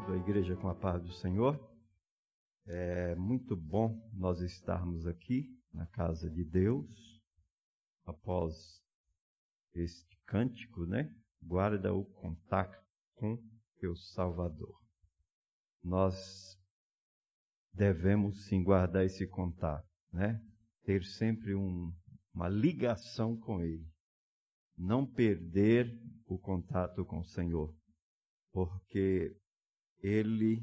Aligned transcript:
Saúdo 0.00 0.12
a 0.12 0.16
igreja 0.16 0.56
com 0.56 0.68
a 0.68 0.74
paz 0.74 1.02
do 1.02 1.12
Senhor. 1.12 1.58
É 2.66 3.14
muito 3.16 3.56
bom 3.56 4.00
nós 4.12 4.40
estarmos 4.40 5.06
aqui 5.06 5.48
na 5.72 5.86
casa 5.86 6.30
de 6.30 6.44
Deus 6.44 6.88
após 8.06 8.54
este 9.74 10.16
cântico, 10.26 10.86
né? 10.86 11.14
Guarda 11.42 11.92
o 11.92 12.04
contato 12.04 12.78
com 13.14 13.38
teu 13.78 13.94
Salvador. 13.96 14.80
Nós 15.82 16.58
devemos 17.72 18.46
sim 18.46 18.62
guardar 18.62 19.04
esse 19.04 19.26
contato, 19.26 19.88
né? 20.12 20.40
Ter 20.84 21.04
sempre 21.04 21.54
um, 21.54 21.92
uma 22.32 22.48
ligação 22.48 23.36
com 23.36 23.60
Ele. 23.60 23.86
Não 24.76 25.06
perder 25.06 25.92
o 26.26 26.38
contato 26.38 27.04
com 27.04 27.20
o 27.20 27.24
Senhor 27.24 27.74
porque 28.52 29.36
Ele 30.02 30.62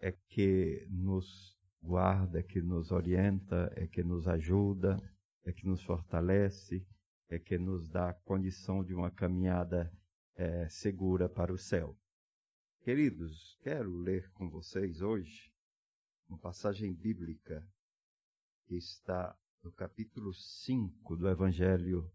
é 0.00 0.12
que 0.12 0.86
nos 0.90 1.58
guarda, 1.82 2.40
é 2.40 2.42
que 2.42 2.60
nos 2.60 2.92
orienta, 2.92 3.72
é 3.76 3.86
que 3.86 4.02
nos 4.02 4.26
ajuda, 4.28 4.96
é 5.44 5.52
que 5.52 5.66
nos 5.66 5.82
fortalece, 5.82 6.86
é 7.28 7.38
que 7.38 7.58
nos 7.58 7.88
dá 7.88 8.10
a 8.10 8.14
condição 8.14 8.84
de 8.84 8.94
uma 8.94 9.10
caminhada 9.10 9.92
é, 10.34 10.68
segura 10.68 11.28
para 11.28 11.52
o 11.52 11.58
céu. 11.58 11.96
Queridos, 12.82 13.58
quero 13.62 13.90
ler 13.90 14.30
com 14.32 14.50
vocês 14.50 15.00
hoje 15.00 15.50
uma 16.28 16.38
passagem 16.38 16.92
bíblica 16.92 17.66
que 18.66 18.76
está 18.76 19.36
no 19.62 19.72
capítulo 19.72 20.34
5 20.34 21.16
do 21.16 21.28
Evangelho 21.28 22.10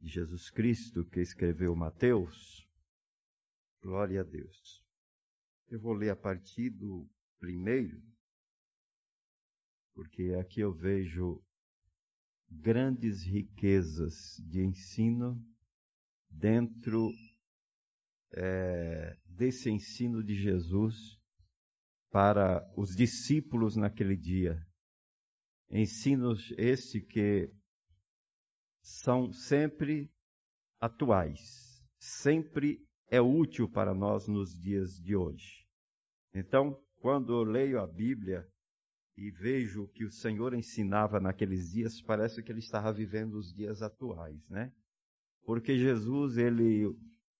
de 0.00 0.08
Jesus 0.08 0.50
Cristo, 0.50 1.04
que 1.04 1.20
escreveu 1.20 1.74
Mateus, 1.74 2.68
Glória 3.80 4.20
a 4.20 4.24
Deus. 4.24 4.81
Eu 5.72 5.80
vou 5.80 5.94
ler 5.94 6.10
a 6.10 6.16
partir 6.16 6.68
do 6.68 7.08
primeiro, 7.38 7.98
porque 9.94 10.36
aqui 10.38 10.60
eu 10.60 10.70
vejo 10.70 11.42
grandes 12.46 13.22
riquezas 13.22 14.36
de 14.50 14.60
ensino 14.60 15.42
dentro 16.28 17.10
é, 18.34 19.18
desse 19.24 19.70
ensino 19.70 20.22
de 20.22 20.34
Jesus 20.34 21.18
para 22.10 22.70
os 22.76 22.94
discípulos 22.94 23.74
naquele 23.74 24.14
dia. 24.14 24.62
Ensinos 25.70 26.52
esse 26.58 27.00
que 27.00 27.50
são 28.82 29.32
sempre 29.32 30.12
atuais, 30.78 31.82
sempre 31.98 32.86
é 33.06 33.22
útil 33.22 33.70
para 33.70 33.94
nós 33.94 34.28
nos 34.28 34.54
dias 34.54 35.00
de 35.00 35.16
hoje. 35.16 35.61
Então, 36.34 36.78
quando 37.00 37.32
eu 37.32 37.42
leio 37.42 37.80
a 37.80 37.86
Bíblia 37.86 38.46
e 39.16 39.30
vejo 39.30 39.84
o 39.84 39.88
que 39.88 40.04
o 40.04 40.10
Senhor 40.10 40.54
ensinava 40.54 41.20
naqueles 41.20 41.70
dias, 41.72 42.00
parece 42.00 42.42
que 42.42 42.50
ele 42.50 42.60
estava 42.60 42.92
vivendo 42.92 43.34
os 43.34 43.52
dias 43.52 43.82
atuais, 43.82 44.48
né? 44.48 44.72
Porque 45.44 45.76
Jesus, 45.76 46.38
ele, 46.38 46.96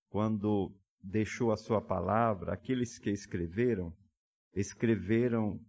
quando 0.09 0.75
deixou 1.03 1.53
a 1.53 1.57
sua 1.57 1.81
palavra, 1.81 2.53
aqueles 2.53 2.98
que 2.98 3.11
escreveram, 3.11 3.97
escreveram 4.55 5.61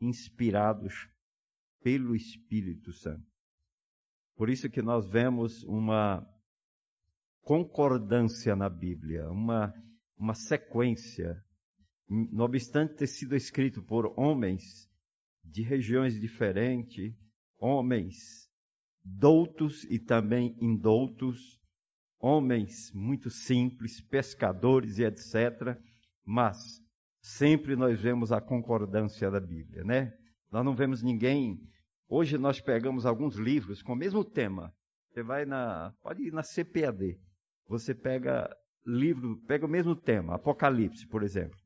inspirados 0.00 1.08
pelo 1.82 2.14
Espírito 2.14 2.92
Santo. 2.92 3.26
Por 4.36 4.48
isso 4.48 4.70
que 4.70 4.82
nós 4.82 5.08
vemos 5.08 5.64
uma 5.64 6.24
concordância 7.42 8.54
na 8.54 8.68
Bíblia, 8.68 9.28
uma, 9.30 9.72
uma 10.16 10.34
sequência. 10.34 11.42
Não 12.08 12.44
obstante 12.44 12.94
ter 12.94 13.06
sido 13.06 13.36
escrito 13.36 13.82
por 13.82 14.18
homens 14.18 14.88
de 15.44 15.62
regiões 15.62 16.18
diferentes, 16.18 17.14
homens 17.58 18.48
doutos 19.04 19.84
e 19.84 19.98
também 19.98 20.56
indoutos, 20.60 21.58
homens 22.18 22.92
muito 22.92 23.30
simples, 23.30 24.00
pescadores 24.00 24.98
e 24.98 25.04
etc. 25.04 25.78
Mas 26.24 26.56
sempre 27.20 27.76
nós 27.76 28.00
vemos 28.00 28.32
a 28.32 28.40
concordância 28.40 29.30
da 29.30 29.40
Bíblia, 29.40 29.84
né? 29.84 30.12
Nós 30.50 30.64
não 30.64 30.74
vemos 30.74 31.02
ninguém. 31.02 31.60
Hoje 32.08 32.38
nós 32.38 32.60
pegamos 32.60 33.04
alguns 33.04 33.36
livros 33.36 33.82
com 33.82 33.92
o 33.92 33.96
mesmo 33.96 34.24
tema. 34.24 34.72
Você 35.10 35.22
vai 35.22 35.44
na, 35.44 35.92
pode 36.02 36.22
ir 36.22 36.32
na 36.32 36.42
CPAD. 36.42 37.18
Você 37.66 37.94
pega 37.94 38.48
livro, 38.86 39.36
pega 39.46 39.66
o 39.66 39.68
mesmo 39.68 39.94
tema, 39.94 40.36
Apocalipse, 40.36 41.06
por 41.06 41.22
exemplo. 41.22 41.58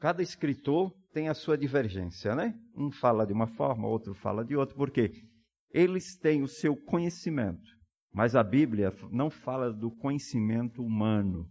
Cada 0.00 0.22
escritor 0.22 0.90
tem 1.12 1.28
a 1.28 1.34
sua 1.34 1.58
divergência, 1.58 2.34
né? 2.34 2.58
Um 2.74 2.90
fala 2.90 3.26
de 3.26 3.34
uma 3.34 3.46
forma, 3.46 3.86
outro 3.86 4.14
fala 4.14 4.42
de 4.42 4.56
outra, 4.56 4.74
porque 4.74 5.28
eles 5.70 6.16
têm 6.16 6.42
o 6.42 6.48
seu 6.48 6.74
conhecimento, 6.74 7.70
mas 8.10 8.34
a 8.34 8.42
Bíblia 8.42 8.90
não 9.12 9.28
fala 9.28 9.70
do 9.70 9.90
conhecimento 9.90 10.82
humano. 10.82 11.46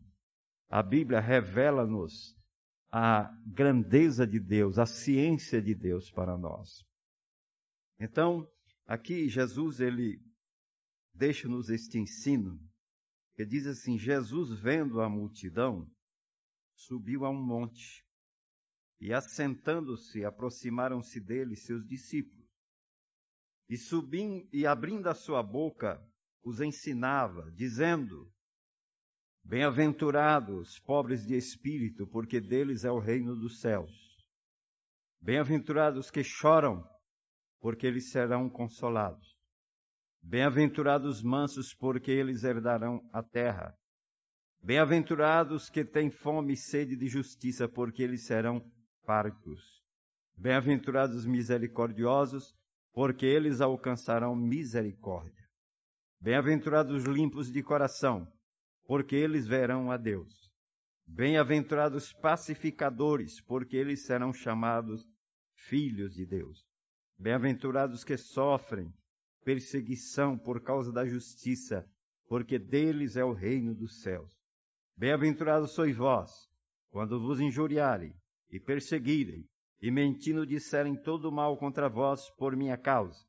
A 0.68 0.82
Bíblia 0.82 1.20
revela-nos 1.20 2.36
a 2.92 3.32
grandeza 3.46 4.26
de 4.26 4.40
Deus, 4.40 4.80
a 4.80 4.86
ciência 4.88 5.62
de 5.62 5.76
Deus 5.76 6.10
para 6.10 6.36
nós. 6.36 6.84
Então, 8.00 8.50
aqui 8.88 9.30
Jesus 9.30 9.80
ele 9.80 10.20
deixa-nos 11.14 11.70
este 11.70 12.00
ensino 12.00 12.60
que 13.36 13.46
diz 13.46 13.68
assim: 13.68 13.96
Jesus, 13.96 14.60
vendo 14.60 15.02
a 15.02 15.08
multidão, 15.08 15.88
subiu 16.76 17.26
a 17.26 17.30
um 17.30 17.40
monte 17.40 18.09
e, 19.00 19.14
assentando-se, 19.14 20.26
aproximaram-se 20.26 21.20
dele 21.20 21.56
seus 21.56 21.86
discípulos. 21.86 22.48
E 23.70 23.78
subindo 23.78 24.48
e 24.52 24.66
abrindo 24.66 25.08
a 25.08 25.14
sua 25.14 25.42
boca, 25.42 26.04
os 26.44 26.60
ensinava, 26.60 27.52
dizendo: 27.52 28.32
Bem-aventurados, 29.44 30.80
pobres 30.80 31.26
de 31.26 31.36
espírito, 31.36 32.08
porque 32.08 32.42
deles 32.42 32.84
é 32.84 32.92
o 32.92 33.00
reino 33.00 33.36
dos 33.36 33.62
céus. 33.62 33.92
Bem-aventurados 35.22 36.10
que 36.10 36.24
choram, 36.24 36.84
porque 37.60 37.86
eles 37.86 38.12
serão 38.12 38.50
consolados. 38.50 39.38
Bem-aventurados 40.22 41.24
mansos, 41.24 41.74
porque 41.74 42.12
eles 42.12 42.44
herdarão 42.44 43.08
a 43.14 43.24
terra. 43.24 43.78
Bem-aventurados 44.62 45.70
que 45.70 45.86
têm 45.86 46.12
fome 46.12 46.54
e 46.54 46.58
sede 46.58 46.98
de 46.98 47.08
justiça, 47.08 47.68
porque 47.68 48.04
eles 48.04 48.26
serão 48.26 48.60
fartos. 49.10 49.84
Bem-aventurados 50.38 51.26
misericordiosos, 51.26 52.56
porque 52.94 53.26
eles 53.26 53.60
alcançarão 53.60 54.36
misericórdia. 54.36 55.50
Bem-aventurados 56.22 57.06
limpos 57.06 57.52
de 57.52 57.64
coração, 57.64 58.32
porque 58.86 59.16
eles 59.16 59.48
verão 59.48 59.90
a 59.90 59.98
Deus. 59.98 60.52
Bem-aventurados 61.08 62.14
pacificadores, 62.22 63.42
porque 63.42 63.76
eles 63.78 64.06
serão 64.06 64.32
chamados 64.32 65.04
filhos 65.56 66.14
de 66.14 66.28
Deus. 66.28 66.64
Bem-aventurados 67.18 68.04
que 68.04 68.16
sofrem 68.16 68.94
perseguição 69.44 70.38
por 70.38 70.62
causa 70.62 70.92
da 70.92 71.04
justiça, 71.04 71.84
porque 72.28 72.60
deles 72.60 73.16
é 73.16 73.26
o 73.26 73.34
reino 73.34 73.74
dos 73.74 74.04
céus. 74.04 74.32
Bem-aventurados 74.96 75.72
sois 75.72 75.98
vós, 75.98 76.32
quando 76.92 77.20
vos 77.20 77.40
injuriarem 77.40 78.14
e 78.52 78.60
perseguirem, 78.60 79.48
e 79.82 79.92
mentindo 79.92 80.46
disserem 80.46 80.96
todo 80.96 81.32
mal 81.32 81.58
contra 81.58 81.90
vós 81.90 82.30
por 82.32 82.56
minha 82.56 82.78
causa. 82.78 83.24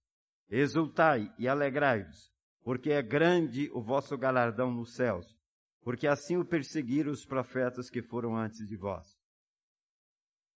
Exultai 0.48 1.32
e 1.38 1.47
alegrai-vos, 1.47 2.32
porque 2.62 2.91
é 2.91 3.03
grande 3.03 3.70
o 3.72 3.81
vosso 3.81 4.17
galardão 4.19 4.72
nos 4.72 4.94
céus, 4.94 5.26
porque 5.82 6.06
assim 6.06 6.37
o 6.37 6.44
perseguiram 6.44 7.12
os 7.12 7.25
profetas 7.25 7.88
que 7.88 8.02
foram 8.02 8.37
antes 8.37 8.67
de 8.67 8.76
vós. 8.76 9.06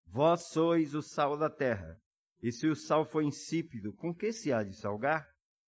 Vós 0.06 0.48
sois 0.48 0.94
o 0.94 1.02
sal 1.02 1.36
da 1.36 1.48
terra, 1.48 2.00
e 2.42 2.52
se 2.52 2.66
o 2.68 2.76
sal 2.76 3.04
for 3.04 3.22
insípido, 3.22 3.92
com 3.94 4.14
que 4.14 4.32
se 4.32 4.52
há 4.52 4.62
de 4.62 4.76
salgar? 4.76 5.26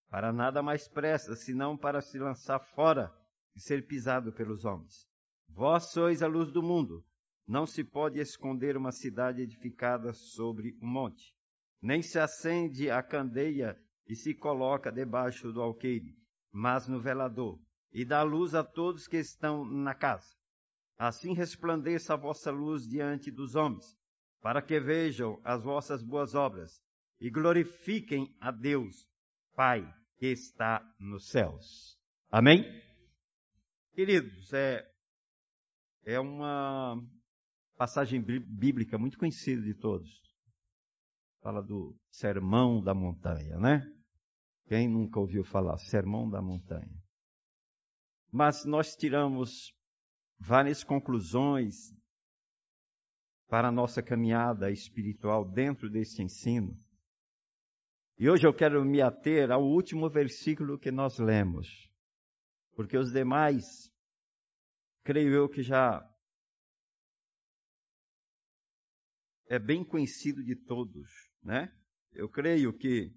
Para 0.09 0.33
nada 0.33 0.63
mais 0.63 0.89
presta, 0.89 1.35
senão 1.35 1.77
para 1.77 2.01
se 2.01 2.19
lançar 2.19 2.61
fora 2.61 3.13
e 3.55 3.61
ser 3.61 3.87
pisado 3.87 4.33
pelos 4.33 4.65
homens. 4.65 5.09
Vós 5.49 5.91
sois 5.91 6.23
a 6.23 6.27
luz 6.27 6.53
do 6.53 6.63
mundo. 6.63 7.05
Não 7.47 7.67
se 7.67 7.85
pode 7.85 8.19
esconder 8.19 8.77
uma 8.77 8.91
cidade 8.91 9.43
edificada 9.43 10.13
sobre 10.13 10.77
um 10.83 10.87
monte. 10.87 11.33
Nem 11.81 12.03
se 12.03 12.19
acende 12.19 12.91
a 12.91 13.03
candeia 13.03 13.79
e 14.09 14.17
se 14.17 14.35
coloca 14.35 14.91
debaixo 14.91 15.53
do 15.53 15.63
alqueire, 15.63 16.17
mas 16.51 16.89
no 16.89 17.01
velador, 17.01 17.61
e 17.93 18.05
dá 18.05 18.23
luz 18.23 18.55
a 18.55 18.65
todos 18.65 19.07
que 19.07 19.19
estão 19.19 19.65
na 19.65 19.95
casa. 19.95 20.35
Assim 20.99 21.35
resplandeça 21.35 22.15
a 22.15 22.17
vossa 22.17 22.51
luz 22.51 22.87
diante 22.87 23.31
dos 23.31 23.55
homens, 23.55 23.97
para 24.41 24.63
que 24.63 24.81
vejam 24.81 25.41
as 25.45 25.63
vossas 25.63 26.03
boas 26.03 26.35
obras 26.35 26.83
e 27.21 27.31
glorifiquem 27.31 28.35
a 28.41 28.51
Deus 28.51 29.07
Pai 29.55 29.91
que 30.19 30.27
está 30.27 30.83
nos 30.99 31.29
céus. 31.29 31.99
Amém? 32.31 32.65
Queridos, 33.95 34.53
é, 34.53 34.87
é 36.05 36.21
uma 36.21 37.03
passagem 37.77 38.23
bíblica 38.23 38.99
muito 38.99 39.19
conhecida 39.19 39.63
de 39.63 39.75
todos. 39.75 40.11
Fala 41.43 41.63
do 41.63 41.97
Sermão 42.11 42.83
da 42.83 42.95
Montanha, 42.95 43.59
né? 43.59 43.83
Quem 44.67 44.89
nunca 44.89 45.21
ouviu 45.21 45.45
falar? 45.45 45.79
Sermão 45.79 46.29
da 46.29 46.43
Montanha. 46.43 46.91
Mas 48.33 48.65
nós 48.65 48.97
tiramos 48.97 49.73
várias 50.39 50.83
conclusões 50.83 51.95
para 53.49 53.69
a 53.69 53.73
nossa 53.73 54.03
caminhada 54.03 54.71
espiritual 54.73 55.45
dentro 55.45 55.89
desse 55.89 56.23
ensino. 56.23 56.77
E 58.19 58.29
hoje 58.29 58.47
eu 58.47 58.53
quero 58.53 58.85
me 58.85 59.01
ater 59.01 59.53
ao 59.53 59.63
último 59.63 60.09
versículo 60.11 60.79
que 60.79 60.91
nós 60.91 61.19
lemos, 61.19 61.69
porque 62.75 62.97
os 62.97 63.13
demais, 63.13 63.93
creio 65.05 65.33
eu 65.33 65.49
que 65.49 65.63
já 65.63 66.03
é 69.49 69.59
bem 69.59 69.85
conhecido 69.85 70.43
de 70.43 70.57
todos, 70.57 71.09
né? 71.43 71.73
Eu 72.13 72.29
creio 72.29 72.73
que 72.73 73.13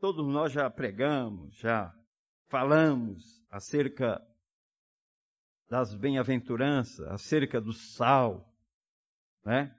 todos 0.00 0.26
nós 0.26 0.52
já 0.52 0.68
pregamos, 0.70 1.56
já 1.58 1.94
falamos 2.48 3.44
acerca 3.50 4.20
das 5.68 5.94
bem-aventuranças, 5.94 7.06
acerca 7.08 7.60
do 7.60 7.72
sal, 7.72 8.52
né? 9.44 9.76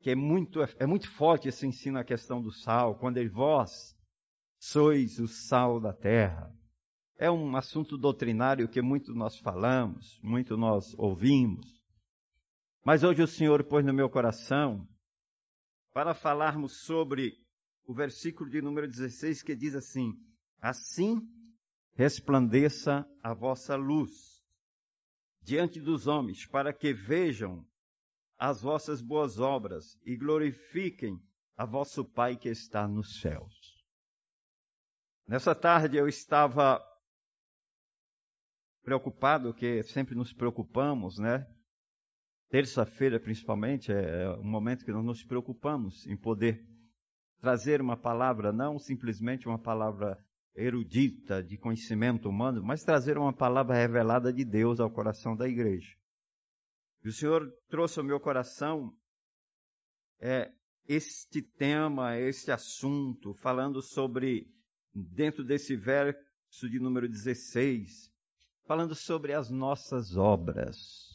Que 0.00 0.10
é 0.10 0.14
muito, 0.14 0.60
é 0.62 0.86
muito 0.86 1.10
forte 1.12 1.48
esse 1.48 1.66
ensino 1.66 1.98
a 1.98 2.04
questão 2.04 2.42
do 2.42 2.52
sal, 2.52 2.98
quando 2.98 3.16
ele 3.16 3.30
vós 3.30 3.96
sois 4.58 5.18
o 5.18 5.26
sal 5.26 5.80
da 5.80 5.92
terra. 5.92 6.52
É 7.18 7.30
um 7.30 7.56
assunto 7.56 7.96
doutrinário 7.96 8.68
que 8.68 8.82
muito 8.82 9.14
nós 9.14 9.38
falamos, 9.38 10.20
muito 10.22 10.56
nós 10.56 10.94
ouvimos. 10.98 11.66
Mas 12.86 13.02
hoje 13.02 13.20
o 13.20 13.26
Senhor 13.26 13.64
pôs 13.64 13.84
no 13.84 13.92
meu 13.92 14.08
coração 14.08 14.88
para 15.92 16.14
falarmos 16.14 16.84
sobre 16.84 17.36
o 17.84 17.92
versículo 17.92 18.48
de 18.48 18.62
número 18.62 18.86
16 18.86 19.42
que 19.42 19.56
diz 19.56 19.74
assim: 19.74 20.12
Assim 20.60 21.20
resplandeça 21.94 23.04
a 23.20 23.34
vossa 23.34 23.74
luz 23.74 24.40
diante 25.42 25.80
dos 25.80 26.06
homens, 26.06 26.46
para 26.46 26.72
que 26.72 26.94
vejam 26.94 27.66
as 28.38 28.62
vossas 28.62 29.02
boas 29.02 29.40
obras 29.40 29.98
e 30.04 30.16
glorifiquem 30.16 31.20
a 31.56 31.66
vosso 31.66 32.04
Pai 32.04 32.36
que 32.36 32.48
está 32.48 32.86
nos 32.86 33.18
céus. 33.20 33.84
Nessa 35.26 35.56
tarde 35.56 35.96
eu 35.96 36.06
estava 36.06 36.80
preocupado, 38.84 39.52
que 39.52 39.82
sempre 39.82 40.14
nos 40.14 40.32
preocupamos, 40.32 41.18
né? 41.18 41.52
Terça-feira, 42.48 43.18
principalmente, 43.18 43.92
é, 43.92 44.22
é 44.22 44.30
um 44.38 44.44
momento 44.44 44.84
que 44.84 44.92
nós 44.92 45.04
nos 45.04 45.24
preocupamos 45.24 46.06
em 46.06 46.16
poder 46.16 46.64
trazer 47.40 47.80
uma 47.80 47.96
palavra, 47.96 48.52
não 48.52 48.78
simplesmente 48.78 49.48
uma 49.48 49.58
palavra 49.58 50.18
erudita 50.54 51.42
de 51.42 51.58
conhecimento 51.58 52.28
humano, 52.28 52.62
mas 52.62 52.82
trazer 52.82 53.18
uma 53.18 53.32
palavra 53.32 53.74
revelada 53.74 54.32
de 54.32 54.44
Deus 54.44 54.80
ao 54.80 54.90
coração 54.90 55.36
da 55.36 55.46
igreja. 55.46 55.94
E 57.04 57.08
o 57.08 57.12
Senhor 57.12 57.52
trouxe 57.68 57.98
ao 57.98 58.04
meu 58.04 58.18
coração 58.18 58.92
é, 60.18 60.50
este 60.88 61.42
tema, 61.42 62.16
este 62.18 62.50
assunto, 62.50 63.34
falando 63.34 63.82
sobre, 63.82 64.50
dentro 64.94 65.44
desse 65.44 65.76
verso 65.76 66.70
de 66.70 66.78
número 66.78 67.08
16, 67.08 68.10
falando 68.66 68.94
sobre 68.94 69.34
as 69.34 69.50
nossas 69.50 70.16
obras. 70.16 71.05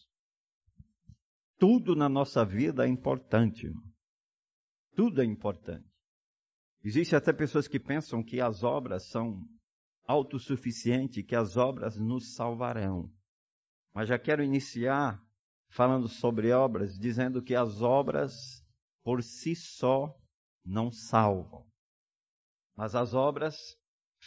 Tudo 1.62 1.96
na 1.96 2.10
nossa 2.10 2.44
vida 2.44 2.88
é 2.88 2.90
importante. 2.90 3.72
Tudo 4.96 5.22
é 5.22 5.26
importante. 5.26 5.88
Existem 6.84 7.16
até 7.16 7.32
pessoas 7.32 7.68
que 7.68 7.80
pensam 7.80 8.24
que 8.24 8.42
as 8.42 8.64
obras 8.64 9.12
são 9.12 9.48
autossuficientes, 10.08 11.24
que 11.24 11.36
as 11.36 11.58
obras 11.58 12.00
nos 12.00 12.34
salvarão. 12.34 13.14
Mas 13.94 14.10
já 14.10 14.18
quero 14.18 14.44
iniciar 14.44 15.24
falando 15.70 16.08
sobre 16.08 16.52
obras, 16.52 16.98
dizendo 16.98 17.44
que 17.44 17.54
as 17.54 17.80
obras 17.80 18.66
por 19.04 19.22
si 19.22 19.56
só 19.56 20.20
não 20.66 20.92
salvam. 20.92 21.64
Mas 22.76 22.96
as 22.96 23.14
obras 23.14 23.56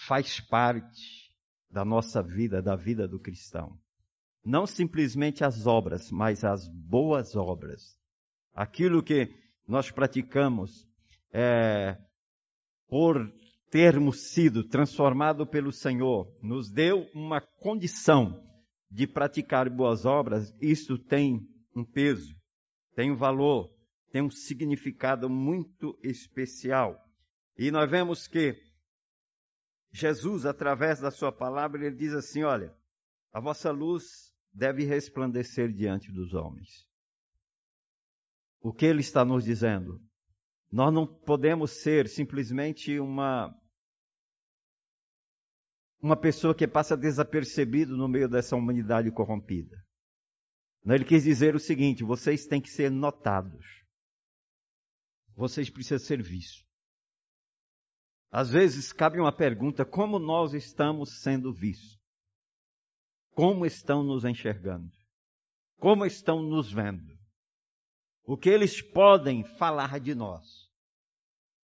faz 0.06 0.38
parte 0.38 1.34
da 1.68 1.84
nossa 1.84 2.22
vida, 2.22 2.62
da 2.62 2.76
vida 2.76 3.08
do 3.08 3.18
cristão. 3.18 3.76
Não 4.44 4.66
simplesmente 4.66 5.42
as 5.42 5.66
obras, 5.66 6.10
mas 6.10 6.44
as 6.44 6.68
boas 6.68 7.34
obras. 7.34 7.96
Aquilo 8.52 9.02
que 9.02 9.34
nós 9.66 9.90
praticamos 9.90 10.86
é, 11.32 11.96
por 12.86 13.32
termos 13.70 14.30
sido 14.30 14.62
transformado 14.62 15.46
pelo 15.46 15.72
Senhor, 15.72 16.32
nos 16.42 16.70
deu 16.70 17.08
uma 17.14 17.40
condição 17.40 18.40
de 18.90 19.06
praticar 19.06 19.68
boas 19.68 20.04
obras, 20.04 20.54
isso 20.60 20.96
tem 20.96 21.40
um 21.74 21.84
peso, 21.84 22.36
tem 22.94 23.10
um 23.10 23.16
valor, 23.16 23.74
tem 24.12 24.22
um 24.22 24.30
significado 24.30 25.28
muito 25.28 25.98
especial. 26.04 27.02
E 27.58 27.70
nós 27.72 27.90
vemos 27.90 28.28
que 28.28 28.56
Jesus, 29.90 30.46
através 30.46 31.00
da 31.00 31.10
sua 31.10 31.32
palavra, 31.32 31.86
ele 31.86 31.96
diz 31.96 32.12
assim: 32.12 32.42
olha, 32.42 32.72
a 33.32 33.40
vossa 33.40 33.70
luz 33.70 34.33
deve 34.54 34.84
resplandecer 34.84 35.72
diante 35.72 36.12
dos 36.12 36.32
homens. 36.32 36.86
O 38.60 38.72
que 38.72 38.86
ele 38.86 39.00
está 39.00 39.24
nos 39.24 39.44
dizendo? 39.44 40.00
Nós 40.70 40.94
não 40.94 41.06
podemos 41.06 41.82
ser 41.82 42.08
simplesmente 42.08 42.98
uma 42.98 43.54
uma 46.00 46.16
pessoa 46.16 46.54
que 46.54 46.68
passa 46.68 46.96
desapercebido 46.96 47.96
no 47.96 48.06
meio 48.06 48.28
dessa 48.28 48.54
humanidade 48.54 49.10
corrompida. 49.10 49.74
Ele 50.84 51.04
quis 51.04 51.24
dizer 51.24 51.54
o 51.54 51.60
seguinte: 51.60 52.04
vocês 52.04 52.46
têm 52.46 52.60
que 52.60 52.68
ser 52.68 52.90
notados. 52.90 53.64
Vocês 55.34 55.70
precisam 55.70 55.98
ser 55.98 56.22
vistos. 56.22 56.64
Às 58.30 58.50
vezes 58.50 58.92
cabe 58.92 59.18
uma 59.18 59.34
pergunta: 59.34 59.84
como 59.84 60.18
nós 60.18 60.52
estamos 60.52 61.22
sendo 61.22 61.52
vistos? 61.52 62.03
Como 63.34 63.66
estão 63.66 64.02
nos 64.02 64.24
enxergando, 64.24 64.90
como 65.78 66.06
estão 66.06 66.42
nos 66.42 66.72
vendo, 66.72 67.12
o 68.24 68.36
que 68.36 68.48
eles 68.48 68.80
podem 68.80 69.44
falar 69.58 70.00
de 70.00 70.14
nós, 70.14 70.70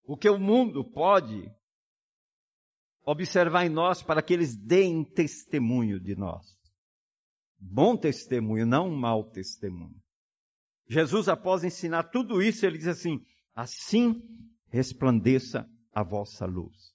o 0.05 0.17
que 0.17 0.29
o 0.29 0.39
mundo 0.39 0.85
pode 0.85 1.51
observar 3.05 3.65
em 3.65 3.71
nós 3.71 4.03
para 4.03 4.23
que 4.23 4.35
eles 4.35 4.57
deem 4.57 5.05
testemunho 5.05 5.99
de 5.99 6.15
nós. 6.15 6.45
Bom 7.59 7.97
testemunho, 7.97 8.67
não 8.67 8.89
um 8.89 8.97
mau 8.97 9.31
testemunho. 9.31 10.01
Jesus, 10.89 11.29
após 11.29 11.63
ensinar 11.63 12.05
tudo 12.05 12.43
isso, 12.43 12.67
ele 12.67 12.79
diz 12.79 12.89
assim: 12.89 13.25
assim 13.55 14.21
resplandeça 14.71 15.69
a 15.93 16.03
vossa 16.03 16.47
luz. 16.47 16.95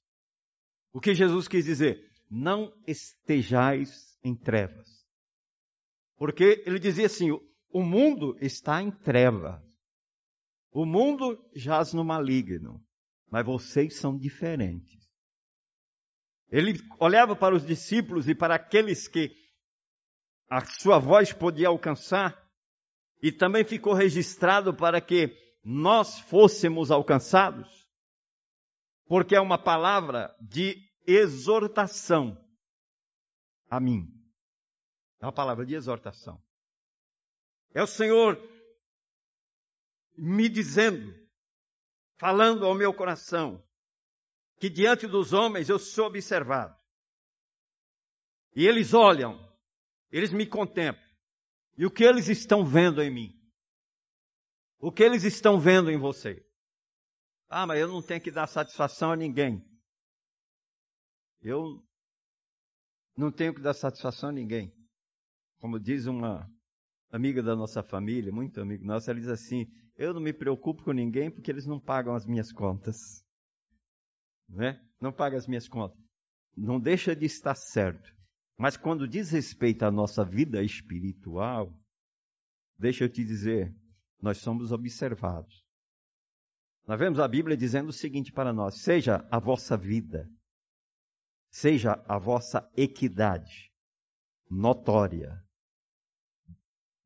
O 0.92 1.00
que 1.00 1.14
Jesus 1.14 1.48
quis 1.48 1.66
dizer? 1.66 2.12
Não 2.30 2.74
estejais 2.88 4.15
em 4.26 4.36
trevas. 4.36 5.06
Porque 6.18 6.64
ele 6.66 6.80
dizia 6.80 7.06
assim: 7.06 7.32
o 7.70 7.84
mundo 7.84 8.36
está 8.42 8.82
em 8.82 8.90
trevas. 8.90 9.62
O 10.72 10.86
mundo 10.86 11.40
jaz 11.56 11.94
no 11.94 12.04
maligno, 12.04 12.84
mas 13.30 13.46
vocês 13.46 13.98
são 13.98 14.18
diferentes. 14.18 15.06
Ele 16.50 16.74
olhava 17.00 17.36
para 17.36 17.56
os 17.56 17.66
discípulos 17.66 18.28
e 18.28 18.36
para 18.36 18.56
aqueles 18.56 19.08
que 19.08 19.32
a 20.50 20.66
sua 20.66 21.00
voz 21.00 21.32
podia 21.32 21.70
alcançar, 21.70 22.38
e 23.22 23.32
também 23.32 23.64
ficou 23.64 23.94
registrado 23.94 24.76
para 24.76 25.00
que 25.00 25.36
nós 25.64 26.20
fôssemos 26.20 26.92
alcançados, 26.92 27.68
porque 29.08 29.36
é 29.36 29.42
uma 29.42 29.58
palavra 29.58 30.36
de 30.40 30.78
exortação 31.08 32.45
a 33.70 33.80
mim. 33.80 34.08
É 35.20 35.26
uma 35.26 35.34
palavra 35.34 35.66
de 35.66 35.76
exortação. 35.76 36.42
É 37.74 37.82
o 37.82 37.88
Senhor 37.88 38.38
me 40.18 40.48
dizendo, 40.48 41.14
falando 42.18 42.66
ao 42.66 42.74
meu 42.74 42.94
coração, 42.94 43.64
que 44.58 44.70
diante 44.70 45.08
dos 45.08 45.34
homens 45.34 45.70
eu 45.70 45.78
sou 45.78 46.08
observado. 46.08 46.76
E 48.56 48.66
eles 48.66 48.94
olham, 48.94 49.38
eles 50.10 50.32
me 50.32 50.48
contemplam. 50.48 51.04
E 51.78 51.86
o 51.86 51.92
que 51.92 52.04
eles 52.04 52.30
estão 52.30 52.66
vendo 52.66 53.02
em 53.02 53.14
mim? 53.14 53.46
O 54.80 54.92
que 54.92 55.04
eles 55.04 55.24
estão 55.24 55.60
vendo 55.60 55.92
em 55.92 55.98
você? 55.98 56.46
Ah, 57.50 57.68
mas 57.68 57.80
eu 57.80 57.88
não 57.88 58.02
tenho 58.02 58.22
que 58.22 58.32
dar 58.32 58.48
satisfação 58.48 59.12
a 59.12 59.16
ninguém. 59.16 59.64
Eu 61.42 61.85
não 63.16 63.32
tenho 63.32 63.54
que 63.54 63.62
dar 63.62 63.74
satisfação 63.74 64.30
a 64.30 64.34
ninguém. 64.34 64.74
Como 65.60 65.80
diz 65.80 66.06
uma 66.06 66.50
amiga 67.12 67.42
da 67.42 67.56
nossa 67.56 67.82
família, 67.82 68.32
muito 68.32 68.60
amigo 68.60 68.86
nosso, 68.86 69.10
ela 69.10 69.20
diz 69.20 69.30
assim: 69.30 69.68
Eu 69.96 70.14
não 70.14 70.22
me 70.22 70.34
preocupo 70.34 70.84
com 70.84 70.92
ninguém 70.92 71.32
porque 71.32 71.50
eles 71.50 71.66
não 71.66 71.80
pagam 71.80 72.14
as 72.14 72.26
minhas 72.26 72.52
contas. 72.52 73.24
Né? 74.48 74.80
Não 75.00 75.12
pagam 75.12 75.38
as 75.38 75.48
minhas 75.48 75.68
contas. 75.68 75.98
Não 76.56 76.80
deixa 76.80 77.16
de 77.16 77.26
estar 77.26 77.56
certo. 77.56 78.14
Mas 78.58 78.78
quando 78.78 79.08
diz 79.08 79.32
respeito 79.32 79.84
à 79.84 79.92
nossa 79.92 80.24
vida 80.24 80.64
espiritual, 80.64 81.74
deixa 82.78 83.04
eu 83.04 83.10
te 83.10 83.24
dizer, 83.24 83.76
nós 84.22 84.38
somos 84.38 84.72
observados. 84.72 85.66
Nós 86.88 87.00
vemos 87.00 87.20
a 87.20 87.28
Bíblia 87.28 87.58
dizendo 87.58 87.90
o 87.90 87.94
seguinte 87.94 88.32
para 88.32 88.54
nós: 88.54 88.82
seja 88.82 89.28
a 89.32 89.40
vossa 89.40 89.76
vida, 89.76 90.30
seja 91.56 92.04
a 92.06 92.18
vossa 92.18 92.70
equidade 92.76 93.74
notória 94.52 95.42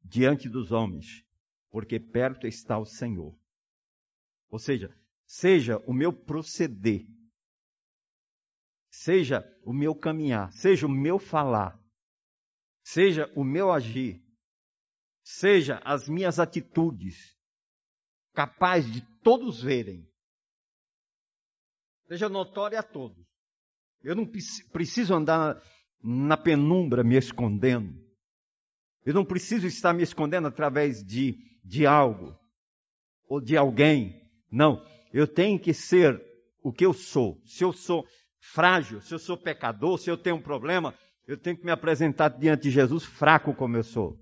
diante 0.04 0.50
dos 0.50 0.72
homens, 0.72 1.24
porque 1.70 2.00
perto 2.00 2.48
está 2.48 2.80
o 2.80 2.84
Senhor. 2.84 3.40
Ou 4.50 4.58
seja, 4.58 4.90
seja 5.24 5.78
o 5.86 5.94
meu 5.94 6.12
proceder, 6.12 7.06
seja 8.90 9.46
o 9.64 9.72
meu 9.72 9.94
caminhar, 9.94 10.52
seja 10.52 10.88
o 10.88 10.90
meu 10.90 11.20
falar, 11.20 11.80
seja 12.82 13.32
o 13.36 13.44
meu 13.44 13.72
agir, 13.72 14.20
seja 15.22 15.80
as 15.86 16.10
minhas 16.10 16.40
atitudes, 16.40 17.38
capaz 18.34 18.92
de 18.92 19.02
todos 19.22 19.62
verem, 19.62 20.12
seja 22.08 22.28
notória 22.28 22.80
a 22.80 22.84
todos. 22.84 23.29
Eu 24.04 24.16
não 24.16 24.26
preciso 24.72 25.14
andar 25.14 25.62
na 26.02 26.38
penumbra 26.38 27.04
me 27.04 27.18
escondendo. 27.18 27.94
Eu 29.06 29.14
não 29.14 29.26
preciso 29.26 29.68
estar 29.68 29.94
me 29.94 30.04
escondendo 30.04 30.48
através 30.48 31.04
de, 31.04 31.38
de 31.64 31.86
algo 31.86 32.38
ou 33.28 33.42
de 33.42 33.58
alguém. 33.58 34.22
Não, 34.52 34.84
eu 35.14 35.28
tenho 35.28 35.60
que 35.60 35.74
ser 35.74 36.22
o 36.64 36.72
que 36.72 36.86
eu 36.86 36.94
sou. 36.94 37.42
Se 37.46 37.64
eu 37.64 37.74
sou 37.74 38.06
frágil, 38.40 39.02
se 39.02 39.14
eu 39.14 39.20
sou 39.20 39.38
pecador, 39.38 39.98
se 39.98 40.10
eu 40.10 40.18
tenho 40.18 40.38
um 40.38 40.42
problema, 40.42 40.94
eu 41.28 41.38
tenho 41.38 41.58
que 41.58 41.66
me 41.66 41.72
apresentar 41.72 42.30
diante 42.30 42.64
de 42.64 42.72
Jesus 42.72 43.04
fraco 43.04 43.54
como 43.54 43.78
eu 43.78 43.84
sou. 43.84 44.18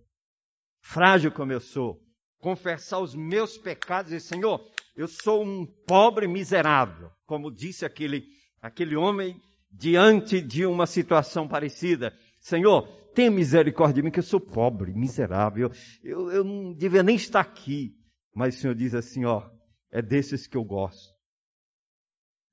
Frágil 0.81 1.31
como 1.31 1.51
eu 1.51 1.59
sou. 1.59 2.01
Confessar 2.39 2.99
os 2.99 3.15
meus 3.15 3.57
pecados 3.57 4.11
e 4.11 4.19
Senhor, 4.19 4.65
eu 4.95 5.07
sou 5.07 5.43
um 5.43 5.65
pobre 5.65 6.27
miserável, 6.27 7.09
como 7.25 7.51
disse 7.51 7.85
aquele, 7.85 8.23
aquele 8.61 8.95
homem 8.95 9.39
diante 9.71 10.41
de 10.41 10.65
uma 10.65 10.85
situação 10.85 11.47
parecida. 11.47 12.13
Senhor, 12.39 12.87
tenha 13.13 13.31
misericórdia 13.31 13.95
de 13.95 14.03
mim, 14.03 14.11
que 14.11 14.19
eu 14.19 14.23
sou 14.23 14.39
pobre, 14.39 14.93
miserável, 14.93 15.71
eu, 16.03 16.31
eu 16.31 16.43
não 16.43 16.73
devia 16.73 17.03
nem 17.03 17.15
estar 17.15 17.41
aqui. 17.41 17.95
Mas 18.33 18.55
o 18.55 18.59
Senhor 18.59 18.75
diz 18.75 18.93
assim: 18.93 19.25
ó, 19.25 19.49
é 19.91 20.01
desses 20.01 20.45
que 20.47 20.55
eu 20.55 20.63
gosto, 20.63 21.13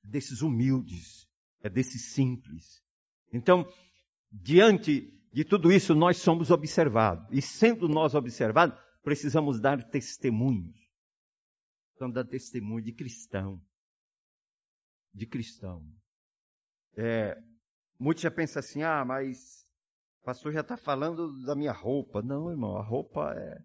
é 0.04 0.08
desses 0.08 0.40
humildes, 0.40 1.28
é 1.62 1.68
desses 1.68 2.12
simples. 2.12 2.82
Então, 3.32 3.66
diante 4.30 5.12
de 5.32 5.44
tudo 5.44 5.72
isso, 5.72 5.94
nós 5.94 6.18
somos 6.18 6.50
observados. 6.50 7.26
E 7.30 7.42
sendo 7.42 7.88
nós 7.88 8.14
observados, 8.14 8.78
precisamos 9.02 9.60
dar 9.60 9.82
testemunhos. 9.90 10.76
Então, 11.94 12.10
dar 12.10 12.24
testemunho 12.24 12.84
de 12.84 12.92
cristão. 12.92 13.60
De 15.12 15.26
cristão. 15.26 15.84
É, 16.96 17.36
muitos 17.98 18.22
já 18.22 18.30
pensam 18.30 18.60
assim, 18.60 18.82
ah, 18.82 19.04
mas 19.04 19.64
o 20.20 20.24
pastor 20.24 20.52
já 20.52 20.60
está 20.60 20.76
falando 20.76 21.44
da 21.44 21.54
minha 21.54 21.72
roupa. 21.72 22.22
Não, 22.22 22.50
irmão, 22.50 22.76
a 22.76 22.82
roupa 22.82 23.34
é, 23.36 23.58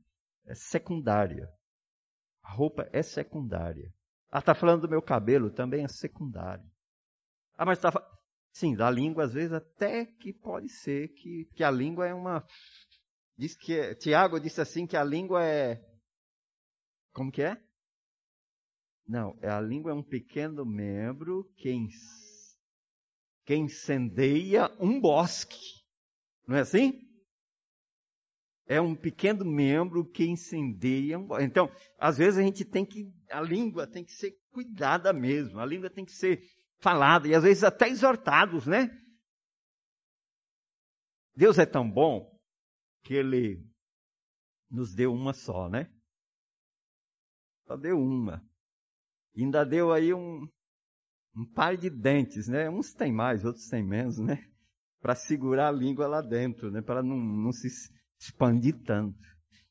é 0.46 0.56
secundária. 0.56 1.50
A 2.44 2.52
roupa 2.52 2.90
é 2.92 3.02
secundária. 3.04 3.94
Ah, 4.32 4.40
está 4.40 4.54
falando 4.54 4.82
do 4.82 4.90
meu 4.90 5.02
cabelo, 5.02 5.52
também 5.52 5.84
é 5.84 5.88
secundário. 5.88 6.70
Ah, 7.58 7.66
mas 7.66 7.78
está. 7.78 7.92
Sim, 8.52 8.76
da 8.76 8.90
língua, 8.90 9.26
às 9.26 9.34
vezes, 9.34 9.54
até 9.54 10.06
que 10.06 10.34
pode 10.34 10.70
ser 10.70 11.10
que, 11.10 11.46
que 11.54 11.64
a 11.64 11.72
língua 11.72 12.08
é 12.08 12.14
uma. 12.14 12.46
Diz 13.38 13.56
que. 13.56 13.74
É, 13.78 13.96
Tiago 13.96 14.40
disse 14.40 14.62
assim 14.62 14.88
que 14.88 14.98
a 14.98 15.04
língua 15.04 15.44
é. 15.44 15.84
Como 17.14 17.32
que 17.32 17.42
é? 17.42 17.62
Não, 19.08 19.38
é, 19.42 19.50
a 19.50 19.60
língua 19.60 19.92
é 19.92 19.94
um 19.96 20.04
pequeno 20.04 20.64
membro 20.66 21.44
que 21.58 21.70
que 23.50 23.56
incendeia 23.56 24.70
um 24.80 25.02
bosque. 25.02 25.82
Não 26.48 26.56
é 26.56 26.60
assim? 26.60 27.02
É 28.68 28.80
um 28.80 28.96
pequeno 28.96 29.44
membro 29.44 30.08
que 30.08 30.24
incendeia 30.24 31.18
um 31.18 31.26
bosque. 31.26 31.46
Então, 31.46 31.68
às 31.98 32.16
vezes 32.16 32.38
a 32.38 32.44
gente 32.44 32.64
tem 32.64 32.86
que. 32.86 33.12
A 33.32 33.42
língua 33.42 33.88
tem 33.88 34.06
que 34.06 34.12
ser 34.12 34.40
cuidada 34.52 35.12
mesmo. 35.12 35.60
A 35.60 35.66
língua 35.66 35.90
tem 35.90 36.06
que 36.06 36.12
ser 36.12 36.44
falada. 36.78 37.28
E 37.28 37.34
às 37.34 37.42
vezes 37.42 37.64
até 37.64 37.90
exortados, 37.90 38.68
né? 38.68 38.96
Deus 41.36 41.58
é 41.58 41.66
tão 41.66 41.90
bom 41.90 42.40
que 43.04 43.16
Ele 43.16 43.68
nos 44.70 44.94
deu 44.94 45.12
uma 45.12 45.34
só, 45.34 45.68
né? 45.68 45.92
Só 47.66 47.76
deu 47.76 47.98
uma. 47.98 48.48
Ainda 49.36 49.66
deu 49.66 49.92
aí 49.92 50.14
um, 50.14 50.48
um 51.40 51.46
par 51.46 51.78
de 51.78 51.90
dentes, 51.90 52.50
né? 52.50 52.70
Uns 52.70 52.94
têm 52.94 53.14
mais, 53.14 53.46
outros 53.46 53.70
têm 53.70 53.82
menos, 53.82 54.18
né? 54.18 54.44
Para 55.02 55.16
segurar 55.16 55.70
a 55.70 55.72
língua 55.72 56.06
lá 56.06 56.22
dentro, 56.22 56.70
né? 56.70 56.82
Para 56.82 57.02
não, 57.02 57.16
não 57.16 57.54
se 57.54 57.70
expandir 58.20 58.76
tanto. 58.84 59.18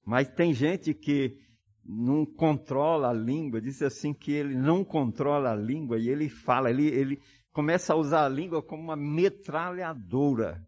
Mas 0.03 0.29
tem 0.29 0.55
gente 0.55 0.95
que 0.95 1.37
não 1.85 2.25
controla 2.25 3.11
a 3.11 3.13
língua, 3.13 3.61
diz 3.61 3.83
assim 3.83 4.15
que 4.15 4.33
ele 4.33 4.57
não 4.57 4.83
controla 4.83 5.53
a 5.53 5.57
língua 5.57 5.99
e 5.99 6.09
ele 6.09 6.31
fala, 6.31 6.71
ele, 6.71 6.87
ele 6.87 7.21
começa 7.53 7.93
a 7.93 7.97
usar 7.97 8.25
a 8.25 8.29
língua 8.29 8.63
como 8.63 8.83
uma 8.83 8.97
metralhadora 8.97 10.67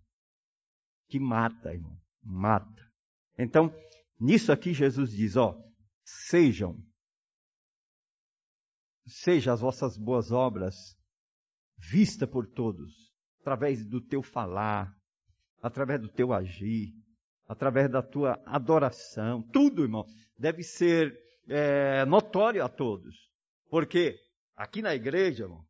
que 1.08 1.18
mata, 1.18 1.72
irmão, 1.72 1.96
mata. 2.22 2.86
Então, 3.38 3.74
nisso 4.18 4.52
aqui 4.52 4.74
Jesus 4.74 5.10
diz, 5.10 5.36
ó, 5.36 5.58
sejam 6.04 6.76
seja 9.06 9.52
as 9.52 9.60
vossas 9.60 9.96
boas 9.96 10.30
obras 10.30 10.96
vista 11.76 12.26
por 12.26 12.46
todos, 12.46 12.92
através 13.40 13.86
do 13.86 14.00
teu 14.00 14.22
falar, 14.22 14.94
através 15.62 16.00
do 16.00 16.08
teu 16.08 16.32
agir, 16.32 16.92
através 17.46 17.90
da 17.90 18.02
tua 18.02 18.40
adoração. 18.46 19.42
Tudo, 19.50 19.82
irmão, 19.82 20.04
deve 20.38 20.62
ser 20.62 21.18
é, 21.48 22.04
notório 22.04 22.64
a 22.64 22.68
todos. 22.68 23.28
Porque 23.68 24.18
aqui 24.54 24.82
na 24.82 24.94
igreja, 24.94 25.44
irmão, 25.44 25.66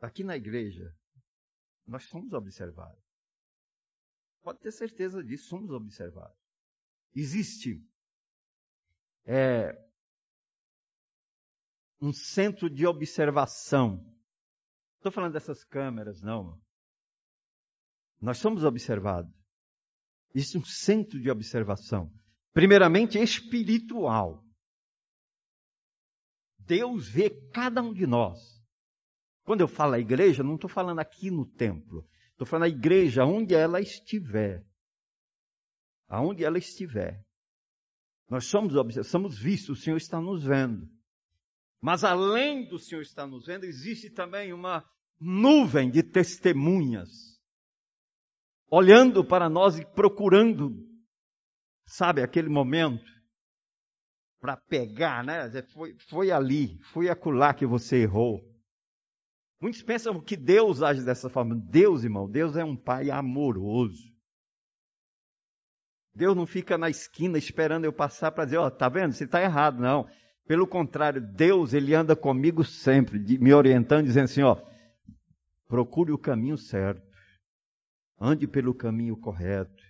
aqui 0.00 0.22
na 0.22 0.36
igreja, 0.36 0.94
nós 1.86 2.04
somos 2.04 2.32
observados. 2.32 3.04
Pode 4.42 4.60
ter 4.60 4.72
certeza 4.72 5.22
disso, 5.24 5.48
somos 5.48 5.70
observados. 5.70 6.38
Existe 7.14 7.82
é, 9.24 9.85
um 12.00 12.12
centro 12.12 12.68
de 12.68 12.86
observação. 12.86 14.04
Estou 14.96 15.12
falando 15.12 15.32
dessas 15.32 15.64
câmeras, 15.64 16.20
não. 16.20 16.60
Nós 18.20 18.38
somos 18.38 18.64
observados. 18.64 19.32
Existe 20.34 20.58
um 20.58 20.64
centro 20.64 21.20
de 21.20 21.30
observação. 21.30 22.12
Primeiramente, 22.52 23.18
espiritual. 23.18 24.44
Deus 26.58 27.08
vê 27.08 27.30
cada 27.52 27.80
um 27.82 27.92
de 27.92 28.06
nós. 28.06 28.38
Quando 29.44 29.60
eu 29.60 29.68
falo 29.68 29.94
a 29.94 30.00
igreja, 30.00 30.42
não 30.42 30.56
estou 30.56 30.68
falando 30.68 30.98
aqui 30.98 31.30
no 31.30 31.46
templo. 31.46 32.06
Estou 32.32 32.46
falando 32.46 32.64
a 32.64 32.76
igreja 32.76 33.24
onde 33.24 33.54
ela 33.54 33.80
estiver. 33.80 34.66
Aonde 36.08 36.44
ela 36.44 36.58
estiver. 36.58 37.24
Nós 38.28 38.46
somos, 38.46 38.72
somos 39.06 39.38
vistos, 39.38 39.78
o 39.78 39.80
Senhor 39.80 39.96
está 39.96 40.20
nos 40.20 40.42
vendo. 40.42 40.90
Mas 41.86 42.02
além 42.02 42.66
do 42.66 42.80
Senhor 42.80 43.00
estar 43.00 43.28
nos 43.28 43.46
vendo, 43.46 43.62
existe 43.62 44.10
também 44.10 44.52
uma 44.52 44.84
nuvem 45.20 45.88
de 45.88 46.02
testemunhas, 46.02 47.40
olhando 48.68 49.24
para 49.24 49.48
nós 49.48 49.78
e 49.78 49.86
procurando, 49.94 50.84
sabe, 51.86 52.22
aquele 52.22 52.48
momento 52.48 53.04
para 54.40 54.56
pegar, 54.56 55.22
né? 55.22 55.48
Foi, 55.72 55.96
foi 56.08 56.32
ali, 56.32 56.76
foi 56.92 57.08
acolá 57.08 57.54
que 57.54 57.64
você 57.64 57.98
errou. 57.98 58.40
Muitos 59.60 59.80
pensam 59.80 60.20
que 60.20 60.36
Deus 60.36 60.82
age 60.82 61.04
dessa 61.04 61.30
forma. 61.30 61.54
Deus, 61.54 62.02
irmão, 62.02 62.28
Deus 62.28 62.56
é 62.56 62.64
um 62.64 62.76
pai 62.76 63.12
amoroso. 63.12 64.12
Deus 66.12 66.34
não 66.34 66.48
fica 66.48 66.76
na 66.76 66.90
esquina 66.90 67.38
esperando 67.38 67.84
eu 67.84 67.92
passar 67.92 68.32
para 68.32 68.44
dizer, 68.44 68.56
ó, 68.56 68.66
oh, 68.66 68.70
tá 68.72 68.88
vendo? 68.88 69.12
Você 69.12 69.22
está 69.22 69.40
errado, 69.40 69.80
não. 69.80 70.04
Pelo 70.46 70.66
contrário, 70.66 71.20
Deus, 71.20 71.72
ele 71.72 71.94
anda 71.94 72.14
comigo 72.14 72.64
sempre, 72.64 73.18
me 73.38 73.52
orientando, 73.52 74.06
dizendo 74.06 74.24
assim, 74.24 74.42
ó, 74.42 74.56
procure 75.66 76.12
o 76.12 76.18
caminho 76.18 76.56
certo. 76.56 77.04
Ande 78.18 78.46
pelo 78.46 78.74
caminho 78.74 79.16
correto. 79.16 79.82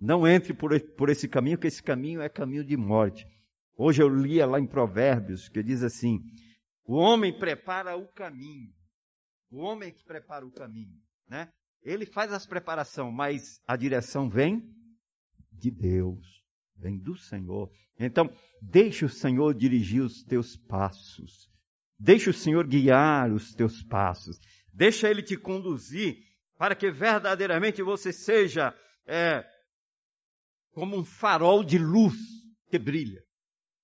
Não 0.00 0.26
entre 0.26 0.54
por, 0.54 0.78
por 0.96 1.10
esse 1.10 1.28
caminho, 1.28 1.58
porque 1.58 1.68
esse 1.68 1.82
caminho 1.82 2.22
é 2.22 2.28
caminho 2.28 2.64
de 2.64 2.76
morte. 2.76 3.26
Hoje 3.76 4.02
eu 4.02 4.08
lia 4.08 4.46
lá 4.46 4.58
em 4.58 4.66
Provérbios, 4.66 5.48
que 5.48 5.62
diz 5.62 5.82
assim: 5.82 6.22
o 6.84 6.94
homem 6.94 7.38
prepara 7.38 7.96
o 7.96 8.06
caminho. 8.08 8.72
O 9.50 9.58
homem 9.58 9.92
que 9.92 10.04
prepara 10.04 10.46
o 10.46 10.50
caminho, 10.50 10.96
né? 11.28 11.52
Ele 11.82 12.06
faz 12.06 12.32
as 12.32 12.46
preparações, 12.46 13.12
mas 13.12 13.60
a 13.66 13.76
direção 13.76 14.28
vem 14.28 14.62
de 15.52 15.70
Deus, 15.70 16.39
vem 16.80 16.98
do 16.98 17.16
Senhor. 17.16 17.70
Então, 17.98 18.28
deixe 18.60 19.04
o 19.04 19.08
Senhor 19.08 19.54
dirigir 19.54 20.02
os 20.02 20.24
teus 20.24 20.56
passos. 20.56 21.48
Deixe 21.98 22.30
o 22.30 22.34
Senhor 22.34 22.66
guiar 22.66 23.30
os 23.30 23.54
teus 23.54 23.82
passos. 23.82 24.38
Deixa 24.72 25.08
Ele 25.08 25.22
te 25.22 25.36
conduzir 25.36 26.16
para 26.56 26.74
que 26.74 26.90
verdadeiramente 26.90 27.82
você 27.82 28.12
seja 28.12 28.74
é, 29.06 29.44
como 30.72 30.96
um 30.96 31.04
farol 31.04 31.62
de 31.62 31.78
luz 31.78 32.16
que 32.68 32.78
brilha. 32.78 33.22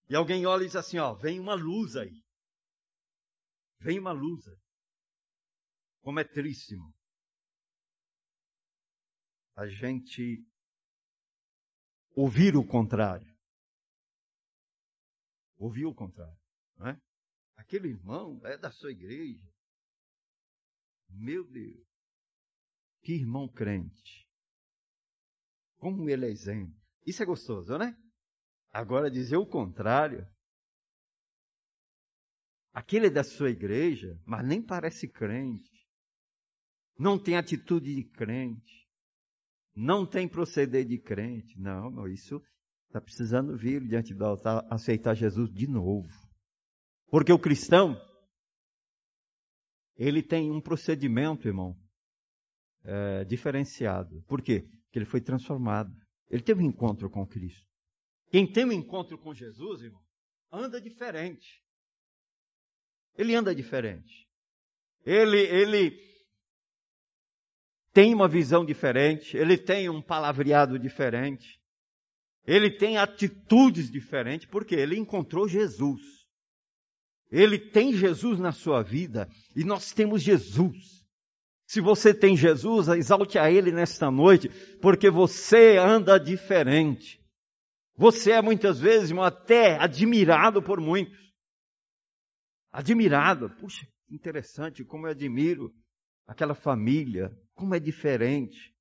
E 0.09 0.17
alguém 0.17 0.47
olha 0.47 0.63
e 0.63 0.67
diz 0.67 0.77
assim: 0.77 0.99
ó, 0.99 1.15
vem 1.15 1.39
uma 1.39 1.55
luz 1.55 1.97
aí. 1.97 2.23
Vem 3.81 3.99
uma 3.99 4.13
luz 4.13 4.47
aí. 4.49 4.59
Como 6.01 6.21
é 6.21 6.25
tríssimo. 6.25 6.95
A 9.57 9.67
gente 9.67 10.47
ouvir 12.17 12.57
o 12.57 12.67
contrário. 12.67 13.31
Ouvir 15.59 15.85
o 15.85 15.95
contrário. 15.95 16.39
Não 16.77 16.89
é? 16.89 17.01
Aquele 17.57 17.89
irmão 17.89 18.41
é 18.45 18.57
da 18.57 18.71
sua 18.73 18.91
igreja. 18.91 19.47
Meu 21.11 21.45
Deus. 21.45 21.87
Que 23.03 23.13
irmão 23.13 23.47
crente. 23.47 24.27
Como 25.77 26.09
ele 26.09 26.27
é 26.27 26.31
exemplo. 26.31 26.75
Isso 27.05 27.23
é 27.23 27.27
gostoso, 27.27 27.77
né? 27.79 27.97
Agora 28.71 29.11
dizer 29.11 29.37
o 29.37 29.47
contrário. 29.47 30.27
Aquele 32.73 33.07
é 33.07 33.11
da 33.11 33.25
sua 33.25 33.51
igreja, 33.51 34.21
mas 34.25 34.47
nem 34.47 34.61
parece 34.61 35.09
crente. 35.09 35.87
Não 36.99 37.23
tem 37.23 37.37
atitude 37.37 37.95
de 37.95 38.05
crente. 38.05 38.86
Não 39.77 40.07
tem 40.07 40.27
proceder 40.27 40.87
de 40.87 40.99
crente. 40.99 41.59
Não, 41.61 42.09
isso 42.09 42.43
está 42.87 43.01
precisando 43.01 43.57
vir 43.57 43.87
diante 43.87 44.15
do 44.15 44.25
altar, 44.25 44.67
aceitar 44.71 45.15
Jesus 45.15 45.53
de 45.53 45.67
novo. 45.67 46.09
Porque 47.09 47.33
o 47.33 47.39
cristão, 47.39 48.01
ele 49.95 50.23
tem 50.23 50.51
um 50.51 50.61
procedimento, 50.61 51.47
irmão, 51.47 51.77
é, 52.83 53.25
diferenciado. 53.25 54.23
Por 54.27 54.41
quê? 54.41 54.67
que 54.97 55.01
ele 55.01 55.05
foi 55.05 55.21
transformado. 55.21 55.95
Ele 56.31 56.43
teve 56.43 56.63
um 56.63 56.67
encontro 56.67 57.11
com 57.11 57.27
Cristo. 57.27 57.69
Quem 58.31 58.51
tem 58.51 58.65
um 58.65 58.73
encontro 58.73 59.19
com 59.19 59.35
Jesus, 59.35 59.83
irmão, 59.83 60.03
anda 60.51 60.81
diferente. 60.81 61.63
Ele 63.15 63.35
anda 63.35 63.55
diferente. 63.55 64.27
Ele, 65.05 65.39
ele 65.39 65.91
tem 67.97 68.13
uma 68.13 68.29
visão 68.29 68.63
diferente, 68.63 69.39
ele 69.39 69.57
tem 69.57 69.89
um 69.89 70.03
palavreado 70.03 70.79
diferente, 70.79 71.59
ele 72.47 72.71
tem 72.71 72.99
atitudes 72.99 73.91
diferentes, 73.91 74.47
porque 74.47 74.75
ele 74.75 74.99
encontrou 74.99 75.49
Jesus. 75.49 76.03
Ele 77.31 77.59
tem 77.59 77.95
Jesus 77.95 78.39
na 78.39 78.53
sua 78.53 78.83
vida 78.83 79.27
e 79.57 79.65
nós 79.65 79.95
temos 79.95 80.23
Jesus. 80.23 81.07
Se 81.67 81.81
você 81.81 82.13
tem 82.13 82.37
Jesus, 82.37 82.87
exalte 82.89 83.39
a 83.39 83.51
Ele 83.51 83.73
nesta 83.73 84.11
noite, 84.11 84.51
porque 84.83 85.11
você 85.11 85.79
anda 85.79 86.21
diferente. 86.21 87.19
Você 87.97 88.31
é 88.31 88.43
muitas 88.43 88.79
vezes 88.79 89.11
até 89.17 89.77
admirado 89.79 90.63
por 90.63 90.81
muitos. 90.81 91.19
Admirado. 92.71 93.49
Puxa, 93.59 93.89
interessante, 94.11 94.85
como 94.85 95.07
eu 95.07 95.13
admiro 95.13 95.75
aquela 96.27 96.55
família, 96.55 97.35
como 97.57 97.75
é 97.75 97.81
diferente. 97.81 98.73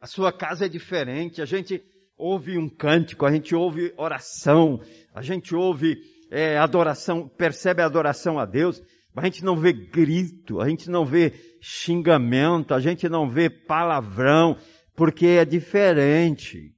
A 0.00 0.06
sua 0.06 0.32
casa 0.32 0.66
é 0.66 0.68
diferente. 0.68 1.42
A 1.42 1.46
gente 1.46 1.82
ouve 2.16 2.56
um 2.56 2.68
cântico, 2.68 3.26
a 3.26 3.32
gente 3.32 3.54
ouve 3.54 3.92
oração, 3.96 4.80
a 5.12 5.22
gente 5.22 5.54
ouve 5.54 5.96
é, 6.30 6.58
adoração, 6.58 7.28
percebe 7.28 7.82
a 7.82 7.86
adoração 7.86 8.38
a 8.38 8.44
Deus. 8.44 8.80
A 9.16 9.24
gente 9.24 9.44
não 9.44 9.56
vê 9.56 9.72
grito, 9.72 10.60
a 10.60 10.68
gente 10.68 10.90
não 10.90 11.04
vê 11.04 11.58
xingamento, 11.60 12.74
a 12.74 12.80
gente 12.80 13.08
não 13.08 13.30
vê 13.30 13.48
palavrão, 13.48 14.58
porque 14.94 15.26
é 15.26 15.44
diferente. 15.44 16.76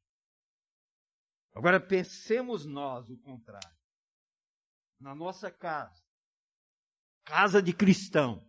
Agora 1.55 1.81
pensemos 1.81 2.67
nós 2.67 3.09
o 3.09 3.17
contrário. 3.19 3.77
Na 5.01 5.15
nossa 5.15 5.51
casa, 5.51 6.03
casa 7.25 7.63
de 7.63 7.73
cristão, 7.73 8.47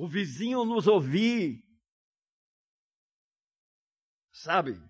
o 0.00 0.08
vizinho 0.08 0.64
nos 0.64 0.86
ouvir, 0.86 1.62
sabe, 4.32 4.82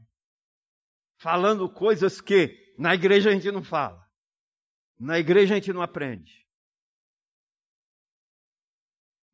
falando 1.17 1.69
coisas 1.69 2.21
que 2.21 2.73
na 2.79 2.95
igreja 2.95 3.31
a 3.31 3.33
gente 3.33 3.51
não 3.51 3.65
fala, 3.65 4.09
na 4.97 5.19
igreja 5.19 5.55
a 5.55 5.57
gente 5.57 5.73
não 5.73 5.83
aprende. 5.83 6.47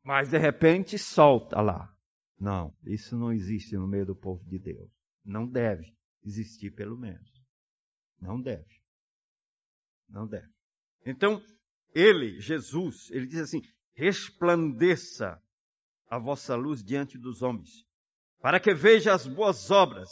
Mas 0.03 0.31
de 0.31 0.39
repente 0.39 0.97
solta 0.97 1.61
lá. 1.61 1.95
Não, 2.39 2.75
isso 2.83 3.15
não 3.15 3.31
existe 3.31 3.75
no 3.75 3.87
meio 3.87 4.05
do 4.07 4.15
povo 4.15 4.43
de 4.45 4.57
Deus. 4.57 4.89
Não 5.23 5.47
deve 5.47 5.95
existir, 6.23 6.71
pelo 6.71 6.97
menos. 6.97 7.29
Não 8.19 8.41
deve. 8.41 8.81
Não 10.09 10.25
deve. 10.25 10.51
Então, 11.05 11.39
ele, 11.93 12.39
Jesus, 12.39 13.11
ele 13.11 13.27
diz 13.27 13.41
assim: 13.41 13.61
resplandeça 13.93 15.39
a 16.09 16.17
vossa 16.17 16.55
luz 16.55 16.83
diante 16.83 17.17
dos 17.17 17.41
homens, 17.41 17.85
para 18.41 18.59
que 18.59 18.73
vejam 18.73 19.13
as 19.13 19.27
boas 19.27 19.69
obras 19.71 20.09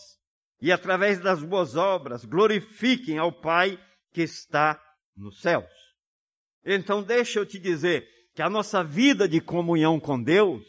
e, 0.61 0.71
através 0.71 1.19
das 1.19 1.43
boas 1.43 1.75
obras, 1.75 2.25
glorifiquem 2.25 3.17
ao 3.17 3.31
Pai 3.31 3.79
que 4.11 4.21
está 4.21 4.81
nos 5.15 5.41
céus. 5.41 5.69
Então, 6.65 7.03
deixa 7.03 7.39
eu 7.39 7.45
te 7.45 7.59
dizer, 7.59 8.07
que 8.35 8.41
a 8.41 8.49
nossa 8.49 8.83
vida 8.83 9.29
de 9.29 9.39
comunhão 9.39 9.97
com 9.97 10.21
Deus, 10.21 10.61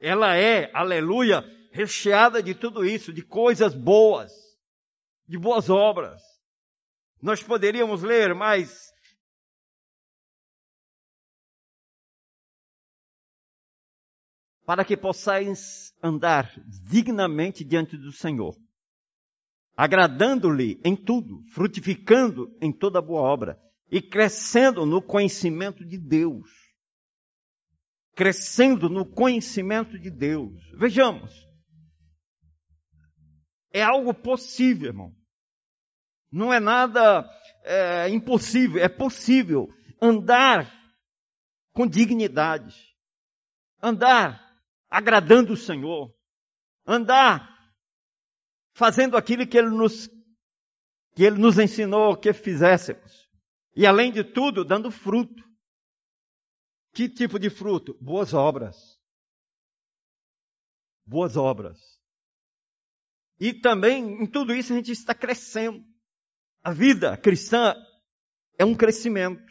ela 0.00 0.36
é, 0.36 0.68
aleluia, 0.74 1.44
recheada 1.70 2.42
de 2.42 2.52
tudo 2.52 2.84
isso, 2.84 3.12
de 3.12 3.22
coisas 3.22 3.74
boas, 3.74 4.32
de 5.28 5.38
boas 5.38 5.70
obras. 5.70 6.20
Nós 7.22 7.40
poderíamos 7.40 8.02
ler 8.02 8.34
mais 8.34 8.91
para 14.64 14.84
que 14.84 14.96
possais 14.96 15.92
andar 16.02 16.52
dignamente 16.84 17.64
diante 17.64 17.96
do 17.96 18.12
Senhor, 18.12 18.56
agradando-lhe 19.76 20.80
em 20.84 20.94
tudo, 20.96 21.42
frutificando 21.52 22.56
em 22.60 22.72
toda 22.72 23.02
boa 23.02 23.22
obra 23.22 23.60
e 23.90 24.00
crescendo 24.00 24.86
no 24.86 25.02
conhecimento 25.02 25.84
de 25.84 25.98
Deus. 25.98 26.48
Crescendo 28.14 28.88
no 28.88 29.06
conhecimento 29.06 29.98
de 29.98 30.10
Deus. 30.10 30.62
Vejamos. 30.78 31.32
É 33.72 33.82
algo 33.82 34.12
possível, 34.12 34.88
irmão. 34.88 35.16
Não 36.30 36.52
é 36.52 36.60
nada 36.60 37.28
é, 37.64 38.08
impossível, 38.10 38.82
é 38.82 38.88
possível 38.88 39.68
andar 40.00 40.70
com 41.72 41.86
dignidade, 41.86 42.74
andar 43.82 44.51
agradando 44.92 45.54
o 45.54 45.56
Senhor, 45.56 46.14
andar 46.86 47.48
fazendo 48.74 49.16
aquilo 49.16 49.46
que 49.46 49.56
Ele 49.56 49.70
nos, 49.70 50.06
que 51.14 51.24
Ele 51.24 51.38
nos 51.38 51.58
ensinou 51.58 52.14
que 52.14 52.30
fizéssemos. 52.34 53.26
E 53.74 53.86
além 53.86 54.12
de 54.12 54.22
tudo, 54.22 54.66
dando 54.66 54.90
fruto. 54.90 55.42
Que 56.92 57.08
tipo 57.08 57.38
de 57.38 57.48
fruto? 57.48 57.96
Boas 58.02 58.34
obras. 58.34 58.76
Boas 61.06 61.38
obras. 61.38 61.80
E 63.40 63.54
também, 63.54 64.22
em 64.22 64.26
tudo 64.26 64.54
isso, 64.54 64.74
a 64.74 64.76
gente 64.76 64.92
está 64.92 65.14
crescendo. 65.14 65.82
A 66.62 66.70
vida 66.70 67.16
cristã 67.16 67.74
é 68.58 68.64
um 68.64 68.74
crescimento. 68.74 69.50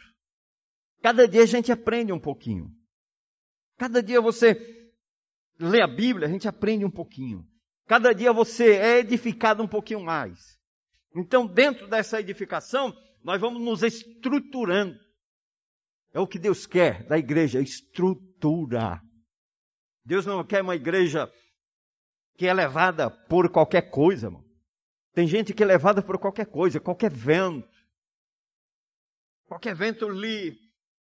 Cada 1.02 1.26
dia 1.26 1.42
a 1.42 1.46
gente 1.46 1.72
aprende 1.72 2.12
um 2.12 2.20
pouquinho. 2.20 2.70
Cada 3.76 4.00
dia 4.00 4.20
você 4.20 4.81
lê 5.62 5.80
a 5.82 5.86
Bíblia, 5.86 6.26
a 6.26 6.30
gente 6.30 6.48
aprende 6.48 6.84
um 6.84 6.90
pouquinho. 6.90 7.46
Cada 7.86 8.12
dia 8.12 8.32
você 8.32 8.74
é 8.76 8.98
edificado 8.98 9.62
um 9.62 9.68
pouquinho 9.68 10.00
mais. 10.00 10.58
Então, 11.14 11.46
dentro 11.46 11.86
dessa 11.88 12.20
edificação, 12.20 12.94
nós 13.22 13.40
vamos 13.40 13.62
nos 13.62 13.82
estruturando. 13.82 14.98
É 16.12 16.20
o 16.20 16.26
que 16.26 16.38
Deus 16.38 16.66
quer 16.66 17.06
da 17.06 17.18
igreja, 17.18 17.60
estrutura. 17.60 19.00
Deus 20.04 20.26
não 20.26 20.44
quer 20.44 20.62
uma 20.62 20.74
igreja 20.74 21.30
que 22.36 22.46
é 22.46 22.52
levada 22.52 23.10
por 23.10 23.50
qualquer 23.50 23.90
coisa, 23.90 24.26
irmão. 24.26 24.44
Tem 25.14 25.26
gente 25.26 25.52
que 25.52 25.62
é 25.62 25.66
levada 25.66 26.02
por 26.02 26.18
qualquer 26.18 26.46
coisa, 26.46 26.80
qualquer 26.80 27.12
vento. 27.12 27.68
Qualquer 29.46 29.74
vento 29.74 30.08
lhe 30.08 30.58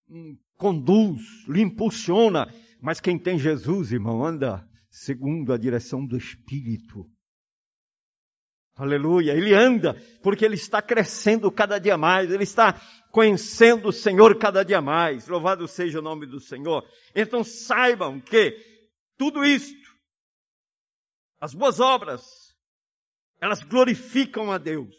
hum, 0.09 0.39
conduz, 0.57 1.47
lhe 1.47 1.61
impulsiona. 1.61 2.47
Mas 2.81 3.01
quem 3.01 3.19
tem 3.19 3.39
Jesus, 3.39 3.93
irmão, 3.93 4.25
anda 4.25 4.67
segundo 4.91 5.53
a 5.53 5.59
direção 5.59 6.07
do 6.07 6.17
Espírito. 6.17 7.05
Aleluia. 8.77 9.33
Ele 9.33 9.53
anda 9.53 9.95
porque 10.23 10.45
ele 10.45 10.55
está 10.55 10.81
crescendo 10.81 11.51
cada 11.51 11.79
dia 11.79 11.99
mais, 11.99 12.31
ele 12.31 12.45
está 12.45 12.81
conhecendo 13.11 13.89
o 13.89 13.93
Senhor 13.93 14.39
cada 14.39 14.65
dia 14.65 14.81
mais. 14.81 15.27
Louvado 15.27 15.67
seja 15.67 15.99
o 15.99 16.03
nome 16.03 16.27
do 16.27 16.39
Senhor. 16.39 16.89
Então 17.15 17.43
saibam 17.43 18.21
que 18.21 18.57
tudo 19.17 19.45
isto, 19.45 19.89
as 21.41 21.53
boas 21.53 21.81
obras, 21.81 22.23
elas 23.41 23.63
glorificam 23.65 24.53
a 24.53 24.59
Deus. 24.59 24.95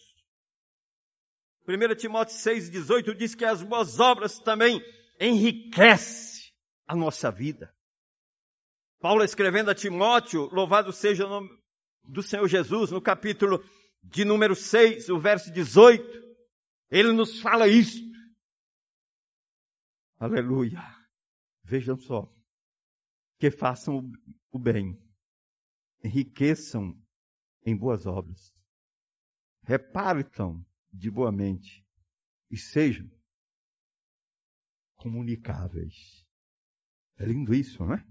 1 1.66 1.96
Timóteo 1.96 2.36
6,18 2.36 3.16
diz 3.16 3.34
que 3.36 3.46
as 3.46 3.64
boas 3.64 4.00
obras 4.00 4.40
também 4.40 4.82
enriquecem 5.22 6.39
a 6.90 6.96
nossa 6.96 7.30
vida. 7.30 7.72
Paulo 9.00 9.24
escrevendo 9.24 9.70
a 9.70 9.76
Timóteo, 9.76 10.50
louvado 10.52 10.92
seja 10.92 11.28
o 11.28 11.30
nome 11.30 11.50
do 12.04 12.24
Senhor 12.24 12.48
Jesus, 12.48 12.90
no 12.90 13.00
capítulo 13.00 13.64
de 14.02 14.26
número 14.26 14.56
6, 14.56 15.08
o 15.10 15.20
verso 15.20 15.54
18, 15.54 16.04
ele 16.90 17.12
nos 17.12 17.40
fala 17.42 17.68
isso. 17.68 18.02
Aleluia. 20.18 20.80
Vejam 21.64 21.96
só. 21.96 22.28
Que 23.38 23.52
façam 23.52 24.12
o 24.52 24.58
bem, 24.58 25.00
enriqueçam 26.04 27.00
em 27.64 27.78
boas 27.78 28.08
obras, 28.08 28.52
repartam 29.62 30.66
de 30.92 31.12
boa 31.12 31.32
mente 31.32 31.86
e 32.50 32.58
sejam 32.58 33.08
comunicáveis. 34.96 36.28
É 37.20 37.26
lindo 37.26 37.54
isso, 37.54 37.84
não 37.84 37.94
é? 37.94 38.06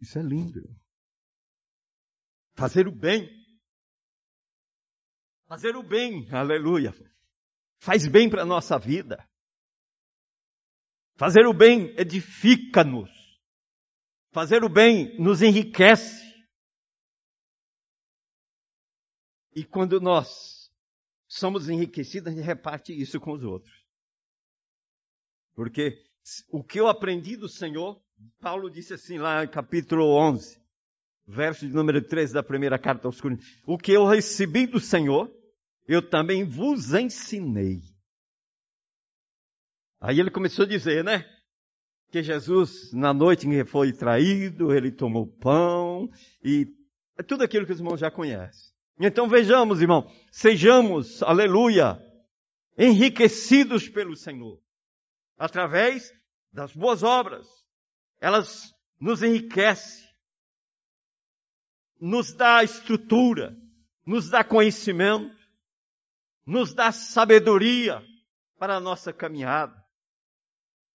Isso 0.00 0.18
é 0.18 0.22
lindo. 0.22 0.62
Fazer 2.54 2.88
o 2.88 2.92
bem. 2.92 3.28
Fazer 5.46 5.76
o 5.76 5.82
bem, 5.82 6.26
aleluia. 6.32 6.92
Faz 7.78 8.06
bem 8.06 8.30
para 8.30 8.42
a 8.42 8.46
nossa 8.46 8.78
vida. 8.78 9.28
Fazer 11.16 11.46
o 11.46 11.52
bem 11.52 11.94
edifica-nos. 11.98 13.10
Fazer 14.32 14.64
o 14.64 14.68
bem 14.68 15.18
nos 15.20 15.42
enriquece. 15.42 16.20
E 19.54 19.64
quando 19.64 20.00
nós 20.00 20.72
somos 21.28 21.68
enriquecidos, 21.68 22.32
a 22.32 22.34
gente 22.34 22.44
reparte 22.44 22.92
isso 22.92 23.20
com 23.20 23.32
os 23.32 23.42
outros. 23.42 23.84
Porque 25.54 26.09
o 26.50 26.62
que 26.62 26.78
eu 26.78 26.88
aprendi 26.88 27.36
do 27.36 27.48
Senhor, 27.48 28.00
Paulo 28.40 28.70
disse 28.70 28.94
assim 28.94 29.18
lá 29.18 29.44
em 29.44 29.48
capítulo 29.48 30.04
11, 30.14 30.60
verso 31.26 31.66
de 31.66 31.72
número 31.72 32.02
13 32.02 32.34
da 32.34 32.42
primeira 32.42 32.78
carta 32.78 33.08
aos 33.08 33.20
Coríntios: 33.20 33.48
O 33.66 33.78
que 33.78 33.92
eu 33.92 34.06
recebi 34.06 34.66
do 34.66 34.80
Senhor, 34.80 35.32
eu 35.86 36.02
também 36.02 36.44
vos 36.44 36.92
ensinei. 36.94 37.80
Aí 40.00 40.18
ele 40.18 40.30
começou 40.30 40.64
a 40.64 40.68
dizer, 40.68 41.04
né? 41.04 41.24
Que 42.10 42.22
Jesus, 42.22 42.92
na 42.92 43.12
noite 43.12 43.46
em 43.46 43.50
que 43.50 43.64
foi 43.64 43.92
traído, 43.92 44.74
ele 44.74 44.90
tomou 44.90 45.26
pão 45.26 46.08
e 46.42 46.66
tudo 47.28 47.44
aquilo 47.44 47.66
que 47.66 47.72
os 47.72 47.78
irmãos 47.78 48.00
já 48.00 48.10
conhecem. 48.10 48.72
Então 48.98 49.28
vejamos, 49.28 49.80
irmão, 49.80 50.10
sejamos, 50.30 51.22
aleluia, 51.22 51.98
enriquecidos 52.76 53.88
pelo 53.88 54.16
Senhor, 54.16 54.60
através 55.38 56.12
das 56.52 56.72
boas 56.72 57.02
obras. 57.02 57.48
Elas 58.20 58.74
nos 58.98 59.22
enriquecem, 59.22 60.08
nos 61.98 62.32
dá 62.32 62.62
estrutura, 62.62 63.56
nos 64.06 64.28
dá 64.28 64.44
conhecimento, 64.44 65.36
nos 66.44 66.74
dá 66.74 66.92
sabedoria 66.92 68.04
para 68.58 68.76
a 68.76 68.80
nossa 68.80 69.12
caminhada. 69.12 69.80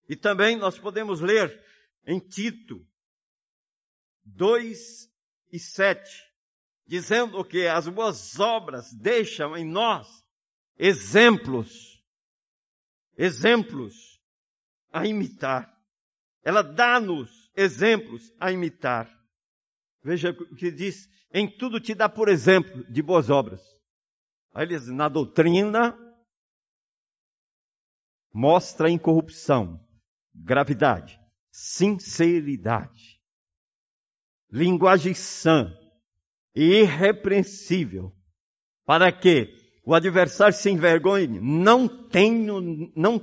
E 0.08 0.14
também 0.14 0.56
nós 0.56 0.78
podemos 0.78 1.20
ler 1.20 1.64
em 2.06 2.20
Tito 2.20 2.86
2 4.24 5.10
e 5.52 5.58
7, 5.58 6.08
dizendo 6.86 7.44
que 7.44 7.66
as 7.66 7.88
boas 7.88 8.38
obras 8.38 8.92
deixam 8.92 9.56
em 9.56 9.64
nós 9.64 10.06
exemplos, 10.78 12.02
exemplos 13.16 14.15
a 14.96 15.06
imitar. 15.06 15.72
Ela 16.42 16.62
dá-nos 16.62 17.50
exemplos 17.54 18.32
a 18.40 18.50
imitar. 18.50 19.10
Veja 20.02 20.30
o 20.30 20.54
que 20.54 20.70
diz: 20.70 21.08
em 21.32 21.48
tudo 21.48 21.80
te 21.80 21.94
dá 21.94 22.08
por 22.08 22.28
exemplo 22.28 22.84
de 22.90 23.02
boas 23.02 23.28
obras. 23.28 23.60
Aí 24.54 24.64
ele 24.64 24.78
diz, 24.78 24.88
na 24.88 25.08
doutrina, 25.08 25.94
mostra 28.32 28.90
incorrupção, 28.90 29.78
gravidade, 30.34 31.20
sinceridade, 31.50 33.20
linguagem 34.50 35.12
sã 35.12 35.76
e 36.54 36.80
irrepreensível, 36.80 38.16
para 38.86 39.12
que 39.12 39.52
o 39.84 39.94
adversário 39.94 40.56
se 40.56 40.70
envergonhe, 40.70 41.26
não 41.26 41.86
tenho, 42.08 42.90
não 42.96 43.18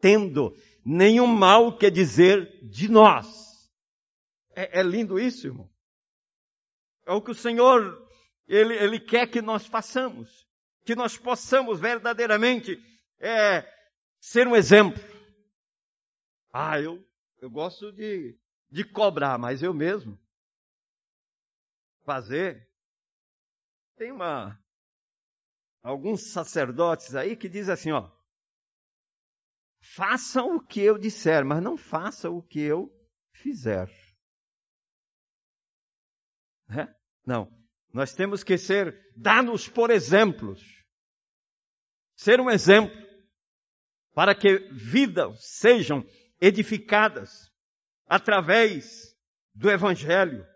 tendo 0.00 0.54
nenhum 0.84 1.26
mal 1.26 1.76
que 1.76 1.90
dizer 1.90 2.60
de 2.68 2.88
nós. 2.88 3.70
É, 4.54 4.80
é 4.80 4.82
lindo 4.82 5.18
isso, 5.18 5.46
irmão. 5.46 5.70
É 7.06 7.12
o 7.12 7.22
que 7.22 7.30
o 7.30 7.34
Senhor, 7.34 8.06
Ele, 8.46 8.74
Ele 8.74 9.00
quer 9.00 9.26
que 9.28 9.40
nós 9.40 9.66
façamos. 9.66 10.46
Que 10.84 10.94
nós 10.94 11.16
possamos 11.16 11.80
verdadeiramente 11.80 12.78
é, 13.18 13.66
ser 14.20 14.46
um 14.46 14.54
exemplo. 14.54 15.02
Ah, 16.52 16.80
eu, 16.80 17.02
eu 17.40 17.50
gosto 17.50 17.90
de, 17.92 18.38
de 18.70 18.84
cobrar, 18.84 19.38
mas 19.38 19.62
eu 19.62 19.72
mesmo 19.72 20.18
fazer. 22.04 22.68
Tem 23.96 24.12
uma, 24.12 24.58
alguns 25.82 26.32
sacerdotes 26.32 27.14
aí 27.14 27.36
que 27.36 27.48
dizem 27.48 27.72
assim, 27.72 27.92
ó, 27.92 28.10
façam 29.84 30.56
o 30.56 30.60
que 30.60 30.80
eu 30.80 30.96
disser, 30.96 31.44
mas 31.44 31.62
não 31.62 31.76
façam 31.76 32.36
o 32.36 32.42
que 32.42 32.60
eu 32.60 32.90
fizer. 33.32 33.88
É? 36.70 36.88
Não. 37.26 37.52
Nós 37.92 38.14
temos 38.14 38.42
que 38.42 38.56
ser 38.56 38.98
dados 39.16 39.68
por 39.68 39.90
exemplos. 39.90 40.62
Ser 42.16 42.40
um 42.40 42.50
exemplo 42.50 42.96
para 44.14 44.34
que 44.34 44.58
vidas 44.72 45.44
sejam 45.44 46.04
edificadas 46.40 47.50
através 48.06 49.14
do 49.54 49.70
Evangelho, 49.70 50.46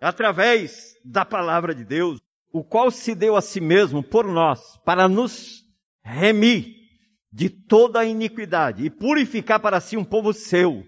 através 0.00 0.94
da 1.04 1.24
palavra 1.24 1.74
de 1.74 1.84
Deus, 1.84 2.20
o 2.52 2.64
qual 2.64 2.90
se 2.90 3.14
deu 3.14 3.36
a 3.36 3.40
si 3.40 3.60
mesmo 3.60 4.02
por 4.02 4.26
nós, 4.26 4.76
para 4.78 5.08
nos 5.08 5.62
remir 6.02 6.81
de 7.32 7.48
toda 7.48 8.00
a 8.00 8.04
iniquidade 8.04 8.84
e 8.84 8.90
purificar 8.90 9.58
para 9.58 9.80
si 9.80 9.96
um 9.96 10.04
povo 10.04 10.34
seu, 10.34 10.84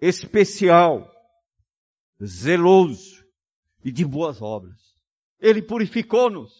especial, 0.00 1.06
zeloso 2.24 3.22
e 3.84 3.92
de 3.92 4.04
boas 4.04 4.40
obras. 4.40 4.78
Ele 5.38 5.60
purificou-nos 5.60 6.52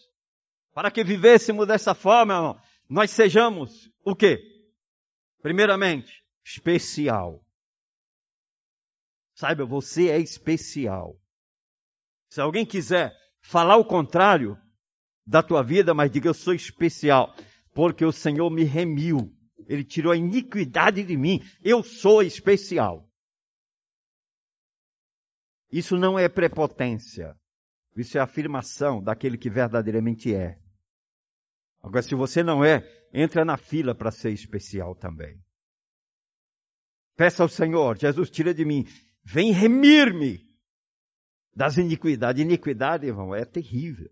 para 0.73 0.91
que 0.91 1.03
vivêssemos 1.03 1.67
dessa 1.67 1.95
forma, 1.95 2.33
irmão. 2.35 2.61
Nós 2.87 3.11
sejamos 3.11 3.91
o 4.05 4.15
quê? 4.15 4.37
Primeiramente, 5.41 6.23
especial. 6.45 7.43
Saiba, 9.33 9.65
você 9.65 10.09
é 10.09 10.19
especial. 10.19 11.19
Se 12.29 12.41
alguém 12.41 12.65
quiser 12.65 13.11
falar 13.41 13.77
o 13.77 13.85
contrário 13.85 14.57
da 15.29 15.43
tua 15.43 15.61
vida, 15.61 15.93
mas 15.93 16.09
diga 16.09 16.27
eu 16.27 16.33
sou 16.33 16.55
especial, 16.55 17.35
porque 17.71 18.03
o 18.03 18.11
Senhor 18.11 18.49
me 18.49 18.63
remiu. 18.63 19.31
Ele 19.67 19.83
tirou 19.83 20.11
a 20.11 20.17
iniquidade 20.17 21.03
de 21.03 21.15
mim. 21.15 21.39
Eu 21.61 21.83
sou 21.83 22.23
especial. 22.23 23.07
Isso 25.71 25.95
não 25.95 26.17
é 26.17 26.27
prepotência. 26.27 27.37
Isso 27.95 28.17
é 28.17 28.21
afirmação 28.21 29.03
daquele 29.03 29.37
que 29.37 29.51
verdadeiramente 29.51 30.33
é. 30.33 30.57
Agora, 31.83 32.01
se 32.01 32.15
você 32.15 32.41
não 32.41 32.65
é, 32.65 32.81
entra 33.13 33.45
na 33.45 33.55
fila 33.55 33.93
para 33.93 34.09
ser 34.09 34.31
especial 34.31 34.95
também. 34.95 35.39
Peça 37.15 37.43
ao 37.43 37.49
Senhor, 37.49 37.97
Jesus, 37.99 38.31
tira 38.31 38.53
de 38.53 38.65
mim, 38.65 38.85
vem 39.23 39.51
remir-me 39.51 40.39
das 41.55 41.77
iniquidades. 41.77 42.41
Iniquidade, 42.41 43.05
irmão, 43.05 43.35
é 43.35 43.45
terrível. 43.45 44.09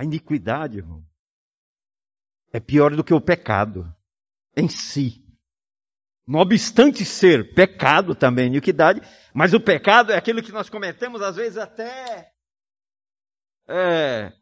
A 0.00 0.04
iniquidade, 0.04 0.78
irmão, 0.78 1.04
é 2.54 2.58
pior 2.58 2.96
do 2.96 3.04
que 3.04 3.12
o 3.12 3.20
pecado 3.20 3.94
em 4.56 4.66
si. 4.66 5.22
Não 6.26 6.40
obstante 6.40 7.04
ser 7.04 7.52
pecado 7.52 8.14
também, 8.14 8.46
iniquidade, 8.46 9.02
mas 9.34 9.52
o 9.52 9.60
pecado 9.60 10.10
é 10.10 10.16
aquilo 10.16 10.42
que 10.42 10.52
nós 10.52 10.70
cometemos, 10.70 11.20
às 11.20 11.36
vezes, 11.36 11.58
até. 11.58 12.32
É, 13.68 14.32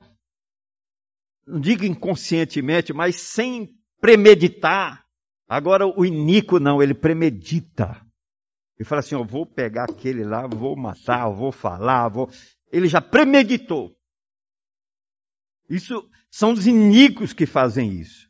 não 1.44 1.58
digo 1.58 1.84
inconscientemente, 1.84 2.92
mas 2.92 3.16
sem 3.16 3.68
premeditar. 4.00 5.04
Agora, 5.48 5.88
o 5.88 6.04
iníquo 6.04 6.60
não, 6.60 6.80
ele 6.80 6.94
premedita. 6.94 8.00
Ele 8.78 8.88
fala 8.88 9.00
assim: 9.00 9.16
eu 9.16 9.24
vou 9.24 9.44
pegar 9.44 9.86
aquele 9.90 10.22
lá, 10.22 10.46
vou 10.46 10.76
matar, 10.76 11.28
vou 11.30 11.50
falar, 11.50 12.10
vou. 12.10 12.30
Ele 12.70 12.86
já 12.86 13.00
premeditou. 13.00 13.97
Isso 15.68 16.08
são 16.30 16.52
os 16.52 16.66
iníquos 16.66 17.32
que 17.32 17.46
fazem 17.46 17.92
isso. 17.92 18.28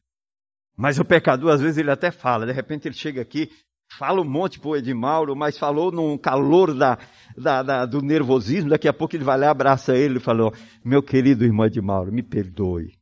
Mas 0.77 0.98
o 0.98 1.05
pecador, 1.05 1.53
às 1.53 1.61
vezes, 1.61 1.79
ele 1.79 1.90
até 1.90 2.11
fala, 2.11 2.46
de 2.46 2.53
repente 2.53 2.87
ele 2.87 2.94
chega 2.94 3.20
aqui, 3.20 3.51
fala 3.98 4.20
um 4.20 4.29
monte 4.29 4.61
pro 4.61 4.77
Edmauro, 4.77 5.35
mas 5.35 5.59
falou 5.59 5.90
num 5.90 6.16
calor 6.16 6.74
da, 6.74 6.98
da, 7.37 7.62
da, 7.62 7.87
do 7.87 8.01
nervosismo, 8.01 8.70
daqui 8.70 8.87
a 8.87 8.92
pouco 8.92 9.16
ele 9.16 9.24
vai 9.24 9.38
lá, 9.38 9.51
abraça 9.51 9.96
ele 9.96 10.18
e 10.18 10.20
falou, 10.20 10.53
meu 10.85 11.03
querido 11.03 11.44
irmão 11.44 11.66
Edmauro, 11.66 12.12
me 12.12 12.22
perdoe, 12.22 12.98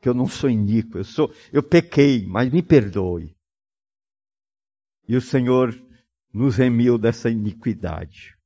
que 0.00 0.08
eu 0.08 0.14
não 0.14 0.26
sou 0.26 0.50
iníquo, 0.50 0.98
eu 0.98 1.04
sou, 1.04 1.32
eu 1.52 1.62
pequei, 1.62 2.26
mas 2.26 2.52
me 2.52 2.62
perdoe. 2.62 3.34
E 5.08 5.16
o 5.16 5.20
Senhor 5.20 5.74
nos 6.32 6.56
remiu 6.56 6.98
dessa 6.98 7.30
iniquidade. 7.30 8.36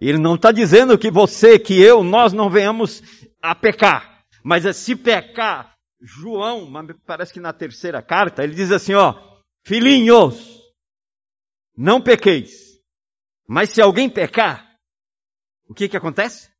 Ele 0.00 0.18
não 0.18 0.34
está 0.34 0.50
dizendo 0.50 0.98
que 0.98 1.10
você, 1.10 1.58
que 1.58 1.80
eu, 1.80 2.02
nós 2.02 2.32
não 2.32 2.50
venhamos 2.50 3.02
a 3.42 3.54
pecar. 3.54 4.24
Mas 4.42 4.64
é 4.64 4.72
se 4.72 4.96
pecar, 4.96 5.74
João, 6.00 6.72
parece 7.06 7.32
que 7.32 7.40
na 7.40 7.52
terceira 7.52 8.02
carta, 8.02 8.42
ele 8.42 8.54
diz 8.54 8.70
assim, 8.72 8.94
ó, 8.94 9.14
filhinhos, 9.64 10.60
não 11.76 12.00
pequeis. 12.00 12.80
Mas 13.46 13.70
se 13.70 13.82
alguém 13.82 14.08
pecar, 14.08 14.66
o 15.68 15.74
que 15.74 15.88
que 15.88 15.96
acontece? 15.96 16.50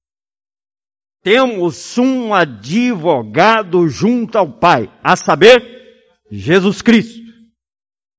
Temos 1.23 1.99
um 1.99 2.33
advogado 2.35 3.89
junto 3.89 4.39
ao 4.39 4.59
Pai, 4.59 4.91
a 5.03 5.17
saber, 5.17 5.63
Jesus 6.31 6.81
Cristo. 6.81 7.21